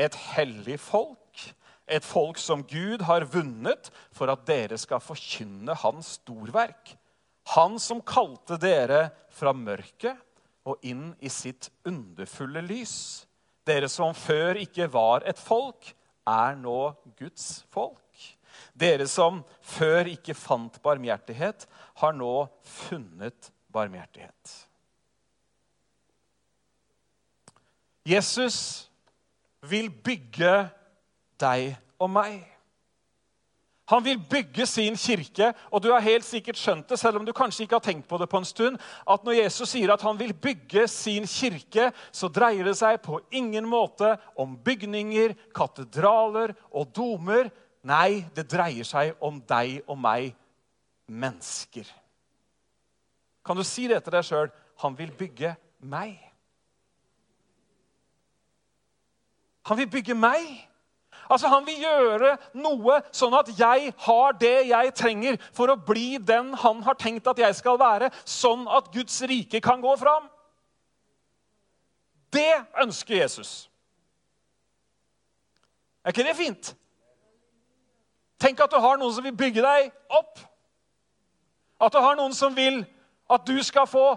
et 0.00 0.16
hellig 0.34 0.78
folk, 0.80 1.44
et 1.90 2.06
folk 2.06 2.38
som 2.38 2.62
Gud 2.64 3.02
har 3.08 3.26
vunnet 3.32 3.90
for 4.14 4.30
at 4.32 4.46
dere 4.48 4.78
skal 4.78 5.02
forkynne 5.02 5.74
hans 5.82 6.14
storverk. 6.20 6.94
Han 7.56 7.78
som 7.82 8.02
kalte 8.06 8.58
dere 8.62 9.08
fra 9.34 9.52
mørket 9.56 10.18
og 10.68 10.78
inn 10.86 11.10
i 11.20 11.30
sitt 11.32 11.70
underfulle 11.88 12.62
lys. 12.62 13.26
Dere 13.66 13.88
som 13.90 14.14
før 14.16 14.60
ikke 14.60 14.86
var 14.92 15.26
et 15.28 15.40
folk, 15.40 15.92
er 16.28 16.54
nå 16.58 16.92
Guds 17.18 17.64
folk. 17.72 17.98
Dere 18.76 19.06
som 19.10 19.42
før 19.64 20.08
ikke 20.12 20.36
fant 20.36 20.76
barmhjertighet, 20.84 21.66
har 22.00 22.14
nå 22.14 22.34
funnet 22.62 23.50
barmhjertighet. 23.72 24.54
Jesus 28.06 28.89
vil 29.68 29.90
bygge 29.90 30.54
deg 31.40 31.74
og 32.00 32.10
meg. 32.12 32.40
Han 33.90 34.04
vil 34.04 34.20
bygge 34.30 34.66
sin 34.70 34.94
kirke, 34.94 35.48
og 35.70 35.82
du 35.82 35.88
har 35.90 36.04
helt 36.04 36.24
sikkert 36.24 36.58
skjønt 36.60 36.92
det, 36.92 36.98
selv 37.00 37.18
om 37.18 37.24
du 37.26 37.32
kanskje 37.34 37.64
ikke 37.64 37.80
har 37.80 37.82
tenkt 37.82 38.06
på 38.08 38.20
det 38.22 38.28
på 38.30 38.38
en 38.38 38.46
stund, 38.46 38.78
at 39.02 39.24
når 39.26 39.40
Jesus 39.40 39.72
sier 39.72 39.90
at 39.90 40.04
han 40.06 40.18
vil 40.20 40.30
bygge 40.30 40.84
sin 40.88 41.26
kirke, 41.26 41.88
så 42.14 42.30
dreier 42.30 42.70
det 42.70 42.76
seg 42.78 43.00
på 43.02 43.18
ingen 43.34 43.66
måte 43.66 44.12
om 44.38 44.54
bygninger, 44.54 45.34
katedraler 45.56 46.54
og 46.70 46.92
domer. 46.94 47.50
Nei, 47.82 48.22
det 48.36 48.46
dreier 48.52 48.86
seg 48.86 49.16
om 49.26 49.42
deg 49.42 49.80
og 49.90 49.98
meg, 49.98 50.30
mennesker. 51.10 51.90
Kan 53.42 53.58
du 53.58 53.66
si 53.66 53.90
det 53.90 54.04
til 54.04 54.14
deg 54.14 54.26
sjøl? 54.28 54.54
Han 54.84 54.94
vil 54.94 55.10
bygge 55.18 55.56
meg. 55.82 56.29
Han 59.70 59.78
vil 59.78 59.90
bygge 59.90 60.14
meg. 60.18 60.48
Altså, 61.30 61.48
Han 61.48 61.66
vil 61.66 61.84
gjøre 61.84 62.34
noe 62.58 62.98
sånn 63.14 63.34
at 63.38 63.52
jeg 63.54 63.92
har 64.02 64.32
det 64.40 64.56
jeg 64.72 64.94
trenger 64.98 65.38
for 65.54 65.70
å 65.70 65.78
bli 65.78 66.18
den 66.18 66.50
han 66.58 66.82
har 66.82 66.98
tenkt 66.98 67.30
at 67.30 67.38
jeg 67.38 67.54
skal 67.54 67.78
være, 67.78 68.10
sånn 68.26 68.66
at 68.66 68.90
Guds 68.90 69.20
rike 69.30 69.60
kan 69.62 69.82
gå 69.82 69.94
fram. 70.00 70.26
Det 72.34 72.50
ønsker 72.82 73.20
Jesus. 73.22 73.68
Er 76.04 76.10
ikke 76.10 76.26
det 76.26 76.36
fint? 76.38 76.72
Tenk 78.40 78.60
at 78.64 78.72
du 78.72 78.78
har 78.80 78.98
noen 78.98 79.14
som 79.14 79.24
vil 79.26 79.36
bygge 79.36 79.62
deg 79.62 79.90
opp. 80.16 80.42
At 81.80 81.94
du 81.94 82.00
har 82.02 82.18
noen 82.18 82.34
som 82.34 82.56
vil 82.56 82.82
at 83.30 83.46
du 83.46 83.62
skal 83.62 83.86
få 83.86 84.16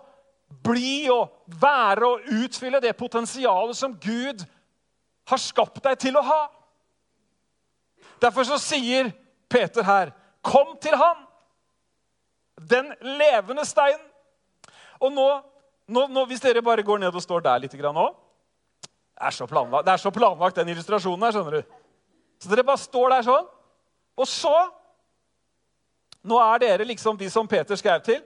bli 0.64 1.10
og 1.14 1.30
være 1.62 2.08
og 2.08 2.28
utfylle 2.42 2.82
det 2.82 2.96
potensialet 2.98 3.78
som 3.78 3.94
Gud 4.02 4.46
har 5.26 5.38
skapt 5.42 5.82
deg 5.84 6.00
til 6.00 6.18
å 6.20 6.24
ha. 6.26 6.42
Derfor 8.24 8.48
så 8.48 8.60
sier 8.62 9.12
Peter 9.50 9.84
her, 9.84 10.12
'Kom 10.44 10.78
til 10.78 10.96
ham, 10.96 11.28
den 12.70 12.94
levende 13.02 13.64
steinen'. 13.66 14.10
Og 15.00 15.12
nå, 15.12 15.42
nå, 15.88 16.08
nå, 16.08 16.26
Hvis 16.26 16.42
dere 16.42 16.62
bare 16.62 16.84
går 16.84 17.00
ned 17.00 17.16
og 17.16 17.22
står 17.22 17.42
der 17.42 17.60
litt 17.60 17.74
nå 17.74 18.16
det 19.14 19.42
er, 19.42 19.48
planlagt, 19.48 19.86
det 19.86 19.94
er 19.94 19.98
så 19.98 20.12
planlagt, 20.12 20.56
den 20.56 20.70
illustrasjonen 20.70 21.24
her. 21.24 21.32
skjønner 21.32 21.52
du. 21.52 21.64
Så 22.40 22.50
dere 22.50 22.64
bare 22.64 22.78
står 22.78 23.10
der 23.10 23.22
sånn. 23.22 23.48
Og 24.18 24.28
så 24.28 24.72
Nå 26.24 26.38
er 26.40 26.60
dere 26.60 26.86
liksom 26.86 27.18
de 27.18 27.30
som 27.30 27.48
Peter 27.48 27.76
skrev 27.76 28.02
til. 28.02 28.22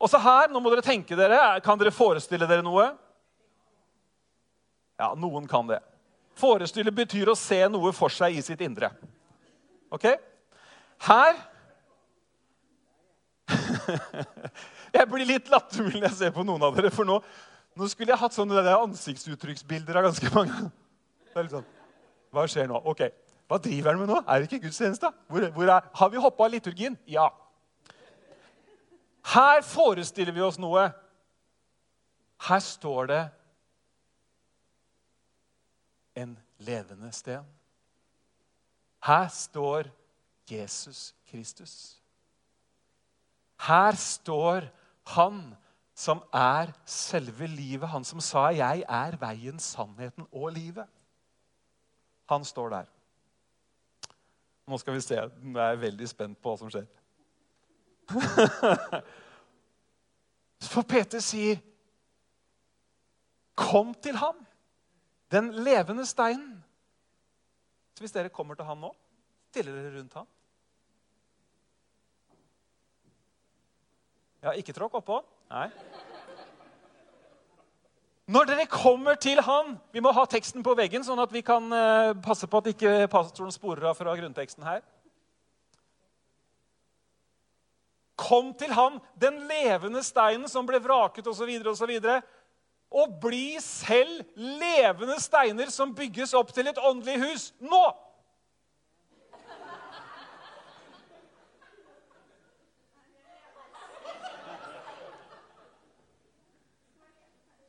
Og 0.00 0.08
så 0.08 0.18
her, 0.18 0.48
nå 0.48 0.60
må 0.60 0.70
dere 0.70 0.82
tenke 0.82 1.16
dere, 1.16 1.60
Kan 1.60 1.78
dere 1.78 1.90
forestille 1.90 2.48
dere 2.48 2.62
noe? 2.62 2.86
Ja, 4.98 5.14
noen 5.14 5.46
kan 5.46 5.66
det. 5.68 5.82
Forestille 6.38 6.90
betyr 6.94 7.30
å 7.30 7.38
se 7.38 7.60
noe 7.70 7.92
for 7.94 8.12
seg 8.12 8.36
i 8.38 8.42
sitt 8.44 8.62
indre. 8.64 8.90
Ok? 9.94 10.08
Her 11.06 11.36
Jeg 14.94 15.08
blir 15.10 15.26
litt 15.28 15.50
lattermild 15.52 15.98
når 15.98 16.08
jeg 16.08 16.16
ser 16.18 16.32
på 16.34 16.44
noen 16.46 16.62
av 16.64 16.76
dere. 16.76 16.90
For 16.94 17.06
nå, 17.06 17.18
nå 17.76 17.88
skulle 17.90 18.14
jeg 18.14 18.20
hatt 18.20 18.36
sånne 18.36 18.62
ansiktsuttrykksbilder 18.72 20.00
av 20.00 20.08
ganske 20.08 20.30
mange. 20.34 20.70
Det 21.30 21.38
er 21.38 21.46
litt 21.46 21.56
sånn, 21.56 21.70
Hva 22.34 22.46
skjer 22.50 22.70
nå? 22.70 22.80
Ok, 22.90 23.06
Hva 23.50 23.58
driver 23.60 23.92
han 23.92 24.00
med 24.00 24.12
nå? 24.12 24.20
Er 24.24 24.40
det 24.40 24.48
ikke 24.48 24.68
gudstjeneste? 24.68 25.10
Hvor, 25.28 25.48
hvor 25.56 25.70
er, 25.76 25.88
har 25.98 26.12
vi 26.12 26.22
hoppa 26.22 26.46
av 26.46 26.54
liturgien? 26.54 26.96
Ja. 27.10 27.28
Her 29.34 29.60
forestiller 29.66 30.32
vi 30.36 30.44
oss 30.44 30.58
noe. 30.60 30.86
Her 32.48 32.62
står 32.64 33.10
det 33.10 33.22
en 36.14 36.38
levende 36.58 37.12
sten. 37.12 37.44
Her 39.04 39.28
står 39.28 39.90
Jesus 40.50 41.14
Kristus. 41.30 42.00
Her 43.60 43.92
står 43.92 44.68
han 45.06 45.54
som 45.94 46.22
er 46.32 46.72
selve 46.86 47.46
livet, 47.46 47.88
han 47.88 48.04
som 48.04 48.20
sa 48.20 48.48
'Jeg 48.50 48.84
er 48.88 49.16
veien, 49.16 49.58
sannheten 49.58 50.26
og 50.32 50.52
livet'. 50.52 50.88
Han 52.28 52.44
står 52.44 52.68
der. 52.68 52.84
Nå 54.66 54.78
skal 54.78 54.94
vi 54.94 55.00
se. 55.00 55.30
Nå 55.42 55.58
er 55.58 55.68
jeg 55.68 55.80
veldig 55.80 56.08
spent 56.08 56.38
på 56.42 56.48
hva 56.48 56.56
som 56.58 56.70
skjer. 56.70 56.86
For 60.72 60.82
Peter 60.82 61.20
sier, 61.20 61.56
'Kom 63.54 63.94
til 63.94 64.16
ham, 64.16 64.46
den 65.32 65.52
levende 65.64 66.02
steinen'. 66.06 66.62
Så 67.94 68.02
hvis 68.02 68.12
dere 68.12 68.28
kommer 68.28 68.54
til 68.54 68.66
han 68.66 68.80
nå, 68.80 68.90
stiller 69.50 69.76
dere 69.76 69.98
rundt 69.98 70.14
han. 70.18 70.26
Ja, 74.42 74.52
ikke 74.52 74.74
tråkk 74.76 74.98
oppå. 75.00 75.22
Nei. 75.50 75.68
Når 78.24 78.48
dere 78.48 78.64
kommer 78.66 79.18
til 79.20 79.40
han 79.44 79.74
Vi 79.92 80.00
må 80.00 80.12
ha 80.16 80.24
teksten 80.24 80.64
på 80.64 80.72
veggen, 80.74 81.04
sånn 81.04 81.20
at 81.20 81.32
vi 81.32 81.42
kan 81.44 81.68
uh, 81.72 82.16
passe 82.24 82.48
på 82.48 82.60
at 82.60 82.70
ikke 82.72 83.06
pastoren 83.12 83.52
sporer 83.52 83.90
av 83.90 83.98
fra 83.98 84.14
grunnteksten 84.16 84.64
her. 84.64 84.80
Kom 88.16 88.52
til 88.56 88.72
han, 88.72 89.00
den 89.20 89.42
levende 89.48 90.00
steinen 90.06 90.48
som 90.48 90.66
ble 90.66 90.80
vraket 90.80 91.26
osv., 91.28 91.50
osv 91.68 91.92
og 92.94 93.18
bli 93.20 93.56
selv 93.60 94.22
levende 94.38 95.18
steiner 95.22 95.70
som 95.74 95.94
bygges 95.96 96.34
opp 96.38 96.52
til 96.54 96.70
et 96.70 96.78
åndelig 96.78 97.18
hus 97.24 97.50
nå! 97.64 97.84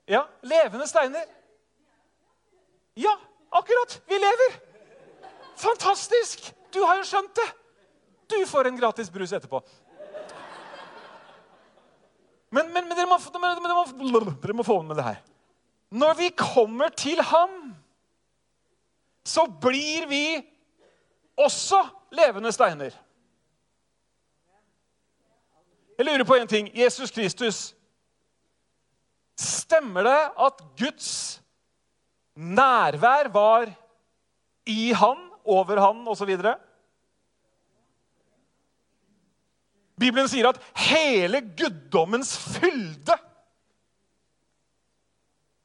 Ja, 0.05 0.21
levende 0.45 0.85
steiner. 0.85 1.25
Ja, 2.95 3.15
akkurat! 3.51 4.01
Vi 4.05 4.19
lever! 4.21 4.59
Fantastisk! 5.57 6.51
Du 6.73 6.83
har 6.85 6.99
jo 6.99 7.07
skjønt 7.09 7.33
det! 7.39 7.47
Du 8.29 8.37
får 8.45 8.69
en 8.69 8.77
gratis 8.77 9.09
brus 9.09 9.33
etterpå. 9.33 9.63
Men, 12.55 12.69
men, 12.71 12.87
men 12.87 12.95
dere, 12.95 13.07
må, 13.09 13.17
dere, 13.19 13.63
må, 13.99 14.19
dere, 14.23 14.55
må, 14.55 14.63
få 14.63 14.77
med 14.85 14.95
det 14.95 15.03
her. 15.03 15.17
Når 15.91 16.13
vi 16.19 16.29
kommer 16.39 16.93
til 16.95 17.19
ham, 17.27 17.73
så 19.25 19.43
blir 19.61 20.07
vi 20.07 20.23
også 21.35 21.81
levende 22.15 22.53
steiner. 22.55 22.95
Jeg 25.97 26.07
lurer 26.07 26.27
på 26.27 26.37
én 26.39 26.47
ting. 26.51 26.69
Jesus 26.75 27.11
Kristus. 27.11 27.59
Stemmer 29.39 30.07
det 30.07 30.19
at 30.47 30.63
Guds 30.79 31.11
nærvær 32.35 33.31
var 33.31 33.71
i 34.65 34.93
han, 34.95 35.27
over 35.45 35.79
han 35.79 36.07
osv.? 36.07 36.31
Bibelen 39.99 40.27
sier 40.27 40.49
at 40.49 40.59
hele 40.75 41.41
guddommens 41.55 42.35
fylde 42.37 43.15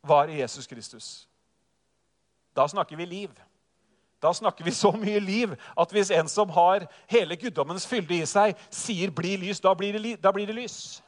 var 0.06 0.30
i 0.30 0.40
Jesus 0.40 0.66
Kristus. 0.66 1.28
Da 2.56 2.68
snakker 2.68 2.96
vi 2.96 3.06
liv. 3.06 3.30
Da 4.22 4.34
snakker 4.34 4.64
vi 4.64 4.70
så 4.70 4.92
mye 4.92 5.20
liv 5.20 5.54
at 5.78 5.92
hvis 5.92 6.10
en 6.12 6.28
som 6.28 6.50
har 6.52 6.84
hele 7.08 7.36
guddommens 7.40 7.86
fylde 7.88 8.18
i 8.20 8.26
seg, 8.28 8.56
sier 8.70 9.10
'bli 9.10 9.36
lys', 9.36 9.62
da 9.64 9.74
blir 9.74 9.96
det, 9.96 10.22
da 10.22 10.32
blir 10.32 10.46
det 10.46 10.54
lys. 10.54 11.02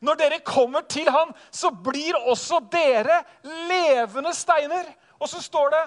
Når 0.00 0.14
dere 0.14 0.40
kommer 0.44 0.80
til 0.80 1.10
han, 1.10 1.32
så 1.50 1.70
blir 1.70 2.14
også 2.16 2.60
dere 2.72 3.24
levende 3.42 4.34
steiner. 4.34 4.84
Og 5.18 5.28
så 5.28 5.42
står 5.42 5.70
det 5.70 5.84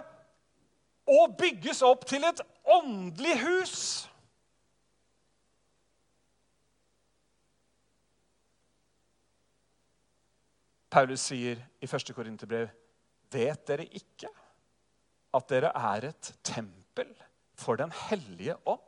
'å 1.08 1.28
bygges 1.38 1.82
opp 1.82 2.06
til 2.06 2.24
et 2.24 2.42
åndelig 2.66 3.40
hus'. 3.40 4.09
Paulus 10.90 11.22
sier 11.30 11.60
i 11.82 11.88
1. 11.88 12.14
Korinterbrev.: 12.16 12.70
Vet 13.32 13.66
dere 13.68 13.86
ikke 13.86 14.30
at 15.34 15.50
dere 15.50 15.72
er 15.76 16.10
et 16.10 16.32
tempel 16.44 17.12
for 17.54 17.76
Den 17.76 17.92
hellige 18.10 18.56
ånd? 18.66 18.82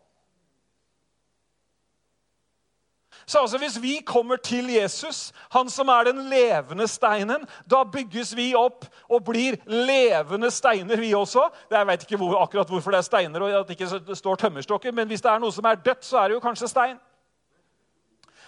Så 3.25 3.39
altså 3.39 3.57
Hvis 3.57 3.81
vi 3.81 4.01
kommer 4.05 4.35
til 4.35 4.69
Jesus, 4.69 5.31
han 5.51 5.69
som 5.69 5.87
er 5.87 6.03
den 6.03 6.29
levende 6.29 6.87
steinen, 6.87 7.45
da 7.69 7.83
bygges 7.83 8.35
vi 8.35 8.55
opp 8.55 8.85
og 9.09 9.23
blir 9.23 9.55
levende 9.67 10.51
steiner, 10.51 10.97
vi 10.97 11.13
også. 11.13 11.49
Jeg 11.71 11.87
vet 11.87 12.03
ikke 12.03 12.17
hvor, 12.17 12.41
akkurat 12.41 12.67
hvorfor 12.67 12.91
det 12.91 12.97
er 12.97 13.07
steiner 13.07 13.41
og 13.41 13.59
at 13.59 13.67
det 13.67 13.79
ikke 13.79 14.15
står 14.15 14.35
tømmerstokker, 14.35 14.91
men 14.91 15.07
hvis 15.07 15.21
det 15.21 15.31
er 15.31 15.39
noe 15.39 15.51
som 15.51 15.65
er 15.65 15.75
dødt, 15.75 16.05
så 16.05 16.17
er 16.17 16.27
det 16.27 16.39
jo 16.39 16.43
kanskje 16.43 16.67
stein. 16.67 16.97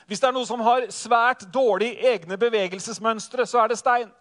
Hvis 0.07 0.19
det 0.19 0.27
er 0.27 0.35
noe 0.35 0.47
som 0.47 0.61
har 0.65 0.89
svært 0.91 1.45
dårlig 1.53 1.93
egne 2.03 2.37
bevegelsesmønstre, 2.37 3.45
så 3.47 3.63
er 3.63 3.71
det 3.71 3.79
stein. 3.79 4.11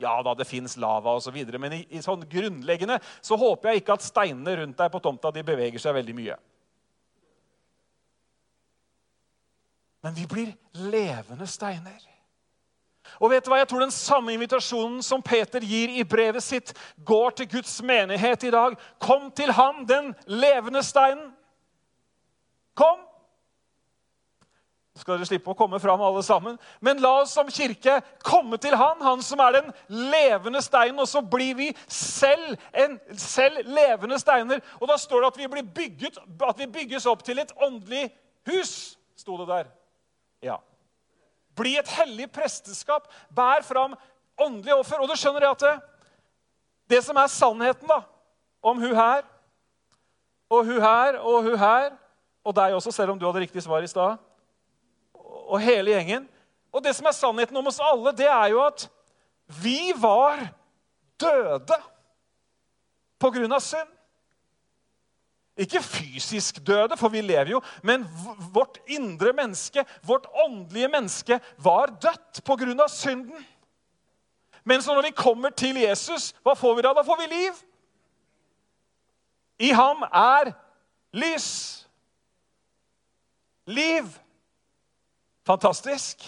ja 0.00 0.22
da, 0.22 0.34
det 0.34 0.46
fins 0.46 0.76
lava 0.76 1.14
osv. 1.16 1.36
Men 1.58 1.72
i, 1.72 1.84
i 1.90 2.02
sånn 2.02 2.24
grunnleggende 2.30 2.98
så 3.22 3.36
håper 3.36 3.70
jeg 3.70 3.82
ikke 3.82 3.98
at 3.98 4.06
steinene 4.06 4.56
rundt 4.60 4.78
deg 4.78 4.90
på 4.92 5.00
tomta 5.02 5.30
de 5.30 5.42
beveger 5.46 5.78
seg 5.82 5.94
veldig 5.94 6.14
mye. 6.14 6.36
Men 10.04 10.14
vi 10.14 10.26
blir 10.28 10.50
levende 10.90 11.46
steiner. 11.48 12.02
Og 13.20 13.30
vet 13.30 13.44
du 13.44 13.50
hva? 13.52 13.60
Jeg 13.60 13.68
tror 13.70 13.84
den 13.84 13.94
samme 13.94 14.34
invitasjonen 14.34 15.02
som 15.04 15.22
Peter 15.22 15.64
gir 15.64 15.92
i 15.92 16.04
brevet 16.04 16.42
sitt, 16.42 16.74
går 17.06 17.36
til 17.38 17.48
Guds 17.56 17.78
menighet 17.82 18.44
i 18.44 18.52
dag. 18.52 18.76
Kom 19.00 19.30
til 19.32 19.52
ham, 19.52 19.84
den 19.88 20.12
levende 20.26 20.82
steinen. 20.84 21.30
Kom! 22.74 23.00
Så 24.94 25.02
skal 25.02 25.18
dere 25.18 25.26
slippe 25.26 25.50
å 25.50 25.56
komme 25.58 25.80
fram 25.82 26.02
alle 26.06 26.22
sammen. 26.22 26.54
Men 26.84 27.00
la 27.02 27.10
oss 27.24 27.32
som 27.34 27.48
kirke 27.50 27.96
komme 28.22 28.60
til 28.62 28.76
han, 28.78 29.00
han 29.02 29.24
som 29.26 29.40
er 29.42 29.56
den 29.56 29.72
levende 29.90 30.62
steinen. 30.62 31.00
Og 31.02 31.08
så 31.10 31.22
blir 31.22 31.56
vi 31.58 31.72
selv, 31.90 32.54
en, 32.70 32.94
selv 33.18 33.66
levende 33.66 34.20
steiner. 34.22 34.62
Og 34.78 34.86
da 34.90 34.98
står 35.00 35.24
det 35.24 35.32
at 35.32 35.40
vi, 35.40 35.64
bygget, 35.80 36.20
at 36.46 36.62
vi 36.62 36.70
bygges 36.78 37.08
opp 37.10 37.26
til 37.26 37.42
et 37.42 37.50
åndelig 37.58 38.06
hus. 38.46 38.94
Sto 39.18 39.40
det 39.40 39.48
der. 39.50 39.72
Ja. 40.46 40.60
Bli 41.58 41.74
et 41.80 41.90
hellig 41.98 42.30
presteskap. 42.30 43.10
Bær 43.34 43.66
fram 43.66 43.98
åndelige 44.38 44.78
offer. 44.78 45.02
Og 45.02 45.10
du 45.10 45.18
skjønner 45.18 45.50
at 45.50 45.66
det, 45.66 45.74
det 46.94 47.02
som 47.02 47.18
er 47.18 47.32
sannheten 47.32 47.90
da, 47.90 48.04
om 48.62 48.78
hun 48.78 48.94
her 48.94 49.24
og 50.54 50.64
hun 50.64 50.80
her 50.80 51.18
og 51.18 51.42
hun 51.42 51.58
her, 51.58 51.90
og 52.44 52.54
deg 52.56 52.74
også, 52.76 52.92
selv 52.92 53.14
om 53.14 53.18
du 53.18 53.26
hadde 53.26 53.42
riktig 53.42 53.62
svar 53.64 53.82
i 53.82 53.88
stad, 53.90 54.20
og 55.44 55.60
hele 55.62 55.94
gjengen 55.94 56.28
Og 56.74 56.82
det 56.82 56.94
som 56.96 57.06
er 57.06 57.14
sannheten 57.14 57.56
om 57.56 57.68
oss 57.70 57.78
alle, 57.82 58.10
det 58.16 58.26
er 58.26 58.48
jo 58.50 58.62
at 58.64 58.88
vi 59.62 59.92
var 59.94 60.40
døde 61.20 61.76
på 63.20 63.30
grunn 63.30 63.52
av 63.54 63.62
synd. 63.62 63.90
Ikke 65.54 65.82
fysisk 65.86 66.58
døde, 66.66 66.96
for 66.98 67.12
vi 67.14 67.22
lever 67.22 67.52
jo, 67.52 67.60
men 67.86 68.02
vårt 68.50 68.80
indre 68.90 69.30
menneske, 69.36 69.84
vårt 70.02 70.26
åndelige 70.46 70.88
menneske, 70.90 71.38
var 71.62 71.94
dødt 72.02 72.42
på 72.44 72.56
grunn 72.58 72.80
av 72.82 72.90
synden. 72.90 73.46
Men 74.64 74.82
så 74.82 74.96
når 74.96 75.02
vi 75.02 75.14
kommer 75.14 75.54
til 75.54 75.78
Jesus, 75.78 76.32
hva 76.42 76.56
får 76.58 76.74
vi 76.74 76.82
da? 76.82 76.90
Da 76.96 77.06
får 77.06 77.20
vi 77.22 77.30
liv. 77.30 77.62
I 79.62 79.70
ham 79.76 80.02
er 80.10 80.50
lys. 81.14 81.48
Liv. 83.66 84.08
Fantastisk. 85.46 86.24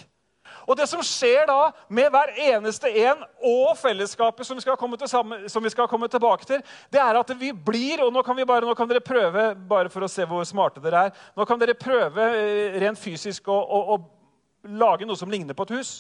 Og 0.67 0.75
det 0.79 0.89
som 0.91 1.03
skjer 1.05 1.47
da 1.47 1.71
med 1.95 2.11
hver 2.11 2.33
eneste 2.49 2.91
en 3.05 3.23
og 3.39 3.77
fellesskapet 3.79 4.47
som 4.47 4.59
vi 4.59 4.65
til, 4.99 5.09
som 5.53 5.63
vi 5.65 5.71
skal 5.71 5.89
komme 5.89 6.09
tilbake 6.11 6.47
til, 6.49 6.65
det 6.91 7.01
er 7.01 7.19
at 7.19 7.31
vi 7.39 7.53
blir 7.53 8.03
Og 8.03 8.13
nå 8.13 8.23
kan, 8.23 8.39
bare, 8.47 8.67
nå 8.67 8.75
kan 8.75 8.89
dere 8.89 9.01
prøve, 9.01 9.55
bare 9.55 9.91
for 9.93 10.03
å 10.03 10.11
se 10.11 10.27
hvor 10.27 10.43
smarte 10.45 10.83
dere 10.83 11.07
er 11.07 11.23
Nå 11.37 11.47
kan 11.47 11.61
dere 11.61 11.79
prøve 11.79 12.27
eh, 12.35 12.81
rent 12.83 12.99
fysisk 12.99 13.49
å, 13.49 13.57
å, 13.57 13.95
å 13.95 14.67
lage 14.67 15.07
noe 15.07 15.17
som 15.17 15.31
ligner 15.31 15.55
på 15.55 15.63
et 15.69 15.77
hus. 15.79 15.91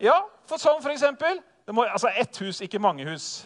Ja, 0.00 0.22
for 0.48 0.62
sånn 0.62 0.80
for 0.80 0.94
eksempel. 0.94 1.42
Altså 1.68 2.08
ett 2.16 2.38
hus, 2.40 2.62
ikke 2.64 2.80
mange 2.80 3.04
hus. 3.04 3.44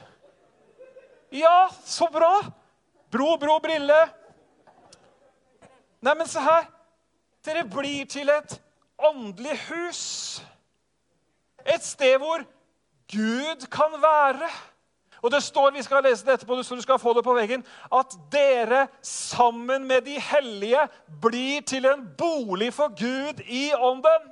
Ja, 1.34 1.66
så 1.84 2.06
bra! 2.12 2.36
Bro, 3.10 3.34
bro, 3.40 3.58
brille. 3.60 3.98
Nei, 6.00 6.14
men 6.14 6.28
se 6.30 6.40
her. 6.40 6.68
Dere 7.42 7.64
blir 7.66 8.06
til 8.06 8.30
et 8.30 8.60
åndelig 9.02 9.56
hus. 9.68 10.42
Et 11.66 11.84
sted 11.84 12.18
hvor 12.22 12.44
Gud 13.12 13.66
kan 13.70 13.96
være. 14.02 14.50
Og 15.22 15.30
det 15.30 15.42
står 15.42 15.70
vi 15.70 15.82
skal 15.82 16.02
lese 16.02 16.26
det 16.26 16.34
etterpå, 16.34 16.62
så 16.62 16.74
du 16.74 16.82
skal 16.82 16.98
få 16.98 17.14
det 17.14 17.22
på 17.24 17.34
veggen, 17.34 17.62
at 17.94 18.14
dere 18.32 18.86
sammen 19.06 19.86
med 19.86 20.02
de 20.06 20.18
hellige 20.20 20.86
blir 21.22 21.62
til 21.66 21.86
en 21.86 22.08
bolig 22.18 22.72
for 22.74 22.90
Gud 22.98 23.42
i 23.46 23.70
ånden. 23.74 24.30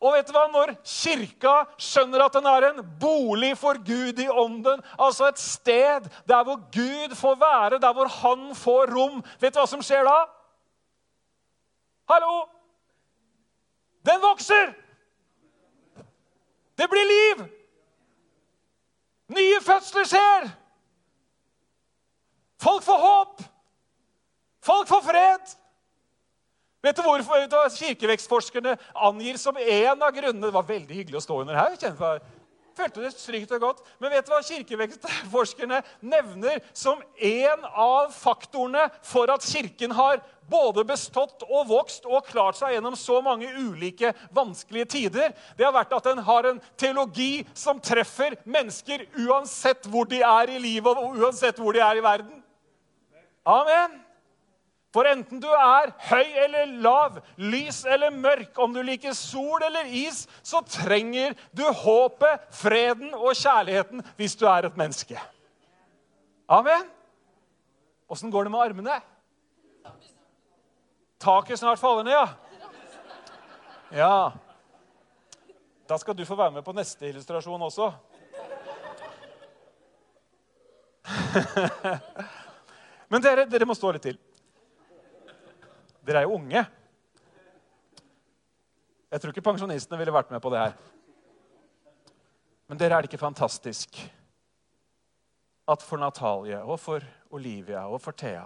Og 0.00 0.12
vet 0.12 0.28
du 0.28 0.34
hva? 0.34 0.44
Når 0.52 0.74
kirka 0.84 1.54
skjønner 1.80 2.24
at 2.24 2.36
den 2.36 2.48
er 2.50 2.68
en 2.68 2.82
bolig 3.00 3.54
for 3.56 3.78
Gud 3.80 4.20
i 4.20 4.28
ånden, 4.28 4.82
altså 4.98 5.30
et 5.30 5.40
sted 5.40 6.08
der 6.28 6.44
hvor 6.44 6.60
Gud 6.74 7.14
får 7.16 7.36
være, 7.40 7.80
der 7.80 7.92
hvor 7.92 8.10
han 8.20 8.50
får 8.58 8.92
rom, 8.92 9.22
vet 9.40 9.54
du 9.54 9.60
hva 9.62 9.68
som 9.70 9.84
skjer 9.84 10.04
da? 10.04 10.24
Hallo! 12.08 12.48
Den 14.06 14.20
vokser! 14.20 14.74
Det 16.78 16.88
blir 16.90 17.06
liv! 17.08 17.44
Nye 19.34 19.60
fødsler 19.64 20.04
skjer! 20.04 20.48
Folk 22.60 22.82
får 22.82 22.98
håp! 22.98 23.44
Folk 24.64 24.88
får 24.88 25.04
fred! 25.08 25.54
Vet 26.84 26.96
du 26.96 27.02
hvorfor 27.02 27.68
kirkevekstforskerne 27.78 28.76
angir 28.94 29.38
som 29.40 29.56
en 29.56 30.02
av 30.02 30.10
grunnene 30.12 30.50
Det 30.50 30.52
var 30.52 30.66
veldig 30.68 30.98
hyggelig 30.98 31.16
å 31.16 31.24
stå 31.24 31.38
under 31.40 31.56
her. 31.56 31.78
Følte 32.76 33.02
det 33.04 33.14
trygt 33.18 33.54
og 33.56 33.62
godt. 33.62 33.82
Men 34.02 34.12
vet 34.14 34.26
du 34.26 34.32
hva 34.34 34.42
kirkevekstforskerne 34.44 35.80
nevner 36.04 36.62
som 36.76 37.02
en 37.16 37.66
av 37.70 38.12
faktorene 38.14 38.88
for 39.06 39.32
at 39.32 39.44
Kirken 39.44 39.94
har 39.96 40.22
både 40.50 40.84
bestått 40.84 41.44
og 41.46 41.68
vokst 41.70 42.04
og 42.04 42.26
klart 42.28 42.58
seg 42.58 42.74
gjennom 42.74 42.96
så 42.98 43.20
mange 43.24 43.48
ulike 43.56 44.12
vanskelige 44.36 44.90
tider? 44.96 45.34
Det 45.56 45.66
har 45.66 45.74
vært 45.76 45.94
at 45.96 46.10
den 46.10 46.22
har 46.26 46.50
en 46.50 46.62
teologi 46.80 47.46
som 47.56 47.80
treffer 47.80 48.36
mennesker 48.44 49.06
uansett 49.24 49.88
hvor 49.88 50.08
de 50.10 50.20
er 50.24 50.54
i 50.54 50.62
livet 50.62 51.00
og 51.00 51.20
uansett 51.20 51.60
hvor 51.60 51.76
de 51.76 51.84
er 51.84 52.00
i 52.00 52.04
verden. 52.04 52.40
Amen. 53.44 54.03
For 54.94 55.02
enten 55.10 55.40
du 55.42 55.48
er 55.50 55.90
høy 56.06 56.36
eller 56.44 56.70
lav, 56.84 57.16
lys 57.42 57.80
eller 57.90 58.14
mørk, 58.14 58.52
om 58.62 58.70
du 58.70 58.78
liker 58.86 59.10
sol 59.18 59.58
eller 59.66 59.88
is, 59.90 60.20
så 60.46 60.60
trenger 60.62 61.34
du 61.50 61.66
håpet, 61.66 62.44
freden 62.54 63.10
og 63.18 63.34
kjærligheten 63.34 64.04
hvis 64.14 64.38
du 64.38 64.46
er 64.46 64.68
et 64.68 64.76
menneske. 64.78 65.18
Amen. 66.46 66.86
Åssen 68.06 68.30
går 68.30 68.46
det 68.46 68.54
med 68.54 68.62
armene? 68.68 69.00
Taket 71.24 71.58
snart 71.58 71.82
faller 71.82 72.06
ned, 72.06 72.14
ja. 72.14 72.28
Ja. 73.94 74.32
Da 75.88 75.96
skal 75.98 76.14
du 76.14 76.24
få 76.28 76.36
være 76.38 76.50
med 76.54 76.62
på 76.62 76.72
neste 76.76 77.08
illustrasjon 77.08 77.62
også. 77.66 77.90
Men 83.10 83.22
dere, 83.24 83.46
dere 83.50 83.66
må 83.66 83.74
stå 83.74 83.90
litt 83.96 84.06
til. 84.06 84.18
Dere 86.04 86.20
er 86.20 86.28
jo 86.28 86.36
unge. 86.36 86.64
Jeg 89.10 89.20
tror 89.20 89.30
ikke 89.32 89.46
pensjonistene 89.46 89.98
ville 90.00 90.12
vært 90.12 90.32
med 90.34 90.42
på 90.42 90.50
det 90.52 90.60
her. 90.60 90.74
Men 92.68 92.80
dere, 92.80 92.96
er 92.96 93.04
det 93.04 93.12
ikke 93.12 93.20
fantastisk 93.20 94.00
at 95.68 95.84
for 95.84 96.00
Natalie 96.00 96.58
og 96.60 96.76
for 96.80 97.04
Olivia 97.32 97.86
og 97.88 98.00
for 98.04 98.12
Thea 98.12 98.44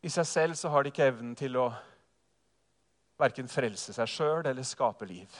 I 0.00 0.12
seg 0.12 0.28
selv 0.28 0.56
så 0.56 0.70
har 0.72 0.84
de 0.84 0.92
ikke 0.92 1.08
evnen 1.10 1.34
til 1.36 1.58
å 1.60 1.66
verken 3.18 3.48
frelse 3.50 3.92
seg 3.96 4.08
sjøl 4.12 4.46
eller 4.46 4.64
skape 4.64 5.08
liv. 5.08 5.38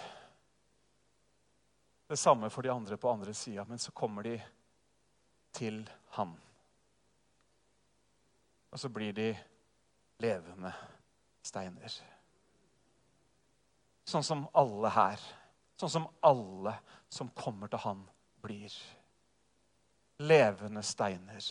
Det 2.09 2.19
samme 2.19 2.51
for 2.51 2.65
de 2.65 2.73
andre 2.73 2.97
på 2.99 3.11
andre 3.11 3.35
sida, 3.35 3.65
men 3.69 3.79
så 3.79 3.93
kommer 3.93 4.27
de 4.27 4.35
til 5.55 5.85
Han. 6.17 6.35
Og 8.71 8.81
så 8.81 8.91
blir 8.93 9.15
de 9.17 9.31
levende 10.23 10.73
steiner. 11.47 11.93
Sånn 14.07 14.25
som 14.27 14.47
alle 14.55 14.91
her. 14.95 15.23
Sånn 15.77 15.93
som 15.93 16.09
alle 16.25 16.77
som 17.13 17.31
kommer 17.37 17.71
til 17.71 17.83
han, 17.83 18.05
blir. 18.43 18.73
Levende 20.23 20.83
steiner. 20.87 21.43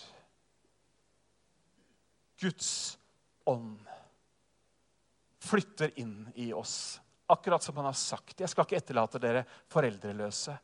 Guds 2.41 2.97
ånd 3.45 3.83
flytter 5.45 5.93
inn 5.99 6.25
i 6.35 6.51
oss. 6.53 7.01
Akkurat 7.27 7.63
som 7.63 7.77
han 7.77 7.85
har 7.85 7.97
sagt. 7.97 8.39
Jeg 8.39 8.49
skal 8.49 8.65
ikke 8.65 8.79
etterlate 8.79 9.21
dere 9.21 9.45
foreldreløse, 9.71 10.55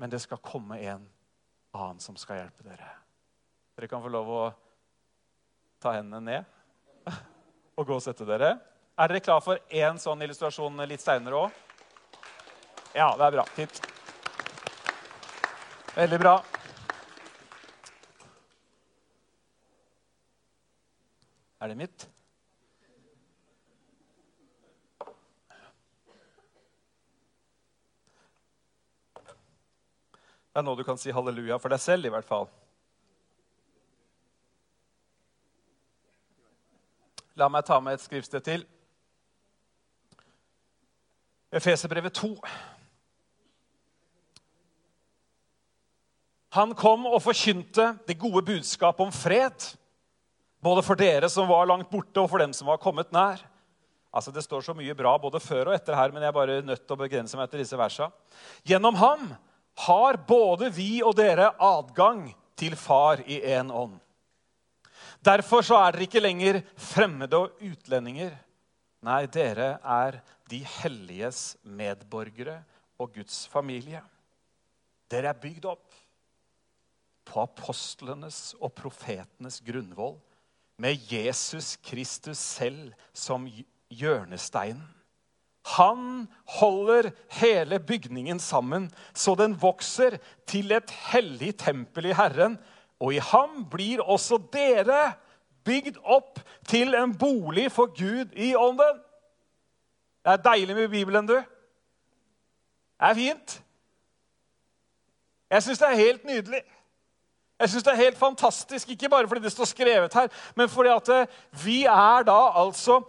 men 0.00 0.12
det 0.12 0.20
skal 0.22 0.42
komme 0.44 0.78
en 0.84 1.06
annen 1.74 2.00
som 2.02 2.16
skal 2.20 2.42
hjelpe 2.42 2.66
dere. 2.66 2.90
Dere 3.74 3.88
kan 3.90 4.02
få 4.04 4.12
lov 4.12 4.30
å 4.30 4.42
ta 5.84 5.92
hendene 5.98 6.20
ned 6.24 7.12
og 7.78 7.84
gå 7.84 7.98
og 7.98 8.02
sette 8.04 8.24
dere. 8.28 8.54
Er 8.94 9.10
dere 9.10 9.20
klar 9.24 9.42
for 9.44 9.60
én 9.68 9.98
sånn 10.00 10.22
illustrasjon 10.24 10.84
litt 10.88 11.02
seinere 11.02 11.44
òg? 11.44 11.62
Ja, 12.94 13.10
det 13.18 13.26
er 13.26 13.34
bra. 13.34 13.44
Fint. 13.56 13.80
Veldig 15.94 16.18
bra. 16.22 16.34
Er 21.64 21.72
det 21.72 21.78
mitt? 21.80 22.08
Det 30.54 30.62
er 30.62 30.66
nå 30.66 30.76
du 30.78 30.84
kan 30.86 31.00
si 31.02 31.10
halleluja 31.10 31.58
for 31.58 31.74
deg 31.74 31.82
selv, 31.82 32.06
i 32.06 32.14
hvert 32.14 32.28
fall. 32.28 32.46
La 37.36 37.48
meg 37.50 37.66
ta 37.66 37.80
med 37.82 37.96
et 37.96 38.04
skriftsted 38.04 38.44
til. 38.46 38.62
Efeserbrevet 41.54 42.14
2. 42.14 42.30
Han 46.54 46.74
kom 46.78 47.08
og 47.10 47.22
forkynte 47.22 47.96
det 48.06 48.18
gode 48.18 48.44
budskapet 48.46 49.02
om 49.02 49.10
fred, 49.14 49.66
både 50.62 50.84
for 50.86 50.98
dere 50.98 51.30
som 51.30 51.50
var 51.50 51.66
langt 51.66 51.90
borte, 51.90 52.22
og 52.22 52.30
for 52.30 52.42
dem 52.42 52.54
som 52.54 52.70
var 52.70 52.78
kommet 52.82 53.10
nær. 53.14 53.42
Altså, 54.14 54.30
Det 54.30 54.44
står 54.44 54.62
så 54.62 54.74
mye 54.74 54.94
bra 54.94 55.16
både 55.18 55.40
før 55.42 55.72
og 55.72 55.74
etter 55.74 55.94
her, 55.98 56.12
men 56.12 56.22
jeg 56.22 56.30
er 56.30 56.38
bare 56.38 56.62
nødt 56.62 56.86
til 56.86 56.94
å 56.94 57.02
begrense 57.02 57.36
meg 57.36 57.50
til 57.50 57.58
disse 57.64 57.78
versa. 57.78 58.12
Gjennom 58.62 58.94
ham 58.94 59.34
har 59.86 60.16
både 60.16 60.70
vi 60.70 61.02
og 61.02 61.16
dere 61.18 61.50
adgang 61.58 62.28
til 62.56 62.76
Far 62.78 63.18
i 63.26 63.40
én 63.42 63.72
ånd. 63.74 63.98
Derfor 65.24 65.64
så 65.64 65.78
er 65.80 65.94
dere 65.94 66.04
ikke 66.04 66.20
lenger 66.20 66.60
fremmede 66.76 67.38
og 67.38 67.62
utlendinger. 67.64 68.34
Nei, 69.04 69.24
dere 69.32 69.78
er 69.80 70.20
de 70.50 70.60
helliges 70.82 71.54
medborgere 71.64 72.58
og 73.00 73.14
Guds 73.16 73.44
familie. 73.48 74.02
Dere 75.10 75.32
er 75.32 75.40
bygd 75.40 75.68
opp 75.70 75.96
på 77.24 77.40
apostlenes 77.40 78.52
og 78.60 78.74
profetenes 78.76 79.60
grunnvoll, 79.64 80.18
med 80.76 80.98
Jesus 81.06 81.76
Kristus 81.86 82.40
selv 82.42 82.90
som 83.14 83.46
hjørnesteinen. 83.94 84.82
Han 85.78 86.26
holder 86.58 87.08
hele 87.38 87.78
bygningen 87.80 88.40
sammen, 88.42 88.90
så 89.16 89.32
den 89.38 89.54
vokser 89.56 90.18
til 90.50 90.74
et 90.76 90.90
hellig 91.12 91.54
tempel 91.62 92.10
i 92.10 92.16
Herren. 92.16 92.58
Og 93.04 93.14
i 93.14 93.20
ham 93.20 93.66
blir 93.70 94.00
også 94.00 94.38
dere 94.52 95.12
bygd 95.64 95.98
opp 96.04 96.40
til 96.68 96.94
en 96.96 97.12
bolig 97.18 97.66
for 97.72 97.92
Gud 97.92 98.32
i 98.32 98.54
ånden. 98.56 99.02
Det 100.24 100.32
er 100.32 100.44
deilig 100.44 100.76
med 100.76 100.88
Bibelen, 100.88 101.28
du. 101.28 101.36
Det 101.36 103.10
er 103.10 103.18
fint. 103.18 103.58
Jeg 105.50 105.62
syns 105.62 105.82
det 105.82 105.88
er 105.90 106.00
helt 106.00 106.24
nydelig. 106.24 106.62
Jeg 107.60 107.70
synes 107.70 107.84
Det 107.84 107.92
er 107.92 107.96
helt 107.96 108.18
fantastisk, 108.18 108.90
ikke 108.90 109.08
bare 109.08 109.28
fordi 109.28 109.42
det 109.42 109.52
står 109.52 109.64
skrevet 109.64 110.14
her, 110.14 110.28
men 110.56 110.68
fordi 110.68 110.88
at 110.88 111.08
eh, 111.08 111.26
vi 111.64 111.84
er 111.84 112.22
da 112.26 112.40
altså 112.64 113.02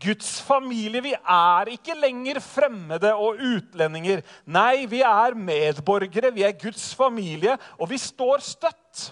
Guds 0.00 0.40
familie. 0.42 1.02
Vi 1.02 1.14
er 1.14 1.70
ikke 1.72 1.96
lenger 1.98 2.40
fremmede 2.44 3.12
og 3.14 3.40
utlendinger. 3.40 4.22
Nei, 4.46 4.86
vi 4.90 5.02
er 5.06 5.34
medborgere, 5.34 6.32
vi 6.34 6.44
er 6.46 6.58
Guds 6.58 6.92
familie, 6.94 7.56
og 7.78 7.90
vi 7.90 7.98
står 8.00 8.44
støtt. 8.44 9.10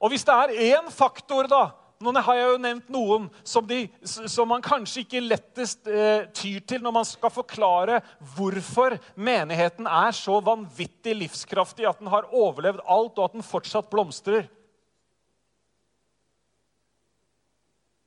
Og 0.00 0.10
hvis 0.10 0.24
det 0.24 0.34
er 0.34 0.80
én 0.80 0.90
faktor 0.92 1.48
da, 1.50 1.68
nå 2.00 2.14
har 2.24 2.36
jeg 2.38 2.46
jo 2.48 2.60
nevnt 2.64 2.86
noen 2.88 3.26
som, 3.44 3.66
de, 3.68 3.82
som 4.08 4.48
man 4.48 4.62
kanskje 4.64 5.02
ikke 5.02 5.20
lettest 5.20 5.88
eh, 5.90 6.24
tyr 6.32 6.62
til 6.64 6.80
når 6.80 6.94
man 6.96 7.04
skal 7.04 7.32
forklare 7.34 7.98
hvorfor 8.38 8.96
menigheten 9.20 9.84
er 9.84 10.16
så 10.16 10.38
vanvittig 10.40 11.18
livskraftig 11.18 11.84
at 11.84 12.00
den 12.00 12.08
har 12.08 12.30
overlevd 12.32 12.80
alt, 12.86 13.20
og 13.20 13.26
at 13.26 13.36
den 13.36 13.44
fortsatt 13.44 13.92
blomstrer. 13.92 14.48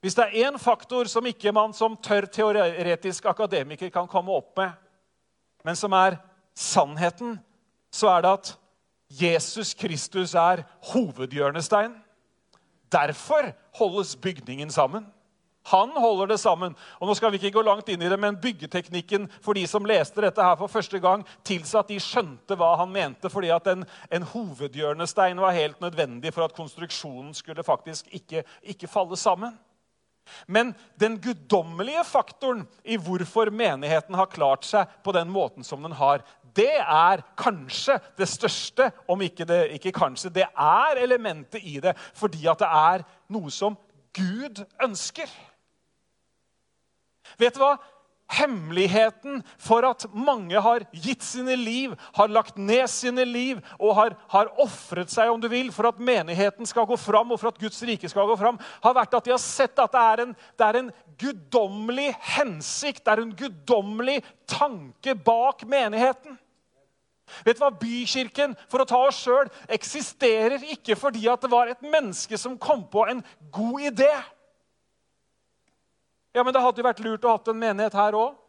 Hvis 0.04 0.18
det 0.20 0.26
er 0.26 0.50
én 0.50 0.58
faktor 0.60 1.08
som 1.08 1.26
ikke 1.26 1.54
man 1.56 1.72
som 1.74 1.96
tørr 1.96 2.26
teoretisk 2.28 3.26
akademiker 3.32 3.88
kan 3.90 4.08
komme 4.12 4.36
opp 4.36 4.58
med, 4.60 4.74
men 5.64 5.80
som 5.80 5.96
er 5.96 6.18
sannheten, 6.60 7.38
så 7.88 8.10
er 8.12 8.26
det 8.26 8.34
at 8.34 8.52
Jesus 9.22 9.74
Kristus 9.80 10.36
er 10.36 10.66
hovedhjørnesteinen. 10.92 11.96
Derfor 12.92 13.54
holdes 13.80 14.16
bygningen 14.16 14.72
sammen. 14.72 15.08
Han 15.72 15.90
holder 15.96 16.34
det 16.34 16.40
sammen. 16.40 16.76
Og 17.00 17.08
nå 17.08 17.16
skal 17.16 17.32
vi 17.32 17.40
ikke 17.40 17.56
gå 17.56 17.62
langt 17.64 17.88
inn 17.90 18.02
i 18.04 18.10
det, 18.12 18.20
men 18.20 18.36
Byggeteknikken 18.44 19.30
for 19.42 19.56
de 19.56 19.64
som 19.68 19.86
leste 19.88 20.22
dette 20.22 20.44
her 20.44 20.58
for 20.60 20.68
første 20.68 21.00
gang, 21.00 21.24
tilsa 21.48 21.80
at 21.80 21.94
de 21.94 22.00
skjønte 22.04 22.58
hva 22.60 22.74
han 22.82 22.92
mente, 22.92 23.32
fordi 23.32 23.54
at 23.56 23.72
en, 23.72 23.86
en 24.12 24.32
hovedhjørnestein 24.34 25.40
var 25.40 25.56
helt 25.56 25.80
nødvendig 25.82 26.34
for 26.36 26.44
at 26.44 26.56
konstruksjonen 26.58 27.32
skulle 27.34 27.64
faktisk 27.64 28.12
ikke, 28.12 28.44
ikke 28.76 28.92
falle 28.92 29.18
sammen. 29.18 29.56
Men 30.48 30.74
den 31.00 31.18
guddommelige 31.22 32.04
faktoren 32.08 32.66
i 32.84 32.98
hvorfor 32.98 33.52
menigheten 33.54 34.16
har 34.16 34.32
klart 34.32 34.66
seg 34.68 34.90
på 35.04 35.14
den 35.16 35.32
måten 35.34 35.66
som 35.68 35.84
den 35.84 35.96
har, 36.00 36.24
det 36.54 36.76
er 36.80 37.24
kanskje 37.40 37.98
det 38.18 38.28
største, 38.30 38.92
om 39.10 39.22
ikke, 39.26 39.46
det, 39.50 39.62
ikke 39.80 39.96
kanskje. 39.96 40.32
Det 40.34 40.46
er 40.46 41.02
elementet 41.02 41.64
i 41.64 41.80
det 41.84 41.96
fordi 42.14 42.46
at 42.50 42.62
det 42.62 42.70
er 42.70 43.08
noe 43.34 43.52
som 43.54 43.78
Gud 44.14 44.62
ønsker. 44.84 45.30
Vet 47.42 47.56
du 47.56 47.64
hva? 47.64 47.76
Hemmeligheten 48.34 49.42
for 49.62 49.86
at 49.88 50.06
mange 50.14 50.60
har 50.66 50.86
gitt 50.92 51.24
sine 51.26 51.56
liv, 51.60 51.94
har 52.18 52.32
lagt 52.34 52.58
ned 52.58 52.88
sine 52.92 53.26
liv 53.28 53.62
og 53.78 53.96
har, 54.00 54.18
har 54.34 54.52
ofret 54.62 55.12
seg 55.14 55.32
om 55.32 55.42
du 55.42 55.50
vil, 55.52 55.72
for 55.76 55.90
at 55.90 56.02
menigheten 56.02 56.68
skal 56.70 56.88
gå 56.90 56.98
fram 57.00 57.34
og 57.34 57.42
for 57.42 57.54
at 57.54 57.62
Guds 57.62 57.82
rike 57.86 58.10
skal 58.10 58.30
gå 58.30 58.38
fram, 58.40 58.60
har 58.84 58.98
vært 58.98 59.18
at 59.18 59.28
de 59.28 59.36
har 59.36 59.44
sett 59.44 59.80
at 59.80 59.94
det 59.94 60.06
er 60.14 60.24
en, 60.26 60.38
det 60.58 60.70
er 60.70 60.80
en 60.82 60.94
guddommelig 61.22 62.10
hensikt, 62.36 63.04
det 63.06 63.14
er 63.14 63.24
en 63.24 63.36
guddommelig 63.38 64.22
tanke 64.50 65.16
bak 65.16 65.66
menigheten. 65.70 66.40
Vet 67.46 67.58
du 67.58 67.64
hva? 67.64 67.72
Bykirken 67.72 68.54
for 68.70 68.84
å 68.84 68.88
ta 68.88 69.00
oss 69.08 69.22
selv, 69.24 69.52
eksisterer 69.72 70.64
ikke 70.76 70.98
fordi 71.00 71.26
at 71.32 71.44
det 71.44 71.52
var 71.54 71.72
et 71.72 71.84
menneske 71.86 72.38
som 72.40 72.60
kom 72.62 72.86
på 72.92 73.06
en 73.10 73.24
god 73.54 73.88
idé. 73.94 74.12
Ja, 76.34 76.44
men 76.44 76.54
Det 76.54 76.62
hadde 76.62 76.82
jo 76.82 76.88
vært 76.88 77.04
lurt 77.06 77.26
å 77.26 77.36
ha 77.36 77.42
en 77.52 77.60
menighet 77.60 77.94
her 77.98 78.18
òg. 78.18 78.40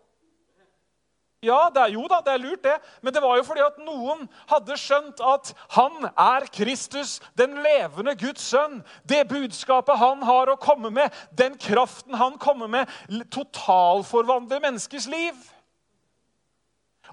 Ja, 1.45 1.69
det 1.69 1.81
er, 1.83 1.91
jo 1.93 2.07
da, 2.09 2.23
det 2.25 2.33
er 2.33 2.41
lurt, 2.41 2.63
det. 2.65 2.75
Men 3.05 3.13
det 3.13 3.21
var 3.21 3.37
jo 3.37 3.45
fordi 3.45 3.61
at 3.65 3.81
noen 3.85 4.23
hadde 4.49 4.77
skjønt 4.81 5.21
at 5.21 5.51
han 5.77 6.07
er 6.09 6.47
Kristus, 6.55 7.19
den 7.37 7.59
levende 7.65 8.15
Guds 8.17 8.47
sønn. 8.49 8.79
Det 9.05 9.27
budskapet 9.29 10.01
han 10.01 10.25
har 10.25 10.49
å 10.49 10.61
komme 10.61 10.89
med, 10.95 11.13
den 11.37 11.59
kraften 11.61 12.17
han 12.17 12.39
kommer 12.41 12.71
med, 12.73 12.89
totalforvandler 13.35 14.65
menneskers 14.65 15.11
liv. 15.13 15.37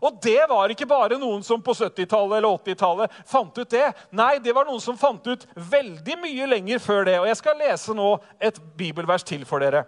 Og 0.01 0.15
det 0.23 0.47
var 0.49 0.71
ikke 0.71 0.87
bare 0.89 1.19
noen 1.19 1.43
som 1.45 1.61
på 1.61 1.75
70-tallet 1.77 2.39
eller 2.39 2.55
80-tallet 2.55 3.21
fant 3.27 3.57
ut 3.59 3.69
det. 3.69 3.89
Nei, 4.15 4.37
det 4.41 4.55
var 4.55 4.65
noen 4.65 4.81
som 4.81 4.97
fant 4.97 5.27
ut 5.27 5.43
veldig 5.53 6.21
mye 6.23 6.47
lenger 6.55 6.81
før 6.81 7.03
det. 7.05 7.19
Og 7.19 7.27
jeg 7.29 7.37
skal 7.43 7.59
lese 7.59 7.93
nå 7.97 8.13
et 8.39 8.57
bibelvers 8.79 9.27
til 9.27 9.43
for 9.45 9.61
dere. 9.61 9.83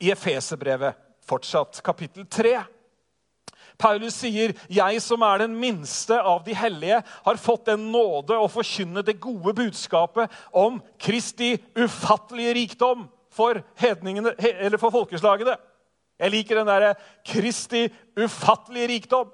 I 0.00 0.10
Efeserbrevet, 0.10 0.96
fortsatt, 1.28 1.82
kapittel 1.84 2.26
3. 2.26 2.62
Paulus 3.80 4.14
sier, 4.14 4.52
'Jeg 4.68 5.02
som 5.02 5.22
er 5.22 5.38
den 5.38 5.56
minste 5.56 6.20
av 6.20 6.44
de 6.44 6.54
hellige, 6.54 7.02
har 7.24 7.36
fått 7.36 7.66
den 7.66 7.92
nåde 7.92 8.36
å 8.36 8.48
forkynne 8.48 9.02
det 9.04 9.20
gode 9.20 9.54
budskapet 9.54 10.30
om 10.52 10.82
Kristi 10.98 11.56
ufattelige 11.76 12.54
rikdom 12.54 13.08
for, 13.30 13.62
for 14.78 14.90
folkeslagene.' 14.90 15.56
Jeg 16.20 16.30
liker 16.30 16.56
den 16.56 16.66
derre 16.66 16.94
Kristi 17.24 17.88
ufattelige 18.16 18.88
rikdom. 18.88 19.30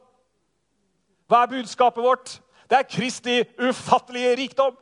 Hva 1.26 1.42
er 1.42 1.46
budskapet 1.46 2.02
vårt? 2.02 2.40
Det 2.70 2.78
er 2.78 2.90
Kristi 2.90 3.40
ufattelige 3.58 4.36
rikdom. 4.38 4.76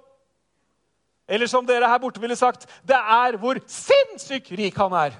Eller 1.28 1.46
som 1.46 1.64
dere 1.64 1.88
her 1.88 1.98
borte 1.98 2.20
ville 2.20 2.36
sagt, 2.36 2.66
det 2.84 2.96
er 2.96 3.38
hvor 3.40 3.56
sinnssykt 3.66 4.52
rik 4.52 4.76
han 4.76 4.92
er. 4.92 5.16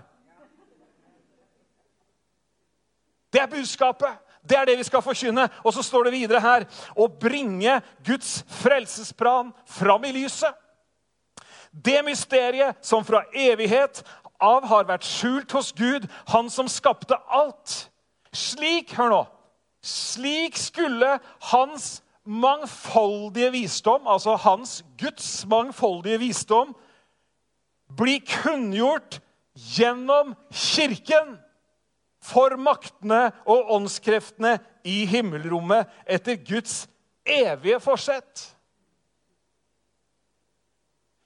Det 3.35 3.43
er 3.43 3.51
budskapet. 3.51 4.21
Det 4.49 4.59
er 4.59 4.69
det 4.69 4.77
vi 4.79 4.87
skal 4.87 5.03
forkynne. 5.03 5.49
Og 5.65 5.75
så 5.75 5.83
står 5.83 6.07
det 6.07 6.15
videre 6.15 6.41
her 6.41 6.67
å 6.95 7.09
bringe 7.09 7.81
Guds 8.07 8.45
frelsesplan 8.63 9.51
fram 9.67 10.05
i 10.07 10.13
lyset. 10.15 10.55
Det 11.75 11.99
mysteriet 12.07 12.79
som 12.87 13.03
fra 13.05 13.25
evighet 13.35 14.05
av 14.39 14.67
har 14.71 14.87
vært 14.87 15.07
skjult 15.09 15.51
hos 15.57 15.73
Gud, 15.75 16.07
han 16.31 16.51
som 16.51 16.71
skapte 16.71 17.19
alt. 17.27 17.89
Slik, 18.35 18.95
hør 18.95 19.11
nå, 19.11 19.23
slik 19.83 20.59
skulle 20.59 21.17
hans 21.51 21.99
mangfoldige 22.25 23.51
visdom, 23.55 24.07
altså 24.07 24.37
hans 24.45 24.83
Guds 25.01 25.29
mangfoldige 25.51 26.21
visdom, 26.23 26.75
bli 27.99 28.21
kunngjort 28.23 29.19
gjennom 29.55 30.33
Kirken 30.51 31.37
for 32.25 32.57
maktene 32.61 33.29
og 33.45 33.71
åndskreftene 33.77 34.57
i 34.87 35.05
himmelrommet 35.09 35.91
etter 36.09 36.39
Guds 36.41 36.85
evige 37.25 37.81
forsett. 37.85 38.51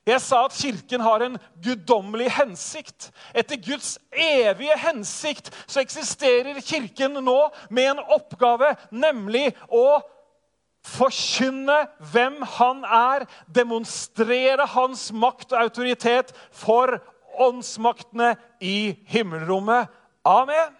Jeg 0.09 0.23
sa 0.25 0.45
at 0.47 0.57
Kirken 0.57 1.03
har 1.05 1.21
en 1.21 1.37
guddommelig 1.61 2.31
hensikt. 2.33 3.11
Etter 3.37 3.61
Guds 3.61 3.99
evige 4.13 4.77
hensikt 4.81 5.51
så 5.67 5.83
eksisterer 5.83 6.63
Kirken 6.65 7.19
nå 7.25 7.41
med 7.69 7.91
en 7.93 8.01
oppgave, 8.17 8.73
nemlig 8.89 9.51
å 9.69 10.01
forkynne 10.89 11.83
hvem 12.13 12.41
han 12.57 12.81
er, 12.87 13.27
demonstrere 13.53 14.65
hans 14.73 15.11
makt 15.13 15.53
og 15.53 15.67
autoritet 15.67 16.33
for 16.57 16.97
åndsmaktene 17.39 18.33
i 18.65 18.97
himmelrommet. 19.13 19.93
Amen. 20.25 20.78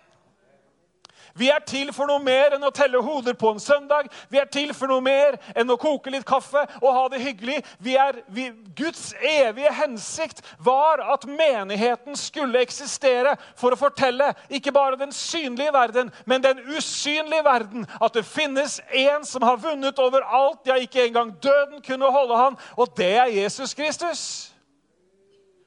Vi 1.39 1.51
er 1.55 1.63
til 1.63 1.93
for 1.95 2.11
noe 2.11 2.19
mer 2.23 2.57
enn 2.57 2.67
å 2.67 2.73
telle 2.75 3.01
hoder 3.05 3.37
på 3.39 3.53
en 3.55 3.61
søndag. 3.63 4.09
Vi 4.33 4.41
er 4.41 4.49
til 4.51 4.73
for 4.75 4.91
noe 4.91 5.05
mer 5.05 5.37
enn 5.55 5.71
å 5.71 5.79
koke 5.79 6.11
litt 6.11 6.27
kaffe 6.27 6.65
og 6.81 6.89
ha 6.97 7.05
det 7.13 7.21
hyggelig. 7.23 7.61
Vi 7.85 7.95
er, 8.01 8.19
vi, 8.35 8.49
Guds 8.79 9.13
evige 9.23 9.71
hensikt 9.79 10.43
var 10.65 11.03
at 11.15 11.27
menigheten 11.31 12.19
skulle 12.19 12.63
eksistere 12.65 13.37
for 13.59 13.75
å 13.75 13.79
fortelle 13.79 14.33
ikke 14.51 14.75
bare 14.75 14.99
den 14.99 15.15
synlige 15.15 15.75
verden, 15.75 16.13
men 16.27 16.43
den 16.45 16.63
usynlige 16.67 17.45
verden. 17.47 17.87
At 18.03 18.19
det 18.19 18.27
finnes 18.27 18.81
en 18.91 19.27
som 19.29 19.47
har 19.47 19.61
vunnet 19.63 20.03
over 20.03 20.27
alt, 20.27 20.65
ja, 20.67 20.79
ikke 20.79 21.07
engang 21.07 21.37
døden 21.43 21.83
kunne 21.85 22.11
holde 22.13 22.39
han, 22.39 22.59
og 22.77 22.91
det 22.99 23.13
er 23.23 23.35
Jesus 23.35 23.75
Kristus. 23.79 24.23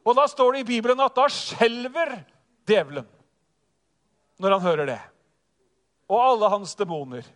Og 0.06 0.18
da 0.18 0.26
står 0.28 0.56
det 0.58 0.64
i 0.64 0.70
Bibelen 0.74 1.00
at 1.04 1.16
da 1.16 1.28
skjelver 1.32 2.18
djevelen 2.68 3.08
når 4.42 4.56
han 4.56 4.64
hører 4.66 4.90
det 4.90 5.00
og 6.12 6.20
alle 6.20 6.50
hans 6.52 6.76
demoner. 6.76 7.28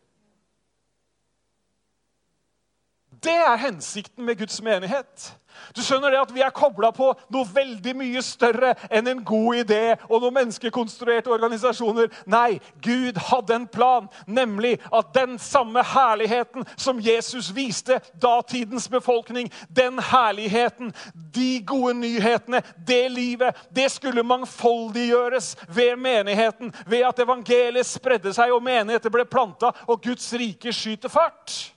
Det 3.25 3.33
er 3.33 3.57
hensikten 3.57 4.25
med 4.25 4.37
Guds 4.37 4.61
menighet. 4.61 5.31
Du 5.75 5.81
skjønner 5.83 6.11
det 6.11 6.19
at 6.19 6.33
Vi 6.35 6.43
er 6.43 6.53
kobla 6.53 6.91
på 6.95 7.07
noe 7.33 7.47
veldig 7.55 7.93
mye 7.97 8.21
større 8.25 8.73
enn 8.93 9.07
en 9.09 9.23
god 9.25 9.61
idé 9.63 9.81
og 10.09 10.19
noen 10.19 10.35
menneskekonstruerte 10.35 11.31
organisasjoner. 11.33 12.11
Nei, 12.29 12.59
Gud 12.85 13.17
hadde 13.29 13.55
en 13.55 13.67
plan, 13.71 14.09
nemlig 14.27 14.75
at 14.93 15.13
den 15.15 15.39
samme 15.41 15.83
herligheten 15.95 16.67
som 16.75 17.01
Jesus 17.01 17.49
viste 17.55 17.97
datidens 18.21 18.87
befolkning, 18.91 19.49
den 19.67 19.99
herligheten, 20.11 20.93
de 21.35 21.59
gode 21.65 21.95
nyhetene, 22.03 22.61
det 22.87 23.03
livet, 23.11 23.55
det 23.75 23.89
skulle 23.91 24.27
mangfoldiggjøres 24.27 25.55
ved 25.67 25.95
menigheten. 25.97 26.73
Ved 26.85 27.07
at 27.07 27.19
evangeliet 27.25 27.89
spredde 27.89 28.35
seg, 28.35 28.53
og 28.53 28.63
menigheter 28.63 29.13
ble 29.13 29.25
planta, 29.25 29.71
og 29.87 30.03
Guds 30.03 30.29
rike 30.37 30.73
skyter 30.75 31.11
fart. 31.11 31.74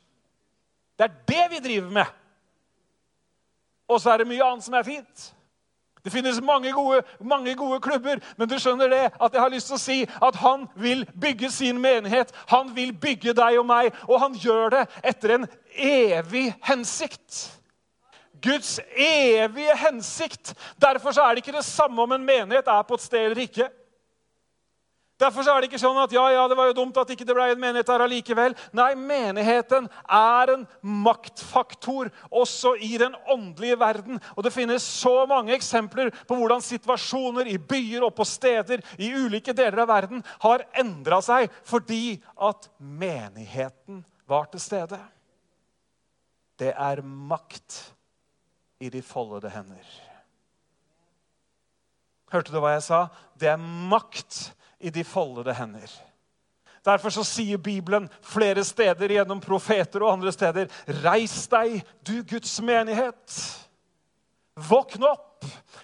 Det 0.99 1.07
er 1.07 1.19
det 1.29 1.45
vi 1.51 1.65
driver 1.69 1.91
med. 1.91 2.15
Og 3.89 4.01
så 4.01 4.13
er 4.13 4.21
det 4.21 4.29
mye 4.29 4.45
annet 4.45 4.67
som 4.67 4.75
er 4.77 4.87
fint. 4.87 5.29
Det 6.05 6.13
finnes 6.13 6.41
mange 6.41 6.73
gode, 6.73 7.03
mange 7.21 7.55
gode, 7.59 7.81
klubber, 7.81 8.21
men 8.39 8.49
du 8.49 8.55
skjønner 8.59 8.89
det 8.89 9.05
at 9.11 9.35
jeg 9.35 9.43
har 9.43 9.53
lyst 9.53 9.69
til 9.69 9.77
å 9.77 9.83
si 9.83 9.97
at 10.07 10.39
han 10.41 10.67
vil 10.79 11.03
bygge 11.21 11.51
sin 11.53 11.81
menighet. 11.83 12.31
Han 12.53 12.71
vil 12.77 12.95
bygge 12.97 13.35
deg 13.37 13.59
og 13.61 13.67
meg, 13.69 13.91
og 14.07 14.21
han 14.23 14.37
gjør 14.39 14.77
det 14.77 14.85
etter 15.11 15.35
en 15.35 15.47
evig 15.75 16.53
hensikt. 16.65 17.41
Guds 18.41 18.79
evige 18.95 19.75
hensikt. 19.77 20.55
Derfor 20.81 21.13
er 21.19 21.35
det 21.35 21.43
ikke 21.43 21.57
det 21.59 21.67
samme 21.67 22.03
om 22.03 22.15
en 22.15 22.25
menighet 22.25 22.71
er 22.71 22.87
på 22.87 22.97
et 22.97 23.05
sted 23.05 23.27
eller 23.27 23.45
ikke. 23.45 23.69
Derfor 25.19 25.43
er 25.51 25.59
det 25.59 25.67
ikke 25.67 25.81
sånn 25.83 25.99
at 25.99 26.13
ja, 26.15 26.23
ja, 26.31 26.45
det 26.47 26.55
var 26.55 26.69
jo 26.69 26.77
dumt 26.79 26.99
at 27.01 27.09
ikke 27.11 27.25
det 27.27 27.35
ble 27.35 27.49
en 27.51 27.59
menighet 27.59 27.89
her 27.91 28.05
allikevel. 28.05 28.53
Nei, 28.79 28.93
menigheten 28.95 29.89
er 30.15 30.53
en 30.53 30.63
maktfaktor 31.03 32.13
også 32.31 32.77
i 32.87 32.93
den 33.03 33.17
åndelige 33.27 33.81
verden. 33.81 34.21
Og 34.37 34.47
det 34.47 34.53
finnes 34.55 34.85
så 34.87 35.25
mange 35.27 35.57
eksempler 35.57 36.13
på 36.29 36.39
hvordan 36.39 36.63
situasjoner 36.63 37.51
i 37.51 37.57
byer 37.59 38.07
og 38.07 38.15
på 38.15 38.27
steder 38.31 38.85
i 38.95 39.11
ulike 39.17 39.57
deler 39.59 39.83
av 39.83 39.91
verden 39.91 40.23
har 40.45 40.63
endra 40.79 41.19
seg 41.25 41.51
fordi 41.67 42.21
at 42.39 42.69
menigheten 42.79 44.05
var 44.31 44.47
til 44.53 44.63
stede. 44.63 45.01
Det 46.59 46.71
er 46.71 47.03
makt 47.03 47.81
i 48.79 48.91
de 48.95 49.03
foldede 49.03 49.51
hender. 49.51 49.83
Hørte 52.31 52.55
du 52.55 52.61
hva 52.63 52.77
jeg 52.77 52.87
sa? 52.87 53.03
Det 53.39 53.51
er 53.51 53.59
makt 53.59 54.53
i 54.81 54.91
de 54.91 55.05
foldede 55.05 55.55
hender. 55.55 55.91
Derfor 56.85 57.11
så 57.11 57.25
sier 57.27 57.59
Bibelen 57.59 58.09
flere 58.23 58.65
steder 58.65 59.11
gjennom 59.13 59.41
profeter 59.43 60.03
og 60.05 60.13
andre 60.15 60.33
steder 60.33 60.69
Reis 61.03 61.43
deg, 61.51 61.81
du 62.07 62.21
Guds 62.23 62.61
menighet. 62.65 63.41
Våkn 64.69 65.05
opp! 65.05 65.25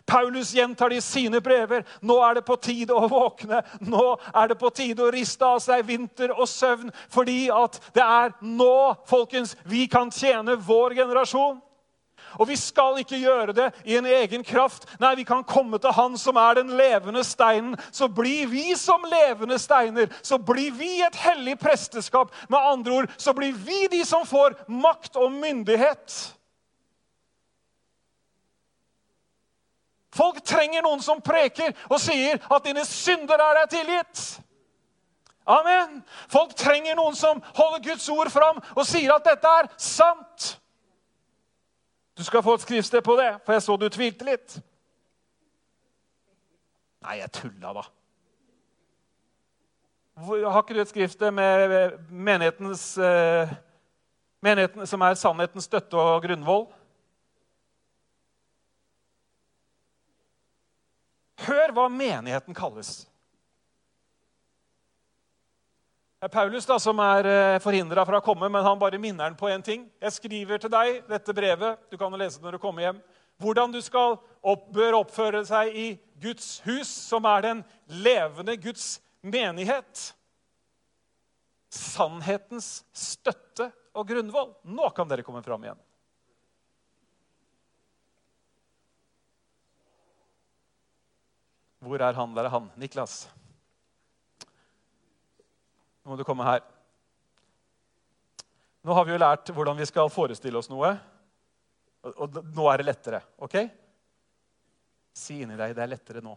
Paulus 0.06 0.52
gjentar 0.54 0.90
det 0.90 0.96
i 0.96 1.04
sine 1.04 1.40
brever. 1.40 1.84
Nå 2.00 2.16
er 2.26 2.38
det 2.38 2.44
på 2.46 2.56
tide 2.60 2.94
å 2.94 3.06
våkne. 3.08 3.62
Nå 3.80 4.16
er 4.34 4.50
det 4.50 4.58
på 4.60 4.70
tide 4.74 5.04
å 5.06 5.12
riste 5.14 5.46
av 5.46 5.60
seg 5.62 5.84
vinter 5.86 6.34
og 6.34 6.48
søvn. 6.50 6.90
Fordi 7.12 7.46
at 7.54 7.78
det 7.96 8.04
er 8.04 8.34
nå, 8.42 8.94
folkens, 9.08 9.54
vi 9.64 9.86
kan 9.90 10.12
tjene 10.12 10.58
vår 10.60 10.98
generasjon. 10.98 11.60
Og 12.38 12.48
vi 12.48 12.56
skal 12.58 12.98
ikke 13.02 13.20
gjøre 13.22 13.54
det 13.56 13.68
i 13.84 13.96
en 13.98 14.06
egen 14.06 14.44
kraft. 14.44 14.88
Nei, 15.00 15.14
vi 15.20 15.26
kan 15.28 15.44
komme 15.44 15.78
til 15.78 15.94
Han 15.94 16.18
som 16.18 16.36
er 16.40 16.60
den 16.60 16.72
levende 16.76 17.24
steinen. 17.24 17.76
Så 17.92 18.08
blir 18.08 18.46
vi 18.50 18.74
som 18.78 19.04
levende 19.10 19.58
steiner. 19.58 20.10
Så 20.22 20.38
blir 20.38 20.72
vi 20.74 21.00
et 21.02 21.16
hellig 21.16 21.58
presteskap. 21.58 22.32
Med 22.48 22.58
andre 22.58 22.92
ord 22.92 23.10
så 23.16 23.32
blir 23.32 23.52
vi 23.52 23.86
de 23.90 24.04
som 24.04 24.26
får 24.26 24.56
makt 24.68 25.16
og 25.16 25.32
myndighet. 25.32 26.34
Folk 30.14 30.44
trenger 30.46 30.84
noen 30.86 31.02
som 31.02 31.22
preker 31.24 31.72
og 31.90 31.98
sier 32.02 32.38
at 32.38 32.66
dine 32.66 32.84
synder 32.86 33.40
er 33.40 33.62
deg 33.62 33.72
tilgitt. 33.72 34.20
Amen. 35.44 35.98
Folk 36.32 36.54
trenger 36.56 36.96
noen 36.96 37.16
som 37.18 37.42
holder 37.56 37.82
Guds 37.84 38.06
ord 38.08 38.30
fram 38.32 38.60
og 38.76 38.86
sier 38.88 39.12
at 39.16 39.26
dette 39.26 39.56
er 39.60 39.68
sant. 39.76 40.54
Du 42.14 42.24
skal 42.24 42.42
få 42.42 42.54
et 42.54 42.62
skriftsted 42.62 43.02
på 43.02 43.16
det, 43.18 43.30
for 43.44 43.52
jeg 43.52 43.62
så 43.62 43.76
du 43.76 43.88
tvilte 43.90 44.26
litt. 44.28 44.56
Nei, 47.04 47.18
jeg 47.18 47.32
tulla, 47.34 47.72
da. 47.74 47.84
Har 50.14 50.60
ikke 50.62 50.76
du 50.76 50.80
et 50.84 50.92
skriftsted 50.92 51.34
med 51.34 51.98
menighetens, 52.08 52.98
eh, 52.98 53.50
menigheten 54.42 54.86
som 54.86 55.02
er 55.02 55.18
sannhetens 55.18 55.66
støtte 55.66 55.98
og 55.98 56.22
grunnvoll? 56.22 56.68
Hør 61.44 61.74
hva 61.74 61.88
menigheten 61.90 62.54
kalles. 62.54 63.02
Er 66.24 66.28
Paulus 66.32 66.64
da, 66.64 66.78
som 66.80 66.96
er 67.04 67.26
eh, 67.28 67.58
forhindra 67.60 68.00
fra 68.08 68.16
å 68.16 68.24
komme, 68.24 68.48
men 68.48 68.64
han 68.64 68.78
bare 68.80 68.96
minner 68.96 69.26
den 69.28 69.34
på 69.36 69.50
én 69.52 69.60
ting. 69.60 69.82
Jeg 70.00 70.14
skriver 70.14 70.62
til 70.62 70.70
deg 70.72 71.02
dette 71.04 71.34
brevet. 71.36 71.82
Du 71.92 71.98
kan 72.00 72.16
lese 72.16 72.40
det 72.40 72.46
når 72.46 72.56
du 72.56 72.60
kommer 72.62 72.86
hjem. 72.86 73.02
Hvordan 73.44 73.74
du 73.74 73.76
skal 73.84 74.16
opp, 74.40 74.62
bør 74.72 75.02
oppføre 75.02 75.42
seg 75.44 75.76
i 75.76 75.84
Guds 76.24 76.62
hus, 76.64 76.88
som 76.88 77.28
er 77.28 77.44
den 77.44 77.60
levende 78.00 78.56
Guds 78.56 79.02
menighet. 79.20 80.06
Sannhetens 81.68 82.72
støtte 82.96 83.68
og 83.92 84.08
grunnvoll. 84.08 84.54
Nå 84.64 84.88
kan 84.96 85.12
dere 85.12 85.28
komme 85.28 85.44
fram 85.44 85.68
igjen. 85.68 85.86
Hvor 91.84 92.00
er 92.00 92.16
han? 92.16 92.32
Der 92.32 92.48
er 92.48 92.56
han. 92.56 92.72
Niklas. 92.80 93.26
Nå 96.04 96.12
må 96.12 96.18
du 96.20 96.24
komme 96.26 96.44
her. 96.46 96.60
Nå 98.84 98.92
har 98.92 99.06
vi 99.08 99.14
jo 99.14 99.20
lært 99.20 99.48
hvordan 99.56 99.78
vi 99.78 99.86
skal 99.88 100.12
forestille 100.12 100.60
oss 100.60 100.68
noe. 100.68 100.90
Og 102.04 102.36
nå 102.52 102.66
er 102.68 102.82
det 102.82 102.86
lettere. 102.90 103.22
ok? 103.40 103.56
Si 105.16 105.38
inni 105.40 105.56
deg 105.56 105.72
det 105.76 105.84
er 105.84 105.94
lettere 105.94 106.20
nå. 106.24 106.34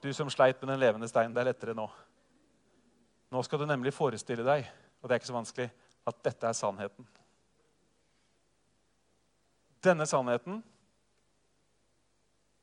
Du 0.00 0.12
som 0.14 0.30
sleit 0.30 0.60
med 0.62 0.70
den 0.70 0.80
levende 0.80 1.08
steinen, 1.10 1.34
det 1.34 1.42
er 1.42 1.50
lettere 1.50 1.74
nå. 1.76 1.88
Nå 3.30 3.42
skal 3.46 3.60
du 3.60 3.66
nemlig 3.66 3.92
forestille 3.94 4.46
deg, 4.46 4.68
og 5.00 5.08
det 5.08 5.14
er 5.14 5.20
ikke 5.20 5.30
så 5.30 5.36
vanskelig, 5.36 5.66
at 6.06 6.22
dette 6.24 6.46
er 6.46 6.56
sannheten. 6.56 7.08
Denne 9.84 10.06
sannheten 10.08 10.62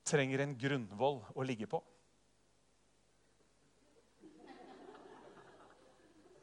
trenger 0.07 0.43
en 0.43 0.55
grunnvoll 0.59 1.21
å 1.35 1.45
ligge 1.45 1.67
på. 1.69 1.81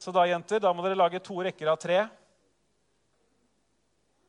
Så 0.04 0.12
da, 0.12 0.26
jenter, 0.28 0.60
da 0.60 0.68
må 0.76 0.82
dere 0.84 0.98
lage 1.00 1.16
to 1.24 1.38
rekker 1.40 1.70
av 1.72 1.78
tre. 1.80 2.02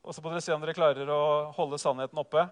Og 0.06 0.16
så 0.16 0.22
må 0.24 0.32
dere 0.32 0.44
se 0.46 0.54
om 0.56 0.62
dere 0.64 0.76
klarer 0.78 1.10
å 1.12 1.24
holde 1.58 1.80
sannheten 1.82 2.22
oppe. 2.22 2.46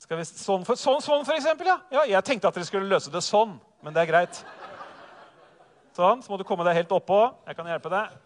Skal 0.00 0.22
vi, 0.22 0.24
sånn, 0.30 0.64
for, 0.64 0.80
sånn, 0.80 1.02
sånn, 1.04 1.26
for 1.28 1.34
eksempel, 1.36 1.68
ja. 1.68 1.76
ja. 1.92 2.06
Jeg 2.14 2.24
tenkte 2.30 2.48
at 2.48 2.56
dere 2.56 2.70
skulle 2.70 2.88
løse 2.88 3.12
det 3.12 3.20
sånn, 3.26 3.52
men 3.84 3.92
det 3.92 4.06
er 4.06 4.10
greit. 4.14 4.40
Sånn, 5.98 6.24
Så 6.24 6.32
må 6.32 6.40
du 6.40 6.46
komme 6.48 6.64
deg 6.64 6.80
helt 6.80 6.96
oppå. 6.96 7.20
Jeg 7.44 7.60
kan 7.60 7.68
hjelpe 7.68 7.92
deg. 7.92 8.16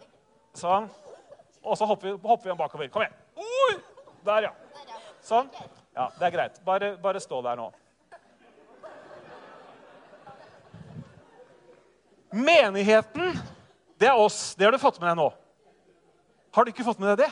Sånn. 0.60 0.86
Og 1.64 1.74
så 1.80 1.90
hopper 1.90 2.12
vi, 2.12 2.16
hopper 2.30 2.52
vi 2.52 2.60
bakover. 2.62 2.94
Kom 2.94 3.08
igjen. 3.08 3.18
Oi! 3.42 3.74
Der, 4.22 4.52
ja. 4.52 4.96
Sånn. 5.26 5.50
Ja, 5.98 6.12
Det 6.14 6.30
er 6.30 6.38
greit. 6.38 6.62
Bare, 6.62 6.94
bare 7.02 7.26
stå 7.26 7.42
der 7.42 7.58
nå. 7.58 7.72
Menigheten, 12.30 13.38
det 13.98 14.06
er 14.06 14.18
oss. 14.18 14.54
Det 14.54 14.64
har 14.64 14.72
du 14.72 14.78
fått 14.78 15.00
med 15.00 15.10
deg 15.10 15.18
nå. 15.18 15.30
Har 16.54 16.64
du 16.64 16.70
ikke 16.72 16.86
fått 16.86 17.00
med 17.02 17.12
deg 17.12 17.26
det? 17.26 17.30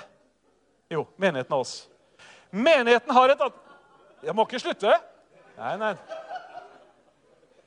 Jo, 0.94 1.04
menigheten 1.16 1.54
er 1.54 1.62
oss. 1.62 1.74
Menigheten 2.50 3.14
har 3.14 3.34
et 3.34 3.44
Jeg 4.22 4.34
må 4.34 4.46
ikke 4.46 4.60
slutte. 4.62 4.94
Nei, 5.58 5.74
nei. 5.78 5.92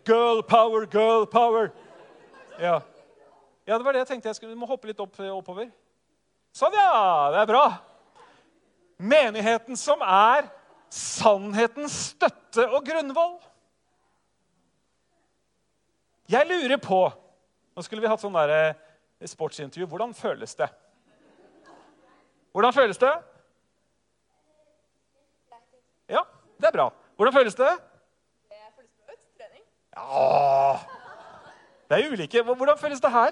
Girl 0.08 0.42
power, 0.44 0.86
girl 0.90 1.26
power. 1.30 1.70
Ja. 2.60 2.82
ja, 3.66 3.78
det 3.78 3.86
var 3.86 3.94
det 3.94 4.02
jeg 4.04 4.08
tenkte. 4.08 4.30
jeg 4.30 4.36
skulle, 4.36 4.56
må 4.56 4.68
hoppe 4.68 4.90
litt 4.90 5.00
opp, 5.00 5.16
oppover. 5.32 5.70
Sånn, 6.56 6.76
ja. 6.76 7.32
Det 7.32 7.44
er 7.44 7.52
bra. 7.54 7.66
Menigheten 9.02 9.80
som 9.80 10.02
er 10.04 10.50
sannhetens 10.92 11.96
støtte 12.12 12.68
og 12.68 12.84
grunnvoll. 12.86 13.38
Jeg 16.32 16.48
lurer 16.48 16.80
på 16.82 17.06
Nå 17.76 17.84
skulle 17.86 18.04
vi 18.04 18.10
hatt 18.12 18.22
sånn 18.22 18.36
der, 18.36 18.76
eh, 19.22 19.28
sportsintervju. 19.28 19.88
Hvordan 19.88 20.14
føles 20.14 20.56
det? 20.56 20.70
Hvordan 22.52 22.74
føles 22.74 22.98
det? 22.98 23.14
Ja, 26.10 26.24
det 26.60 26.68
er 26.68 26.72
bra. 26.72 26.90
Hvordan 27.16 27.34
føles 27.34 27.56
det? 27.56 27.70
Det 28.50 28.58
føles 28.76 28.92
bra 28.92 29.14
ut. 29.14 29.24
Trening. 29.38 29.64
Ja 29.96 30.80
Det 31.90 32.00
er 32.00 32.12
ulike. 32.12 32.44
Hvordan 32.44 32.78
føles 32.78 33.02
det 33.02 33.12
her? 33.12 33.32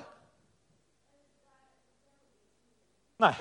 Nei. 3.20 3.34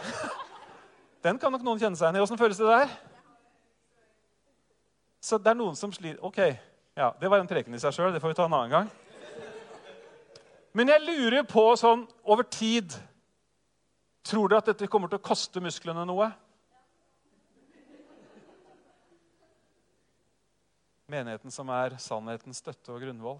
Den 1.22 1.38
kan 1.38 1.53
nok 1.53 1.62
noen 1.62 1.78
kjenne 1.78 1.99
seg 1.99 2.09
igjen 2.09 2.18
i. 2.18 2.22
Åssen 2.24 2.38
føles 2.38 2.59
det 2.59 2.66
der? 2.66 2.88
Så 5.22 5.38
det 5.38 5.51
er 5.51 5.59
noen 5.59 5.76
som 5.76 5.92
sliter 5.92 6.22
Ok, 6.24 6.38
ja, 6.96 7.11
det 7.20 7.30
var 7.30 7.42
en 7.42 7.51
preken 7.51 7.74
i 7.74 7.78
seg 7.82 7.94
sjøl. 7.94 8.12
Det 8.14 8.22
får 8.22 8.32
vi 8.32 8.38
ta 8.38 8.46
en 8.46 8.55
annen 8.55 8.70
gang. 8.74 8.90
Men 10.79 10.93
jeg 10.93 11.03
lurer 11.03 11.43
på 11.43 11.62
sånn 11.74 12.05
over 12.22 12.47
tid 12.47 12.95
Tror 14.29 14.51
dere 14.51 14.61
at 14.62 14.68
dette 14.70 14.87
kommer 14.91 15.11
til 15.11 15.18
å 15.18 15.24
koste 15.24 15.59
musklene 15.64 16.05
noe? 16.07 16.29
Menigheten 21.09 21.51
som 21.51 21.70
er 21.72 21.97
sannhetens 21.99 22.61
støtte 22.61 22.93
og 22.93 23.01
grunnvoll. 23.01 23.39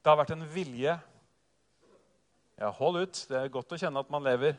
Det 0.00 0.10
har 0.10 0.16
vært 0.18 0.32
en 0.34 0.46
vilje 0.54 0.96
Ja, 2.56 2.70
hold 2.72 3.02
ut. 3.04 3.20
Det 3.28 3.38
er 3.38 3.52
godt 3.52 3.74
å 3.76 3.78
kjenne 3.78 4.00
at 4.02 4.10
man 4.10 4.24
lever. 4.24 4.56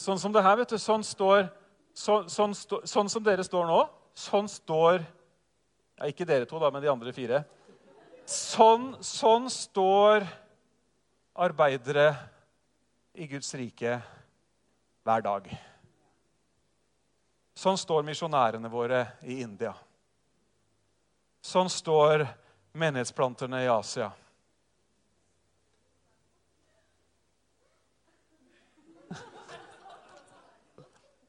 Sånn 0.00 0.18
som 0.22 0.34
det 0.34 0.42
her, 0.42 0.56
vet 0.62 0.72
du. 0.72 0.78
Sånn, 0.80 1.04
står, 1.04 1.46
så, 1.94 2.24
sånn, 2.32 2.56
sånn 2.56 3.12
som 3.12 3.26
dere 3.26 3.44
står 3.46 3.68
nå, 3.68 3.84
sånn 4.16 4.48
står 4.50 5.04
ja, 5.96 6.08
Ikke 6.10 6.26
dere 6.28 6.48
to, 6.48 6.58
da, 6.60 6.70
men 6.70 6.84
de 6.84 6.90
andre 6.92 7.12
fire. 7.16 7.42
Sånn, 8.26 8.96
sånn 9.04 9.48
står 9.52 10.26
arbeidere 11.36 12.10
i 13.16 13.28
Guds 13.30 13.52
rike 13.56 13.98
hver 15.06 15.24
dag. 15.24 15.48
Sånn 17.56 17.78
står 17.80 18.04
misjonærene 18.04 18.68
våre 18.68 19.06
i 19.24 19.40
India. 19.40 19.72
Sånn 21.40 21.70
står 21.72 22.26
menighetsplanterne 22.76 23.62
i 23.64 23.70
Asia. 23.70 24.10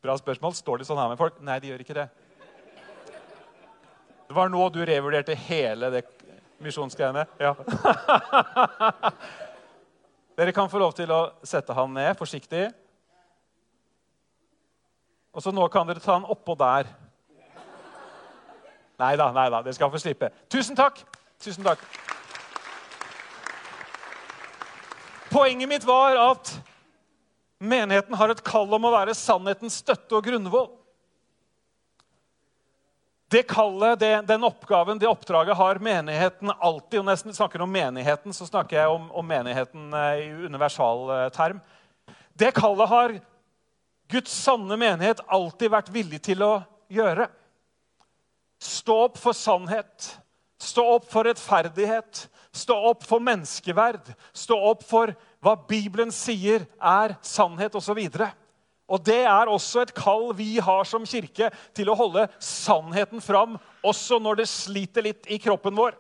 Bra 0.04 0.16
spørsmål. 0.20 0.56
Står 0.56 0.82
de 0.82 0.88
sånn 0.88 1.00
her 1.00 1.12
med 1.12 1.20
folk? 1.20 1.40
Nei, 1.44 1.60
de 1.62 1.72
gjør 1.72 1.84
ikke 1.84 1.96
det. 1.98 2.08
Det 4.28 4.36
var 4.36 4.50
nå 4.52 4.70
du 4.70 4.82
revurderte 4.86 5.36
hele 5.48 5.90
det 5.94 6.04
misjonsgreiene? 6.64 7.26
Ja. 7.40 7.56
Dere 10.38 10.54
kan 10.54 10.70
få 10.70 10.82
lov 10.82 10.92
til 10.98 11.12
å 11.12 11.32
sette 11.48 11.74
han 11.74 11.94
ned 11.96 12.18
forsiktig. 12.20 12.68
Og 15.32 15.44
så 15.44 15.52
nå 15.54 15.68
kan 15.72 15.88
dere 15.88 16.02
ta 16.02 16.14
han 16.18 16.28
oppå 16.28 16.56
der. 16.58 16.90
Nei 18.98 19.16
da, 19.18 19.32
nei 19.32 19.50
da. 19.54 19.62
Dere 19.62 19.74
skal 19.78 19.92
få 19.94 20.00
slippe. 20.02 20.30
Tusen 20.50 20.76
takk. 20.78 21.04
Tusen 21.42 21.64
takk. 21.66 21.80
Poenget 25.30 25.70
mitt 25.70 25.86
var 25.86 26.18
at 26.22 26.58
Menigheten 27.58 28.14
har 28.14 28.30
et 28.30 28.42
kall 28.46 28.70
om 28.78 28.84
å 28.86 28.94
være 28.94 29.16
sannhetens 29.18 29.80
støtte 29.82 30.14
og 30.14 30.28
grunnvoll. 30.28 30.68
Det 33.30 33.44
kallet, 33.44 34.00
det, 34.00 34.22
den 34.22 34.44
oppgaven, 34.44 35.00
det 35.00 35.08
oppdraget 35.08 35.58
har 35.58 35.80
menigheten 35.84 36.52
alltid. 36.60 37.00
Og 37.00 37.06
når 37.06 37.18
jeg 37.18 37.36
snakker 37.36 37.62
om 37.62 37.72
menigheten, 37.72 38.34
så 38.34 38.48
snakker 38.48 38.80
jeg 38.80 38.94
om, 38.94 39.10
om 39.12 39.28
menigheten 39.28 39.90
eh, 39.94 40.22
i 40.22 40.46
universal 40.48 41.10
eh, 41.12 41.26
term. 41.36 41.60
Det 42.34 42.54
kallet 42.56 42.88
har 42.88 43.18
Guds 44.08 44.32
sanne 44.32 44.78
menighet 44.80 45.20
alltid 45.28 45.74
vært 45.74 45.92
villig 45.92 46.22
til 46.24 46.46
å 46.46 46.54
gjøre. 46.88 47.28
Stå 48.64 48.96
opp 49.10 49.20
for 49.20 49.36
sannhet. 49.36 50.08
Stå 50.64 50.88
opp 50.96 51.12
for 51.12 51.28
rettferdighet. 51.28 52.24
Stå 52.56 52.78
opp 52.94 53.04
for 53.04 53.20
menneskeverd. 53.20 54.08
Stå 54.32 54.56
opp 54.72 54.88
for 54.88 55.12
hva 55.44 55.58
Bibelen 55.68 56.16
sier 56.16 56.64
er 56.80 57.18
sannhet, 57.20 57.76
osv. 57.76 58.00
Og 58.88 59.04
det 59.04 59.20
er 59.28 59.50
også 59.52 59.84
et 59.84 59.94
kall 59.96 60.30
vi 60.38 60.58
har 60.64 60.88
som 60.88 61.06
kirke 61.08 61.50
til 61.76 61.90
å 61.92 61.96
holde 62.00 62.24
sannheten 62.40 63.20
fram, 63.24 63.58
også 63.84 64.20
når 64.24 64.42
det 64.42 64.48
sliter 64.48 65.04
litt 65.10 65.28
i 65.28 65.40
kroppen 65.44 65.76
vår. 65.76 65.98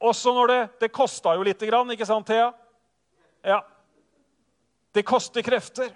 Også 0.00 0.32
når 0.32 0.52
det 0.52 0.60
Det 0.80 0.92
kosta 0.92 1.34
jo 1.36 1.44
lite 1.44 1.66
grann, 1.66 1.90
ikke 1.90 2.06
sant, 2.08 2.26
Thea? 2.26 2.52
Ja. 3.44 3.60
Det 4.92 5.04
koster 5.04 5.42
krefter. 5.42 5.92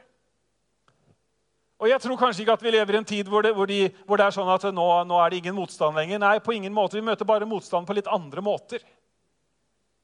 Og 1.80 1.88
jeg 1.88 2.00
tror 2.00 2.18
kanskje 2.20 2.44
ikke 2.44 2.52
at 2.58 2.62
vi 2.62 2.70
lever 2.74 2.94
i 2.94 2.98
en 3.00 3.08
tid 3.08 3.28
hvor 3.28 3.42
det, 3.42 3.54
hvor 3.56 3.66
de, 3.66 3.88
hvor 4.04 4.20
det 4.20 4.26
er 4.26 4.34
sånn 4.36 4.48
at 4.52 4.66
nå, 4.68 4.86
nå 5.08 5.20
er 5.20 5.30
det 5.30 5.38
ingen 5.40 5.56
motstand 5.56 5.96
lenger. 5.96 6.20
Nei, 6.20 6.38
på 6.44 6.52
ingen 6.52 6.74
måte. 6.76 6.98
Vi 6.98 7.04
møter 7.04 7.24
bare 7.24 7.48
motstand 7.48 7.88
på 7.88 7.96
litt 7.96 8.10
andre 8.10 8.44
måter. 8.44 8.84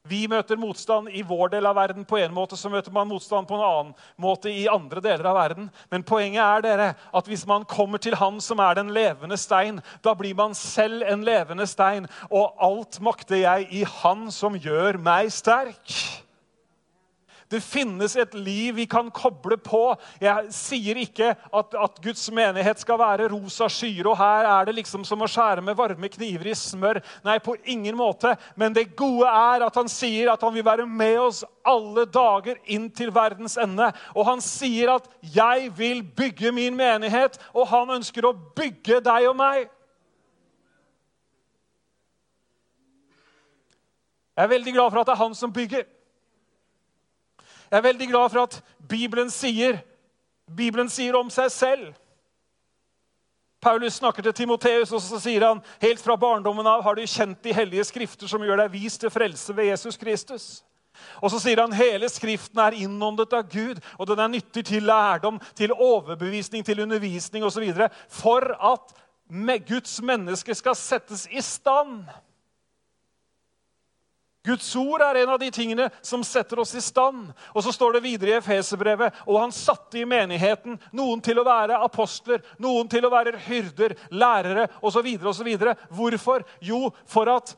Vi 0.07 0.25
møter 0.31 0.59
motstand 0.59 1.11
i 1.11 1.23
vår 1.25 1.51
del 1.55 1.67
av 1.69 1.77
verden 1.77 2.05
på 2.07 2.19
en 2.21 2.33
måte, 2.35 2.57
så 2.59 2.71
møter 2.71 2.93
man 2.95 3.09
motstand 3.09 3.47
på 3.47 3.57
en 3.57 3.65
annen 3.67 3.93
måte 4.21 4.51
i 4.51 4.67
andre 4.71 5.03
deler 5.03 5.29
av 5.29 5.37
verden. 5.37 5.71
Men 5.91 6.05
poenget 6.07 6.43
er 6.43 6.65
dere, 6.65 6.91
at 7.13 7.27
hvis 7.29 7.45
man 7.47 7.65
kommer 7.67 8.01
til 8.01 8.15
Han 8.17 8.41
som 8.41 8.59
er 8.63 8.79
den 8.79 8.93
levende 8.95 9.37
stein, 9.37 9.81
da 10.01 10.13
blir 10.17 10.35
man 10.37 10.55
selv 10.57 11.03
en 11.07 11.25
levende 11.27 11.67
stein. 11.67 12.07
Og 12.31 12.55
alt 12.57 13.01
makter 13.01 13.43
jeg 13.43 13.67
i 13.71 13.83
Han 14.01 14.31
som 14.31 14.57
gjør 14.57 14.99
meg 15.01 15.31
sterk. 15.33 16.25
Det 17.49 17.61
finnes 17.63 18.15
et 18.19 18.33
liv 18.35 18.75
vi 18.75 18.85
kan 18.91 19.07
koble 19.15 19.55
på. 19.63 19.81
Jeg 20.19 20.51
sier 20.51 20.99
ikke 20.99 21.29
at, 21.31 21.77
at, 21.79 22.01
Guds 22.03 22.25
menighet 22.35 22.81
skal 22.83 22.99
være 22.99 23.29
rosa 23.31 23.69
skyer, 23.71 24.09
og 24.11 24.17
her 24.19 24.49
er 24.51 24.67
det 24.67 24.75
liksom 24.81 25.05
som 25.07 25.23
å 25.23 25.29
skjære 25.31 25.63
med 25.63 25.77
varme 25.79 26.09
kniver 26.11 26.51
i 26.51 26.55
smør. 26.59 26.99
Nei, 27.23 27.37
på 27.43 27.55
ingen 27.63 27.95
måte. 27.95 28.35
Men 28.59 28.75
det 28.75 28.89
gode 28.99 29.31
er 29.31 29.63
at 29.63 29.79
han 29.79 29.87
sier 29.91 30.33
at 30.33 30.43
han 30.43 30.55
vil 30.57 30.67
være 30.67 30.89
med 30.91 31.21
oss 31.23 31.41
alle 31.67 32.03
dager 32.11 32.59
inn 32.67 32.91
til 32.91 33.13
verdens 33.15 33.55
ende. 33.63 33.93
Og 34.11 34.27
han 34.27 34.43
sier 34.43 34.97
at 34.97 35.07
'jeg 35.23 35.71
vil 35.77 36.03
bygge 36.03 36.51
min 36.51 36.75
menighet', 36.75 37.39
og 37.55 37.67
han 37.67 37.95
ønsker 37.95 38.27
å 38.27 38.35
bygge 38.35 38.99
deg 38.99 39.29
og 39.29 39.35
meg. 39.35 39.69
Jeg 44.37 44.43
er 44.43 44.47
veldig 44.47 44.73
glad 44.73 44.91
for 44.91 44.99
at 44.99 45.07
det 45.07 45.13
er 45.13 45.23
han 45.23 45.35
som 45.35 45.53
bygger. 45.53 45.85
Jeg 47.67 47.77
er 47.77 47.87
veldig 47.87 48.07
glad 48.09 48.33
for 48.33 48.47
at 48.47 48.59
Bibelen 48.89 49.31
sier, 49.33 49.81
Bibelen 50.47 50.89
sier 50.89 51.15
om 51.19 51.31
seg 51.33 51.51
selv 51.51 51.95
Paulus 53.61 53.97
snakker 53.97 54.21
til 54.23 54.35
Timoteus, 54.37 54.91
og 54.93 55.01
så 55.01 55.17
sier 55.19 55.43
han 55.43 55.59
helt 55.81 56.01
fra 56.03 56.15
barndommen 56.19 56.67
av 56.69 56.83
har 56.85 56.95
du 56.95 57.01
kjent 57.09 57.41
de 57.43 57.55
hellige 57.57 57.87
skrifter 57.89 58.29
som 58.29 58.43
gjør 58.45 58.61
deg 58.61 58.75
vis 58.75 58.99
til 59.01 59.11
frelse 59.11 59.55
ved 59.57 59.71
Jesus 59.71 59.97
Kristus. 59.97 60.45
Og 61.21 61.31
så 61.33 61.39
sier 61.41 61.61
han 61.61 61.73
hele 61.77 62.09
Skriften 62.09 62.61
er 62.61 62.77
innåndet 62.77 63.33
av 63.33 63.49
Gud, 63.49 63.81
og 63.97 64.07
den 64.09 64.21
er 64.21 64.31
nyttig 64.31 64.63
til 64.69 64.85
lærdom, 64.85 65.41
til 65.57 65.73
overbevisning, 65.73 66.65
til 66.65 66.83
undervisning 66.85 67.45
osv. 67.45 67.65
For 68.13 68.45
at 68.55 68.95
Guds 69.67 69.97
menneske 70.05 70.55
skal 70.55 70.77
settes 70.77 71.25
i 71.29 71.41
stand 71.43 72.05
Guds 74.47 74.69
ord 74.79 75.03
er 75.03 75.21
en 75.21 75.33
av 75.33 75.39
de 75.41 75.49
tingene 75.51 75.89
som 76.05 76.23
setter 76.23 76.61
oss 76.63 76.71
i 76.77 76.81
stand. 76.83 77.33
Og 77.51 77.63
så 77.65 77.73
står 77.75 77.97
det 77.97 78.03
videre 78.05 78.31
i 78.31 78.37
Efeserbrevet 78.39 79.21
og 79.25 79.41
han 79.41 79.53
satte 79.55 79.99
i 79.99 80.07
menigheten 80.07 80.77
noen 80.95 81.21
til 81.23 81.41
å 81.41 81.45
være 81.47 81.81
apostler, 81.83 82.43
noen 82.63 82.87
til 82.91 83.05
å 83.05 83.11
være 83.11 83.35
hyrder, 83.47 83.97
lærere 84.15 84.69
osv. 84.79 85.09
osv. 85.19 85.49
Hvorfor? 85.91 86.45
Jo, 86.63 86.87
for 87.05 87.31
at 87.35 87.57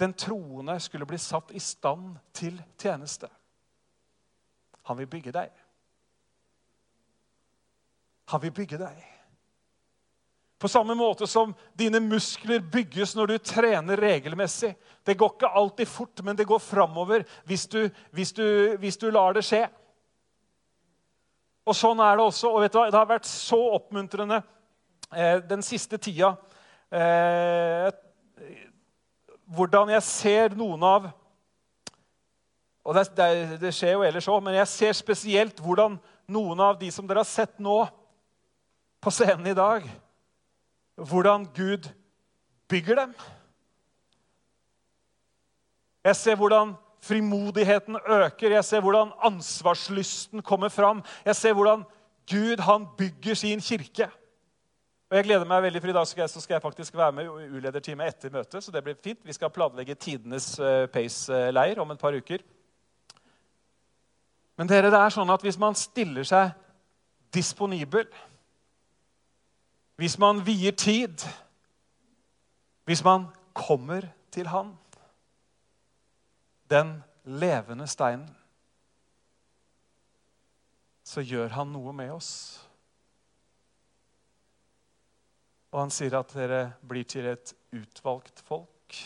den 0.00 0.12
troende 0.16 0.78
skulle 0.80 1.08
bli 1.08 1.18
satt 1.20 1.52
i 1.56 1.60
stand 1.60 2.16
til 2.36 2.60
tjeneste. 2.80 3.28
Han 4.88 4.98
vil 4.98 5.08
bygge 5.08 5.32
deg. 5.32 5.50
Han 8.32 8.42
vil 8.42 8.54
bygge 8.54 8.78
deg. 8.80 9.00
På 10.60 10.68
samme 10.68 10.94
måte 10.94 11.24
som 11.26 11.54
dine 11.72 12.02
muskler 12.04 12.60
bygges 12.60 13.14
når 13.16 13.30
du 13.30 13.36
trener 13.38 13.96
regelmessig. 13.96 14.74
Det 15.04 15.16
går 15.16 15.32
ikke 15.32 15.52
alltid 15.56 15.88
fort, 15.88 16.20
men 16.22 16.36
det 16.36 16.44
går 16.48 16.60
framover 16.60 17.24
hvis, 17.48 17.64
hvis, 18.12 18.34
hvis, 18.78 18.98
du 19.00 19.06
lar 19.10 19.32
det 19.32 19.44
skje. 19.48 19.62
Og 21.64 21.76
sånn 21.76 22.02
er 22.04 22.18
det 22.18 22.26
også. 22.26 22.50
Og 22.52 22.60
vet 22.60 22.74
du 22.74 22.76
hva, 22.76 22.90
det 22.92 23.00
har 23.00 23.08
vært 23.08 23.30
så 23.30 23.60
oppmuntrende 23.78 24.42
eh, 25.16 25.40
den 25.48 25.64
siste 25.64 25.96
tida 25.96 26.34
eh, 26.92 27.88
hvordan 29.50 29.94
jeg 29.96 30.06
ser 30.06 30.54
noen 30.58 30.84
av 30.86 31.08
og 32.84 32.96
det, 32.96 33.02
det, 33.16 33.58
det 33.60 33.72
skjer 33.76 33.92
jo 33.92 34.04
ellers 34.06 34.28
òg, 34.32 34.40
men 34.44 34.56
jeg 34.56 34.68
ser 34.72 34.94
spesielt 34.96 35.58
hvordan 35.62 35.98
noen 36.32 36.62
av 36.64 36.78
de 36.80 36.88
som 36.92 37.06
dere 37.06 37.20
har 37.20 37.28
sett 37.28 37.58
nå 37.60 37.82
på 39.00 39.12
scenen 39.12 39.50
i 39.50 39.56
dag, 39.56 39.84
hvordan 41.08 41.46
Gud 41.56 41.88
bygger 42.68 42.94
dem. 42.94 43.14
Jeg 46.04 46.16
ser 46.16 46.36
hvordan 46.36 46.74
frimodigheten 47.02 47.96
øker, 48.06 48.50
jeg 48.50 48.64
ser 48.64 48.80
hvordan 48.80 49.12
ansvarslysten 49.22 50.42
kommer 50.42 50.68
fram. 50.68 51.04
Jeg 51.24 51.36
ser 51.36 51.52
hvordan 51.52 51.84
Gud 52.30 52.60
han 52.60 52.86
bygger 52.98 53.34
sin 53.34 53.60
kirke. 53.60 54.10
Og 55.10 55.16
jeg 55.16 55.24
gleder 55.24 55.44
meg 55.44 55.62
veldig, 55.62 55.80
for 55.82 55.90
I 55.90 55.92
dag 55.92 56.06
skal 56.06 56.22
jeg, 56.22 56.30
skal 56.30 56.54
jeg 56.54 56.62
faktisk 56.62 56.96
være 56.96 57.12
med 57.12 57.24
i 57.24 57.48
ulederteamet 57.56 58.08
etter 58.08 58.30
møtet. 58.30 58.64
så 58.64 58.70
det 58.70 58.84
blir 58.84 58.94
fint. 58.94 59.18
Vi 59.24 59.32
skal 59.32 59.50
planlegge 59.50 59.94
tidenes 59.94 60.58
uh, 60.60 60.86
Pace-leir 60.86 61.80
om 61.80 61.90
et 61.90 61.98
par 61.98 62.14
uker. 62.14 62.44
Men 64.56 64.68
dere, 64.68 64.90
det 64.92 65.00
er 65.00 65.10
sånn 65.10 65.32
at 65.32 65.42
hvis 65.42 65.58
man 65.58 65.74
stiller 65.74 66.22
seg 66.28 66.52
disponibel, 67.34 68.06
hvis 70.00 70.16
man 70.18 70.38
vier 70.46 70.72
tid, 70.72 71.26
hvis 72.88 73.02
man 73.04 73.26
kommer 73.52 74.06
til 74.32 74.48
Han, 74.48 74.72
den 76.70 77.02
levende 77.24 77.84
steinen, 77.86 78.30
så 81.04 81.20
gjør 81.20 81.50
han 81.52 81.72
noe 81.74 81.92
med 81.92 82.14
oss. 82.14 82.30
Og 85.74 85.82
han 85.82 85.92
sier 85.92 86.16
at 86.16 86.32
dere 86.38 86.62
blir 86.86 87.04
til 87.04 87.28
et 87.34 87.52
utvalgt 87.76 88.40
folk. 88.46 88.96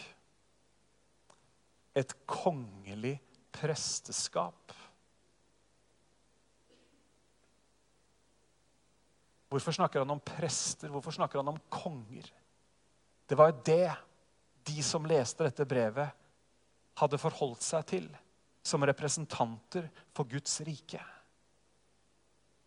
Et 1.96 2.14
kongelig 2.28 3.16
presteskap. 3.56 4.76
Hvorfor 9.54 9.76
snakker 9.76 10.02
han 10.02 10.10
om 10.10 10.20
prester? 10.20 10.90
Hvorfor 10.90 11.14
snakker 11.14 11.38
han 11.38 11.52
om 11.52 11.60
konger? 11.70 12.26
Det 13.26 13.38
var 13.38 13.52
jo 13.52 13.60
det 13.64 13.92
de 14.66 14.82
som 14.82 15.06
leste 15.06 15.46
dette 15.46 15.66
brevet, 15.68 16.10
hadde 16.98 17.20
forholdt 17.20 17.62
seg 17.62 17.86
til 17.86 18.08
som 18.66 18.82
representanter 18.86 19.86
for 20.16 20.26
Guds 20.30 20.56
rike. 20.66 20.98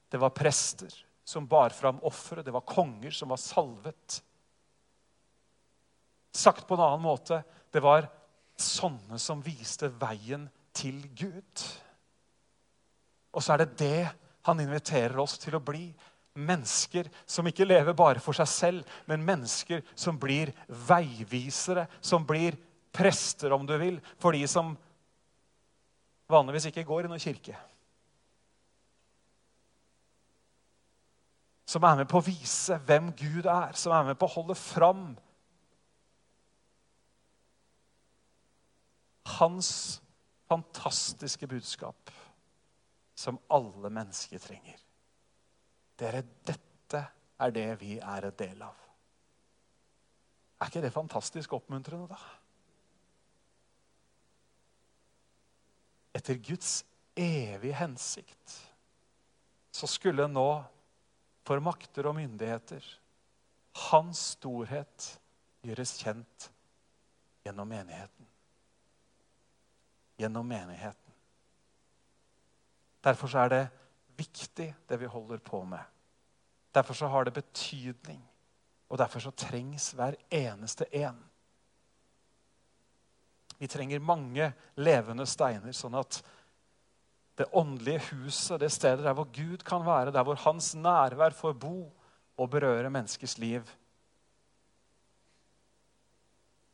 Det 0.07 0.19
var 0.21 0.35
prester 0.35 0.93
som 1.27 1.47
bar 1.47 1.75
fram 1.75 1.99
offeret. 2.07 2.45
Det 2.45 2.55
var 2.55 2.63
konger 2.67 3.11
som 3.11 3.33
var 3.33 3.41
salvet. 3.41 4.21
Sagt 6.31 6.67
på 6.67 6.77
en 6.77 6.85
annen 6.85 7.03
måte 7.03 7.41
det 7.73 7.83
var 7.83 8.07
sånne 8.55 9.19
som 9.19 9.43
viste 9.43 9.89
veien 9.99 10.47
til 10.71 11.01
Gud. 11.19 11.65
Og 13.35 13.43
så 13.43 13.57
er 13.57 13.65
det 13.65 13.75
det 13.83 14.07
han 14.47 14.63
inviterer 14.63 15.19
oss 15.19 15.35
til 15.41 15.57
å 15.57 15.63
bli 15.63 15.89
mennesker 16.37 17.09
som 17.25 17.47
ikke 17.49 17.65
lever 17.65 17.95
bare 17.97 18.21
for 18.23 18.37
seg 18.37 18.49
selv, 18.51 18.97
men 19.09 19.25
mennesker 19.25 19.83
som 19.97 20.19
blir 20.21 20.53
veivisere, 20.87 21.87
som 22.01 22.25
blir 22.27 22.57
prester, 22.93 23.53
om 23.53 23.65
du 23.67 23.75
vil, 23.77 23.99
for 24.21 24.35
de 24.35 24.45
som 24.49 24.75
vanligvis 26.29 26.69
ikke 26.69 26.85
går 26.87 27.05
i 27.05 27.11
noen 27.11 27.23
kirke. 27.23 27.55
Som 31.67 31.83
er 31.83 31.99
med 31.99 32.07
på 32.07 32.21
å 32.21 32.25
vise 32.25 32.77
hvem 32.87 33.11
Gud 33.17 33.47
er, 33.51 33.75
som 33.75 33.95
er 33.95 34.11
med 34.11 34.19
på 34.19 34.27
å 34.29 34.35
holde 34.37 34.55
fram 34.55 35.09
hans 39.37 39.69
fantastiske 40.47 41.47
budskap, 41.51 42.11
som 43.15 43.39
alle 43.51 43.91
mennesker 43.91 44.39
trenger. 44.39 44.86
Dere, 45.97 46.21
dette 46.45 47.01
er 47.41 47.53
det 47.53 47.69
vi 47.81 47.95
er 47.97 48.27
et 48.27 48.37
del 48.39 48.61
av. 48.65 48.83
Er 50.57 50.69
ikke 50.69 50.83
det 50.85 50.93
fantastisk 50.93 51.53
oppmuntrende, 51.57 52.09
da? 52.09 52.19
Etter 56.17 56.39
Guds 56.41 56.79
evige 57.17 57.77
hensikt 57.77 58.55
så 59.73 59.89
skulle 59.89 60.25
nå 60.29 60.49
for 61.45 61.61
makter 61.63 62.09
og 62.09 62.17
myndigheter 62.17 62.85
hans 63.91 64.33
storhet 64.33 65.11
gjøres 65.65 65.93
kjent 66.01 66.47
gjennom 67.45 67.69
menigheten. 67.69 68.29
Gjennom 70.17 70.47
menigheten. 70.49 71.13
Derfor 73.05 73.37
er 73.37 73.53
det 73.53 73.63
viktig, 74.17 74.71
det 74.87 74.97
vi 74.97 75.09
holder 75.09 75.37
på 75.37 75.63
med. 75.63 75.83
Derfor 76.75 76.93
så 76.93 77.07
har 77.07 77.25
det 77.25 77.33
betydning, 77.33 78.21
og 78.89 78.97
derfor 78.97 79.19
så 79.19 79.31
trengs 79.31 79.91
hver 79.97 80.15
eneste 80.33 80.87
en. 80.95 81.17
Vi 83.57 83.67
trenger 83.67 83.99
mange 83.99 84.51
levende 84.77 85.25
steiner, 85.25 85.73
sånn 85.73 85.97
at 85.97 86.19
det 87.37 87.49
åndelige 87.53 88.01
huset, 88.11 88.59
det 88.61 88.71
stedet 88.73 89.05
der 89.05 89.13
hvor 89.17 89.29
Gud 89.33 89.61
kan 89.65 89.85
være, 89.85 90.11
der 90.13 90.25
hvor 90.25 90.37
hans 90.41 90.73
nærvær 90.75 91.35
får 91.37 91.53
bo 91.53 91.91
og 92.37 92.49
berøre 92.49 92.89
menneskers 92.89 93.37
liv. 93.37 93.65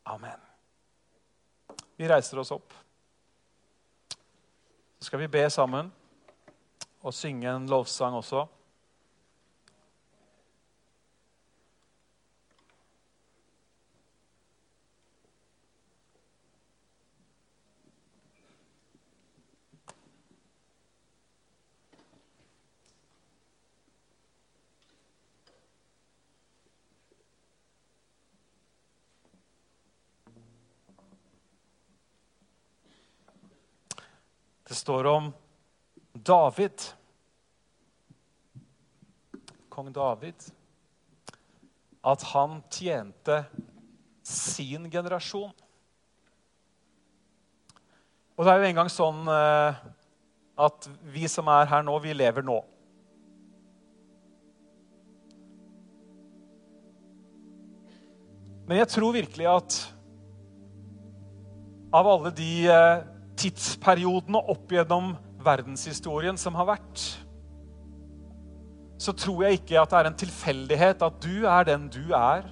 Amen. 0.04 0.40
Vi 1.96 2.08
reiser 2.08 2.40
oss 2.40 2.52
opp. 2.52 2.72
Så 4.98 5.08
skal 5.08 5.20
vi 5.20 5.28
be 5.32 5.44
sammen 5.52 5.92
og 7.04 7.12
synge 7.12 7.50
en 7.52 7.68
lovsang 7.68 8.16
også. 8.16 8.46
Det 34.64 34.78
står 34.78 35.06
om 35.06 35.32
David, 36.24 36.86
kong 39.68 39.90
David, 39.92 40.46
at 42.04 42.22
han 42.32 42.62
tjente 42.72 43.42
sin 44.24 44.88
generasjon. 44.90 45.52
Og 48.34 48.44
det 48.44 48.52
er 48.52 48.62
jo 48.62 48.70
engang 48.70 48.88
sånn 48.90 49.28
eh, 49.30 49.82
at 50.64 50.88
vi 51.12 51.28
som 51.30 51.50
er 51.52 51.68
her 51.70 51.84
nå, 51.84 51.98
vi 52.02 52.16
lever 52.16 52.46
nå. 52.46 52.56
Men 58.64 58.80
jeg 58.80 58.88
tror 58.94 59.12
virkelig 59.12 59.50
at 59.50 59.76
av 61.94 62.08
alle 62.08 62.32
de 62.34 62.52
eh, 62.72 63.04
tidsperiodene 63.38 64.40
opp 64.50 64.72
gjennom 64.72 65.12
verdenshistorien 65.44 66.38
som 66.40 66.56
har 66.58 66.68
vært, 66.74 67.04
så 69.00 69.12
tror 69.12 69.44
jeg 69.44 69.60
ikke 69.60 69.80
at 69.80 69.90
det 69.90 69.98
er 70.00 70.08
en 70.08 70.20
tilfeldighet 70.20 71.02
at 71.04 71.16
du 71.22 71.44
er 71.50 71.66
den 71.68 71.88
du 71.92 72.14
er 72.16 72.46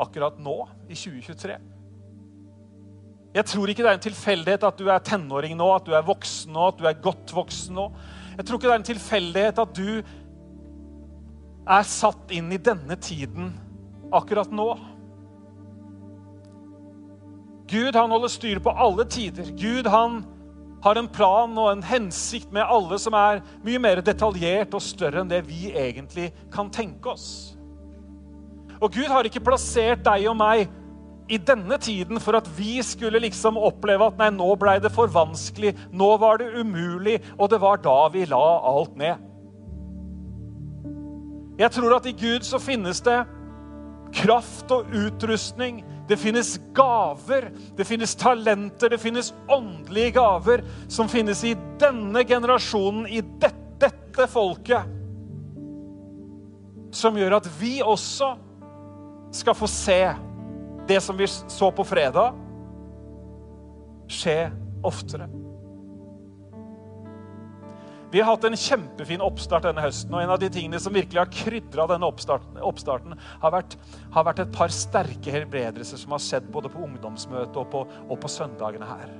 akkurat 0.00 0.38
nå, 0.40 0.62
i 0.88 0.96
2023. 0.96 1.58
Jeg 3.34 3.46
tror 3.46 3.70
ikke 3.70 3.84
det 3.84 3.90
er 3.90 3.98
en 3.98 4.06
tilfeldighet 4.08 4.64
at 4.66 4.80
du 4.80 4.88
er 4.90 5.02
tenåring 5.06 5.54
nå, 5.58 5.68
at 5.74 5.86
du 5.86 5.92
er 5.94 6.06
voksen 6.06 6.54
nå, 6.56 6.70
at 6.72 6.80
du 6.80 6.88
er 6.88 7.02
godt 7.04 7.34
voksen 7.36 7.76
nå. 7.78 7.86
Jeg 8.38 8.46
tror 8.46 8.58
ikke 8.58 8.70
det 8.70 8.72
er 8.72 8.80
en 8.80 8.88
tilfeldighet 8.88 9.60
at 9.62 9.76
du 9.76 9.90
er 11.70 11.86
satt 11.86 12.32
inn 12.34 12.48
i 12.50 12.58
denne 12.58 12.96
tiden 12.98 13.52
akkurat 14.16 14.50
nå. 14.50 14.72
Gud 17.70 17.94
han 17.94 18.10
holder 18.10 18.32
styr 18.32 18.58
på 18.64 18.72
alle 18.74 19.06
tider. 19.06 19.52
Gud 19.54 19.86
han 19.92 20.24
har 20.84 20.96
en 20.96 21.08
plan 21.12 21.56
og 21.60 21.70
en 21.72 21.84
hensikt 21.84 22.52
med 22.54 22.64
alle 22.64 22.98
som 23.00 23.16
er 23.16 23.42
mye 23.64 23.80
mer 23.82 24.02
detaljert 24.04 24.74
og 24.76 24.84
større 24.84 25.22
enn 25.22 25.30
det 25.30 25.42
vi 25.48 25.70
egentlig 25.70 26.30
kan 26.52 26.70
tenke 26.72 27.12
oss. 27.12 27.30
Og 28.80 28.92
Gud 28.94 29.10
har 29.12 29.28
ikke 29.28 29.44
plassert 29.44 30.04
deg 30.06 30.28
og 30.30 30.38
meg 30.40 30.70
i 31.30 31.38
denne 31.38 31.76
tiden 31.78 32.18
for 32.22 32.38
at 32.38 32.48
vi 32.56 32.80
skulle 32.82 33.20
liksom 33.22 33.58
oppleve 33.60 34.08
at 34.08 34.16
nei, 34.18 34.30
nå 34.34 34.48
ble 34.58 34.78
det 34.82 34.90
for 34.94 35.10
vanskelig, 35.12 35.76
nå 35.92 36.14
var 36.18 36.40
det 36.40 36.48
umulig, 36.56 37.20
og 37.38 37.52
det 37.52 37.60
var 37.62 37.82
da 37.84 37.98
vi 38.10 38.24
la 38.26 38.46
alt 38.72 38.96
ned. 38.98 39.28
Jeg 41.60 41.76
tror 41.76 41.98
at 41.98 42.08
i 42.08 42.16
Gud 42.16 42.46
så 42.48 42.58
finnes 42.58 43.02
det 43.04 43.18
kraft 44.16 44.72
og 44.74 44.88
utrustning. 44.96 45.84
Det 46.10 46.18
finnes 46.18 46.56
gaver, 46.74 47.52
det 47.78 47.86
finnes 47.86 48.16
talenter, 48.18 48.90
det 48.90 48.98
finnes 48.98 49.30
åndelige 49.46 50.16
gaver 50.18 50.64
som 50.90 51.08
finnes 51.08 51.44
i 51.46 51.54
denne 51.78 52.24
generasjonen, 52.26 53.06
i 53.06 53.22
dette, 53.22 53.70
dette 53.80 54.26
folket. 54.26 54.82
Som 56.90 57.18
gjør 57.18 57.38
at 57.38 57.46
vi 57.60 57.78
også 57.82 58.34
skal 59.32 59.54
få 59.54 59.68
se 59.70 60.00
det 60.90 60.98
som 61.04 61.18
vi 61.18 61.28
så 61.30 61.70
på 61.70 61.86
fredag, 61.86 62.34
skje 64.10 64.50
oftere. 64.82 65.28
Vi 68.10 68.20
har 68.20 68.32
hatt 68.32 68.44
en 68.44 68.58
kjempefin 68.58 69.22
oppstart 69.22 69.68
denne 69.68 69.84
høsten. 69.84 70.14
og 70.14 70.22
En 70.22 70.32
av 70.34 70.40
de 70.42 70.48
tingene 70.50 70.80
som 70.82 70.94
virkelig 70.94 71.20
har 71.20 71.30
krydra 71.30 71.86
denne 71.92 72.08
oppstarten, 72.10 72.58
oppstarten 72.58 73.14
har, 73.14 73.52
vært, 73.54 73.76
har, 74.10 74.26
vært, 74.26 74.42
et 74.42 74.56
par 74.56 74.74
sterke 74.74 75.34
helbredelser 75.34 76.00
som 76.00 76.16
har 76.16 76.24
skjedd 76.24 76.50
både 76.50 76.72
på 76.72 76.82
ungdomsmøtet 76.88 77.56
og 77.60 77.94
og 78.10 78.16
på 78.20 78.28
søndagene 78.28 78.86
her. 78.88 79.12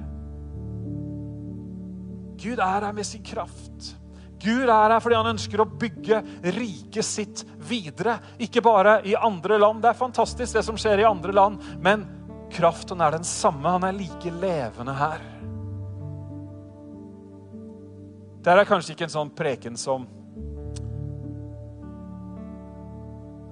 Gud 2.41 2.59
er 2.59 2.87
her 2.87 2.93
med 2.97 3.07
sin 3.07 3.23
kraft. 3.23 3.95
Gud 4.41 4.69
er 4.69 4.95
her 4.95 5.01
fordi 5.05 5.19
han 5.19 5.35
ønsker 5.35 5.61
å 5.61 5.69
bygge 5.69 6.23
riket 6.57 7.07
sitt 7.07 7.45
videre. 7.69 8.17
Ikke 8.41 8.63
bare 8.65 9.01
i 9.05 9.15
andre 9.15 9.59
land. 9.61 9.83
Det 9.85 9.93
er 9.93 10.01
fantastisk, 10.01 10.57
det 10.57 10.65
som 10.67 10.79
skjer 10.81 11.05
i 11.05 11.09
andre 11.09 11.35
land. 11.37 11.61
Men 11.85 12.07
kraften 12.53 13.05
er 13.05 13.19
den 13.19 13.29
samme. 13.29 13.77
Han 13.77 13.85
er 13.87 13.97
like 13.97 14.33
levende 14.41 14.97
her. 14.97 15.21
Det 18.41 18.49
er 18.49 18.65
kanskje 18.65 18.95
ikke 18.95 19.05
en 19.05 19.13
sånn 19.13 19.31
preken 19.37 19.77
som 19.77 20.07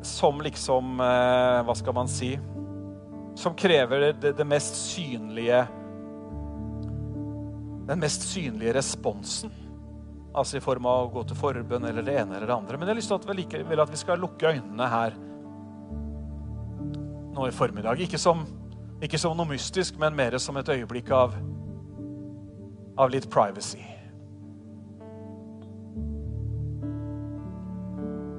Som 0.05 0.41
liksom 0.41 1.01
eh, 1.05 1.59
Hva 1.66 1.74
skal 1.76 1.97
man 1.97 2.09
si? 2.09 2.30
Som 3.36 3.57
krever 3.59 4.09
det, 4.16 4.32
det 4.39 4.47
mest 4.49 4.78
synlige 4.80 5.66
Den 7.89 8.01
mest 8.01 8.24
synlige 8.28 8.74
responsen. 8.76 9.53
Altså 10.36 10.59
i 10.59 10.64
form 10.64 10.89
av 10.89 11.07
å 11.07 11.12
gå 11.12 11.22
til 11.28 11.39
forbønn 11.39 11.86
eller 11.89 12.05
det 12.05 12.18
ene 12.20 12.36
eller 12.36 12.51
det 12.51 12.57
andre. 12.57 12.76
Men 12.76 12.89
jeg 12.89 12.93
har 12.93 12.99
lyst 12.99 13.09
til 13.09 13.16
at 13.16 13.28
vi 13.28 13.36
likevel 13.39 13.80
at 13.80 13.93
vi 13.93 14.01
skal 14.01 14.20
lukke 14.20 14.53
øynene 14.53 14.89
her 14.93 15.16
nå 17.32 17.47
i 17.49 17.55
formiddag. 17.55 18.03
Ikke 18.05 18.20
som, 18.20 18.45
ikke 19.01 19.18
som 19.18 19.36
noe 19.39 19.49
mystisk, 19.55 19.97
men 19.99 20.16
mer 20.18 20.36
som 20.43 20.61
et 20.61 20.68
øyeblikk 20.76 21.09
av, 21.16 21.39
av 23.01 23.14
litt 23.14 23.30
privacy. 23.32 23.80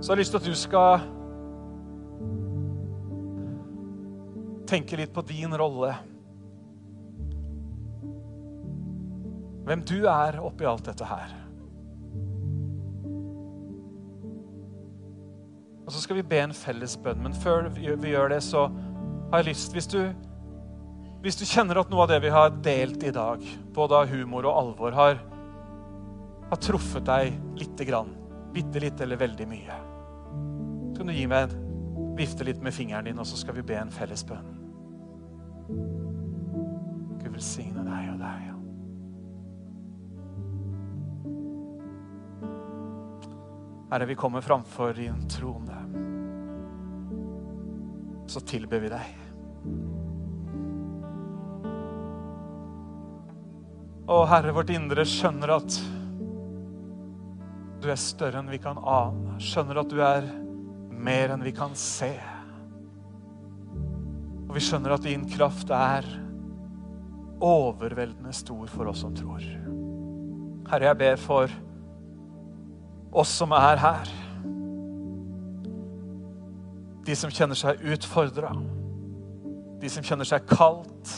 Så 0.09 0.15
jeg 0.15 0.23
lyst 0.23 0.31
til 0.33 0.39
at 0.39 0.45
du 0.49 0.55
skal 0.57 1.01
tenke 4.65 4.97
litt 4.97 5.11
på 5.13 5.21
din 5.29 5.51
rolle. 5.53 5.91
Hvem 9.67 9.83
du 9.85 10.07
er 10.09 10.39
oppi 10.41 10.65
alt 10.65 10.89
dette 10.89 11.05
her. 11.05 11.35
Og 15.83 15.93
så 15.93 16.01
skal 16.01 16.17
vi 16.17 16.25
be 16.31 16.39
en 16.41 16.57
felles 16.57 16.97
bønn. 17.05 17.21
Men 17.27 17.37
før 17.43 17.69
vi 17.77 18.09
gjør 18.09 18.33
det, 18.33 18.41
så 18.47 18.65
har 19.29 19.43
jeg 19.43 19.51
lyst 19.51 19.77
Hvis 19.77 19.91
du, 19.93 19.99
hvis 21.21 21.37
du 21.37 21.45
kjenner 21.45 21.83
at 21.83 21.93
noe 21.93 22.07
av 22.07 22.09
det 22.15 22.17
vi 22.25 22.33
har 22.33 22.57
delt 22.65 23.05
i 23.05 23.13
dag, 23.13 23.45
både 23.77 24.01
av 24.01 24.09
humor 24.09 24.49
og 24.49 24.57
alvor, 24.63 24.97
har, 25.03 25.21
har 26.49 26.63
truffet 26.65 27.05
deg 27.05 27.37
lite 27.61 27.85
grann, 27.93 28.09
bitte 28.57 28.81
litt 28.81 29.05
eller 29.05 29.21
veldig 29.21 29.49
mye 29.53 29.79
kan 30.99 31.07
du 31.07 31.13
gi 31.15 31.27
meg 31.31 31.47
en 31.47 32.15
vifte 32.17 32.43
litt 32.43 32.59
med 32.59 32.73
fingeren 32.75 33.05
din, 33.07 33.19
og 33.21 33.27
så 33.27 33.37
skal 33.39 33.55
vi 33.55 33.61
be 33.63 33.77
en 33.79 33.91
felles 33.93 34.19
bønn. 34.27 34.47
Gud 37.21 37.29
velsigne 37.31 37.85
deg 37.87 38.09
og 38.11 38.17
deg. 38.19 38.41
Ja. 38.49 38.55
Herre, 43.93 44.09
vi 44.09 44.17
kommer 44.19 44.43
framfor 44.43 44.91
din 44.99 45.23
trone. 45.31 45.79
Så 48.27 48.43
tilber 48.43 48.83
vi 48.83 48.91
deg. 48.91 49.15
Å, 54.09 54.19
Herre, 54.33 54.51
vårt 54.51 54.75
indre 54.75 55.07
skjønner 55.07 55.55
at 55.55 55.79
du 57.79 57.87
er 57.87 58.03
større 58.03 58.43
enn 58.43 58.51
vi 58.51 58.59
kan 58.59 58.75
ane. 58.83 59.39
Skjønner 59.39 59.79
at 59.79 59.95
du 59.95 60.03
er 60.03 60.27
mer 60.99 61.33
enn 61.33 61.43
vi 61.43 61.53
kan 61.55 61.75
se. 61.77 62.11
Og 64.49 64.55
vi 64.57 64.63
skjønner 64.63 64.95
at 64.95 65.05
din 65.05 65.25
kraft 65.29 65.71
er 65.73 66.07
overveldende 67.39 68.33
stor 68.35 68.67
for 68.71 68.91
oss 68.91 69.03
som 69.05 69.15
tror. 69.15 69.43
Herre, 70.69 70.89
jeg 70.89 70.99
ber 70.99 71.21
for 71.21 71.53
oss 73.11 73.31
som 73.39 73.55
er 73.55 73.79
her. 73.81 74.11
De 77.07 77.15
som 77.17 77.31
kjenner 77.33 77.57
seg 77.57 77.81
utfordra. 77.93 78.51
De 79.79 79.89
som 79.89 80.05
kjenner 80.05 80.27
seg 80.27 80.45
kaldt. 80.49 81.15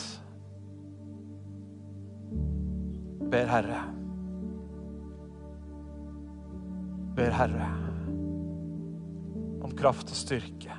Ber 3.32 3.48
Herre. 3.50 3.84
Ber 7.16 7.32
Herre 7.36 7.81
kraft 9.82 10.12
og 10.12 10.18
styrke. 10.18 10.74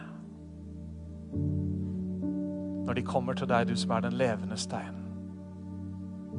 Når 2.84 2.96
de 2.96 3.04
kommer 3.04 3.36
til 3.36 3.50
deg, 3.52 3.68
du 3.68 3.76
som 3.80 3.92
er 3.96 4.06
den 4.06 4.16
levende 4.20 4.56
steinen, 4.60 5.02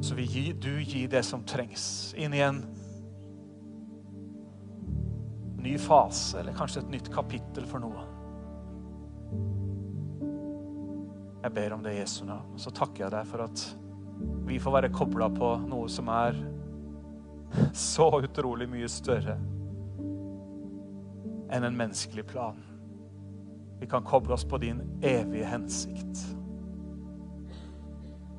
så 0.01 0.17
vil 0.17 0.49
du 0.61 0.71
gi 0.81 1.05
det 1.09 1.21
som 1.25 1.45
trengs 1.47 2.13
inn 2.17 2.33
i 2.35 2.41
en 2.43 2.63
ny 5.61 5.77
fase, 5.81 6.39
eller 6.41 6.57
kanskje 6.57 6.83
et 6.83 6.91
nytt 6.93 7.09
kapittel 7.13 7.65
for 7.69 7.81
noen. 7.85 8.11
Jeg 11.45 11.53
ber 11.53 11.73
om 11.75 11.85
det 11.85 11.93
i 11.93 11.99
Jesu 11.99 12.23
navn. 12.25 12.57
Så 12.57 12.73
takker 12.73 13.05
jeg 13.05 13.13
deg 13.13 13.27
for 13.29 13.45
at 13.45 13.65
vi 14.49 14.57
får 14.61 14.79
være 14.79 14.93
kobla 14.93 15.29
på 15.33 15.51
noe 15.69 15.89
som 15.91 16.09
er 16.09 16.37
så 17.77 18.09
utrolig 18.25 18.65
mye 18.71 18.89
større 18.89 19.37
enn 21.51 21.63
en 21.63 21.77
menneskelig 21.77 22.25
plan. 22.27 22.57
Vi 23.79 23.87
kan 23.87 24.03
koble 24.03 24.33
oss 24.33 24.45
på 24.47 24.57
din 24.57 24.81
evige 25.01 25.45
hensikt. 25.45 26.23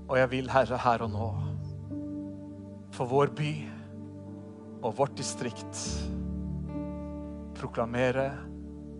Og 0.06 0.18
jeg 0.18 0.30
vil, 0.30 0.50
Herre, 0.50 0.78
her 0.78 1.02
og 1.04 1.10
nå, 1.12 1.28
for 2.94 3.10
vår 3.10 3.32
by 3.36 3.52
og 4.86 4.94
vårt 4.96 5.16
distrikt, 5.18 5.80
proklamere 7.58 8.30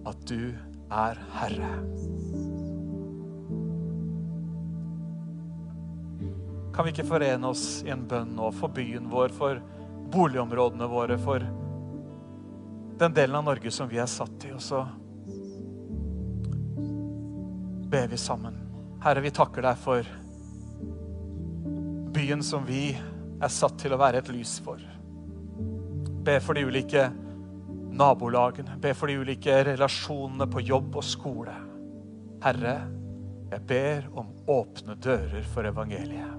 at 0.06 0.26
du 0.28 0.50
er 0.90 1.20
Herre. 1.38 1.72
Kan 6.76 6.84
vi 6.84 6.92
ikke 6.92 7.08
forene 7.08 7.48
oss 7.48 7.80
i 7.86 7.92
en 7.94 8.04
bønn 8.08 8.34
nå 8.36 8.50
for 8.52 8.68
byen 8.76 9.06
vår, 9.08 9.32
for 9.32 9.62
boligområdene 10.12 10.88
våre, 10.90 11.16
for 11.16 11.46
den 12.98 13.14
delen 13.14 13.36
av 13.36 13.44
Norge 13.44 13.70
som 13.70 13.88
vi 13.88 13.98
er 14.00 14.08
satt 14.10 14.44
i. 14.44 14.52
Og 14.56 14.62
så 14.62 14.82
ber 17.90 18.08
vi 18.08 18.16
sammen. 18.20 18.56
Herre, 19.04 19.22
vi 19.24 19.34
takker 19.34 19.66
deg 19.66 19.78
for 19.78 20.08
byen 22.16 22.42
som 22.42 22.64
vi 22.66 22.88
er 22.96 23.52
satt 23.52 23.76
til 23.82 23.92
å 23.92 24.00
være 24.00 24.22
et 24.22 24.32
lys 24.32 24.56
for. 24.64 24.80
Be 26.26 26.38
for 26.42 26.56
de 26.56 26.64
ulike 26.66 27.04
nabolagene, 27.96 28.78
be 28.80 28.92
for 28.96 29.12
de 29.12 29.20
ulike 29.20 29.60
relasjonene 29.70 30.48
på 30.50 30.64
jobb 30.64 30.96
og 30.96 31.06
skole. 31.06 31.54
Herre, 32.42 32.76
jeg 33.52 33.62
ber 33.68 34.08
om 34.18 34.32
åpne 34.50 34.96
dører 34.98 35.46
for 35.52 35.68
evangeliet. 35.68 36.32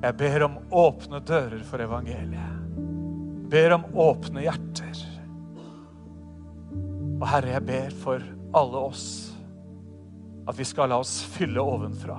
Jeg 0.00 0.16
ber 0.16 0.46
om 0.46 0.56
åpne 0.72 1.20
dører 1.26 1.60
for 1.66 1.82
evangeliet 1.84 2.59
ber 3.50 3.74
om 3.76 3.84
åpne 3.94 4.44
hjerter. 4.44 5.00
Og 7.20 7.26
Herre, 7.28 7.56
jeg 7.56 7.66
ber 7.66 7.96
for 8.02 8.24
alle 8.56 8.84
oss 8.90 9.08
at 10.48 10.58
vi 10.58 10.64
skal 10.66 10.90
la 10.90 10.98
oss 11.02 11.20
fylle 11.30 11.62
ovenfra. 11.62 12.16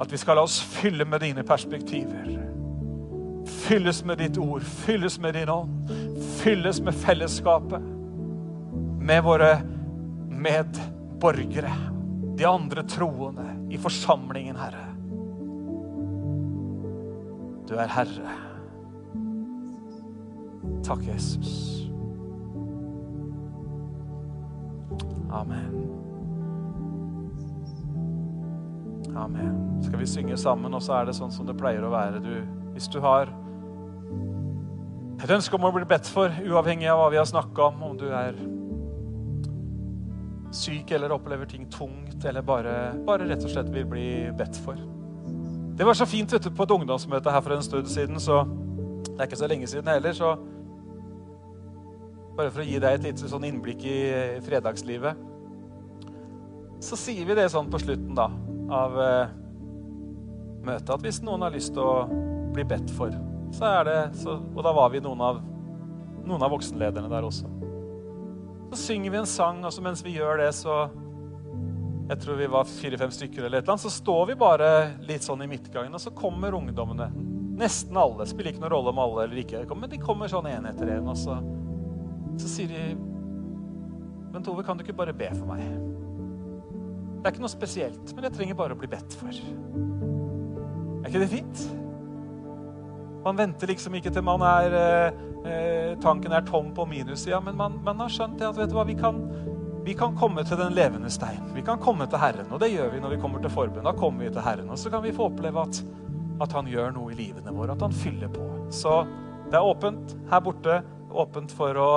At 0.00 0.12
vi 0.12 0.18
skal 0.18 0.38
la 0.38 0.46
oss 0.48 0.58
fylle 0.64 1.04
med 1.06 1.22
dine 1.22 1.44
perspektiver. 1.46 2.30
Fylles 3.46 4.02
med 4.04 4.18
ditt 4.18 4.38
ord, 4.40 4.64
fylles 4.64 5.18
med 5.20 5.36
din 5.36 5.52
ånd, 5.52 5.92
fylles 6.40 6.80
med 6.82 6.96
fellesskapet. 6.96 7.86
Med 9.00 9.22
våre 9.22 9.52
medborgere, 10.30 11.72
de 12.38 12.44
andre 12.48 12.86
troende 12.88 13.46
i 13.70 13.78
forsamlingen, 13.78 14.56
Herre. 14.58 14.86
Du 17.68 17.76
er 17.78 17.92
Herre. 17.94 18.49
Takk, 20.84 21.04
Jesus. 21.06 21.86
Amen. 25.30 25.74
Amen. 29.16 29.82
Skal 29.82 29.98
vi 29.98 30.06
synge 30.06 30.36
sammen, 30.36 30.74
og 30.74 30.82
så 30.82 30.98
er 30.98 31.10
det 31.10 31.16
sånn 31.18 31.32
som 31.32 31.46
det 31.46 31.58
pleier 31.58 31.84
å 31.84 31.92
være. 31.92 32.22
Du, 32.24 32.32
hvis 32.74 32.88
du 32.90 33.00
har 33.04 33.30
et 35.20 35.30
ønske 35.30 35.56
om 35.56 35.66
å 35.68 35.74
bli 35.74 35.84
bedt 35.88 36.08
for, 36.08 36.32
uavhengig 36.32 36.88
av 36.90 37.02
hva 37.02 37.10
vi 37.12 37.20
har 37.20 37.28
snakka 37.28 37.68
om, 37.68 37.82
om 37.90 37.98
du 38.00 38.08
er 38.08 38.38
syk 40.56 40.90
eller 40.96 41.12
opplever 41.14 41.46
ting 41.46 41.68
tungt, 41.70 42.24
eller 42.24 42.42
bare, 42.42 42.94
bare 43.06 43.28
rett 43.28 43.44
og 43.44 43.52
slett 43.52 43.68
vil 43.74 43.86
bli 43.86 44.08
bedt 44.38 44.56
for. 44.64 44.80
Det 45.76 45.86
var 45.86 45.96
så 45.96 46.08
fint 46.08 46.32
vet 46.32 46.44
du, 46.44 46.50
på 46.50 46.66
et 46.66 46.72
ungdomsmøte 46.74 47.32
her 47.32 47.44
for 47.44 47.54
en 47.54 47.64
stund 47.64 47.88
siden, 47.88 48.18
så 48.20 48.42
det 49.06 49.18
er 49.18 49.28
ikke 49.28 49.38
så 49.40 49.50
lenge 49.50 49.68
siden 49.70 49.92
heller. 49.92 50.16
så 50.16 50.34
Bare 52.40 52.48
for 52.54 52.62
å 52.62 52.64
gi 52.64 52.78
deg 52.80 52.94
et 52.96 53.02
lite 53.04 53.28
sånn 53.28 53.42
innblikk 53.44 53.82
i 53.84 53.98
fredagslivet. 54.40 55.18
Så 56.80 56.96
sier 56.96 57.26
vi 57.28 57.34
det 57.36 57.50
sånn 57.52 57.68
på 57.68 57.76
slutten 57.82 58.16
da, 58.16 58.30
av 58.72 58.96
eh, 59.04 59.34
møtet 60.64 60.94
at 60.94 61.04
hvis 61.04 61.18
noen 61.20 61.44
har 61.44 61.52
lyst 61.52 61.74
til 61.76 61.84
å 61.84 62.06
bli 62.54 62.64
bedt 62.64 62.88
for, 62.96 63.12
så 63.52 63.66
er 63.68 63.84
det 63.90 63.98
så, 64.22 64.38
Og 64.40 64.64
da 64.64 64.72
var 64.72 64.88
vi 64.94 65.04
noen 65.04 65.20
av, 65.20 65.42
noen 66.24 66.46
av 66.46 66.56
voksenlederne 66.56 67.12
der 67.12 67.28
også. 67.28 67.52
Så 68.72 68.80
synger 68.86 69.12
vi 69.12 69.20
en 69.20 69.28
sang, 69.28 69.60
og 69.60 69.76
så 69.76 69.84
mens 69.84 70.00
vi 70.06 70.16
gjør 70.16 70.40
det, 70.40 70.50
så 70.56 70.86
Jeg 72.08 72.24
tror 72.24 72.40
vi 72.40 72.48
var 72.56 72.72
fire-fem 72.72 73.12
stykker, 73.20 73.44
eller 73.44 73.60
et 73.60 73.68
eller 73.68 73.76
annet, 73.76 73.84
så 73.84 73.92
står 74.00 74.32
vi 74.32 74.40
bare 74.40 74.72
litt 75.04 75.28
sånn 75.28 75.44
i 75.44 75.52
midtgangen, 75.52 75.92
og 75.92 76.00
så 76.00 76.16
kommer 76.16 76.56
ungdommene. 76.56 77.12
Nesten 77.60 78.00
alle. 78.00 78.24
Spiller 78.26 78.54
ikke 78.54 78.64
noen 78.64 78.72
rolle 78.72 78.96
om 78.96 79.04
alle 79.04 79.28
eller 79.28 79.44
ikke, 79.44 79.66
men 79.76 79.92
de 79.92 80.00
kommer 80.00 80.32
sånn 80.32 80.48
én 80.48 80.66
etter 80.72 80.96
én. 80.96 81.06
Og 81.06 81.20
så, 81.20 81.36
så 82.40 82.50
sier 82.50 82.70
de 82.70 82.82
Men 84.30 84.44
Tove, 84.46 84.62
kan 84.62 84.78
du 84.78 84.84
ikke 84.84 84.96
bare 84.96 85.14
be 85.16 85.28
for 85.34 85.48
meg? 85.50 85.62
Det 87.20 87.28
er 87.28 87.34
ikke 87.34 87.42
noe 87.42 87.52
spesielt, 87.52 88.12
men 88.14 88.24
jeg 88.24 88.32
trenger 88.36 88.56
bare 88.56 88.76
å 88.76 88.78
bli 88.80 88.88
bedt 88.88 89.16
for. 89.18 89.28
Er 91.00 91.08
ikke 91.10 91.20
det 91.20 91.32
fint? 91.34 91.64
Man 93.24 93.36
venter 93.36 93.68
liksom 93.68 93.98
ikke 93.98 94.12
til 94.14 94.24
man 94.24 94.40
er 94.46 94.76
eh, 94.78 95.18
eh 95.44 95.98
tanken 96.00 96.32
er 96.32 96.46
tom 96.48 96.70
på 96.72 96.86
minussida, 96.88 97.40
men 97.44 97.58
man, 97.58 97.76
man, 97.84 98.00
har 98.00 98.12
skjønt 98.12 98.38
det 98.40 98.46
at 98.48 98.56
vet 98.56 98.70
du 98.70 98.76
hva, 98.78 98.86
vi 98.88 98.96
kan, 98.96 99.18
vi 99.84 99.92
kan 99.98 100.16
komme 100.16 100.46
til 100.48 100.56
den 100.56 100.72
levende 100.72 101.10
stein. 101.12 101.42
Vi 101.52 101.64
kan 101.66 101.82
komme 101.82 102.06
til 102.08 102.22
Herren, 102.22 102.48
og 102.48 102.62
det 102.62 102.70
gjør 102.72 102.94
vi 102.94 103.02
når 103.02 103.16
vi 103.16 103.20
kommer 103.20 103.42
til 103.42 103.52
forbund. 103.52 103.84
Da 103.84 103.92
kommer 103.92 104.24
vi 104.24 104.32
til 104.32 104.46
Herren, 104.46 104.70
og 104.70 104.80
så 104.80 104.92
kan 104.94 105.04
vi 105.04 105.12
få 105.12 105.28
oppleve 105.28 105.66
at, 105.66 105.82
at 106.40 106.56
han 106.56 106.70
gjør 106.70 106.94
noe 106.96 107.12
i 107.12 107.18
livene 107.18 107.52
våre, 107.52 107.76
at 107.76 107.84
han 107.84 107.92
fyller 107.92 108.32
på. 108.32 108.46
Så 108.72 109.02
det 109.50 109.58
er 109.58 109.66
åpent 109.66 110.16
her 110.30 110.40
borte, 110.40 110.80
åpent 111.10 111.52
for 111.52 111.80
å 111.80 111.90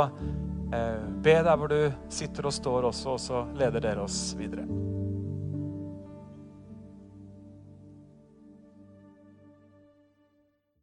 eh, 0.73 1.05
be 1.23 1.37
der 1.45 1.59
hvor 1.59 1.71
du 1.71 1.91
sitter 2.13 2.49
og 2.49 2.55
står 2.55 2.89
også, 2.91 3.15
og 3.17 3.21
så 3.21 3.45
leder 3.59 3.83
dere 3.83 4.07
oss 4.07 4.33
videre. 4.39 4.67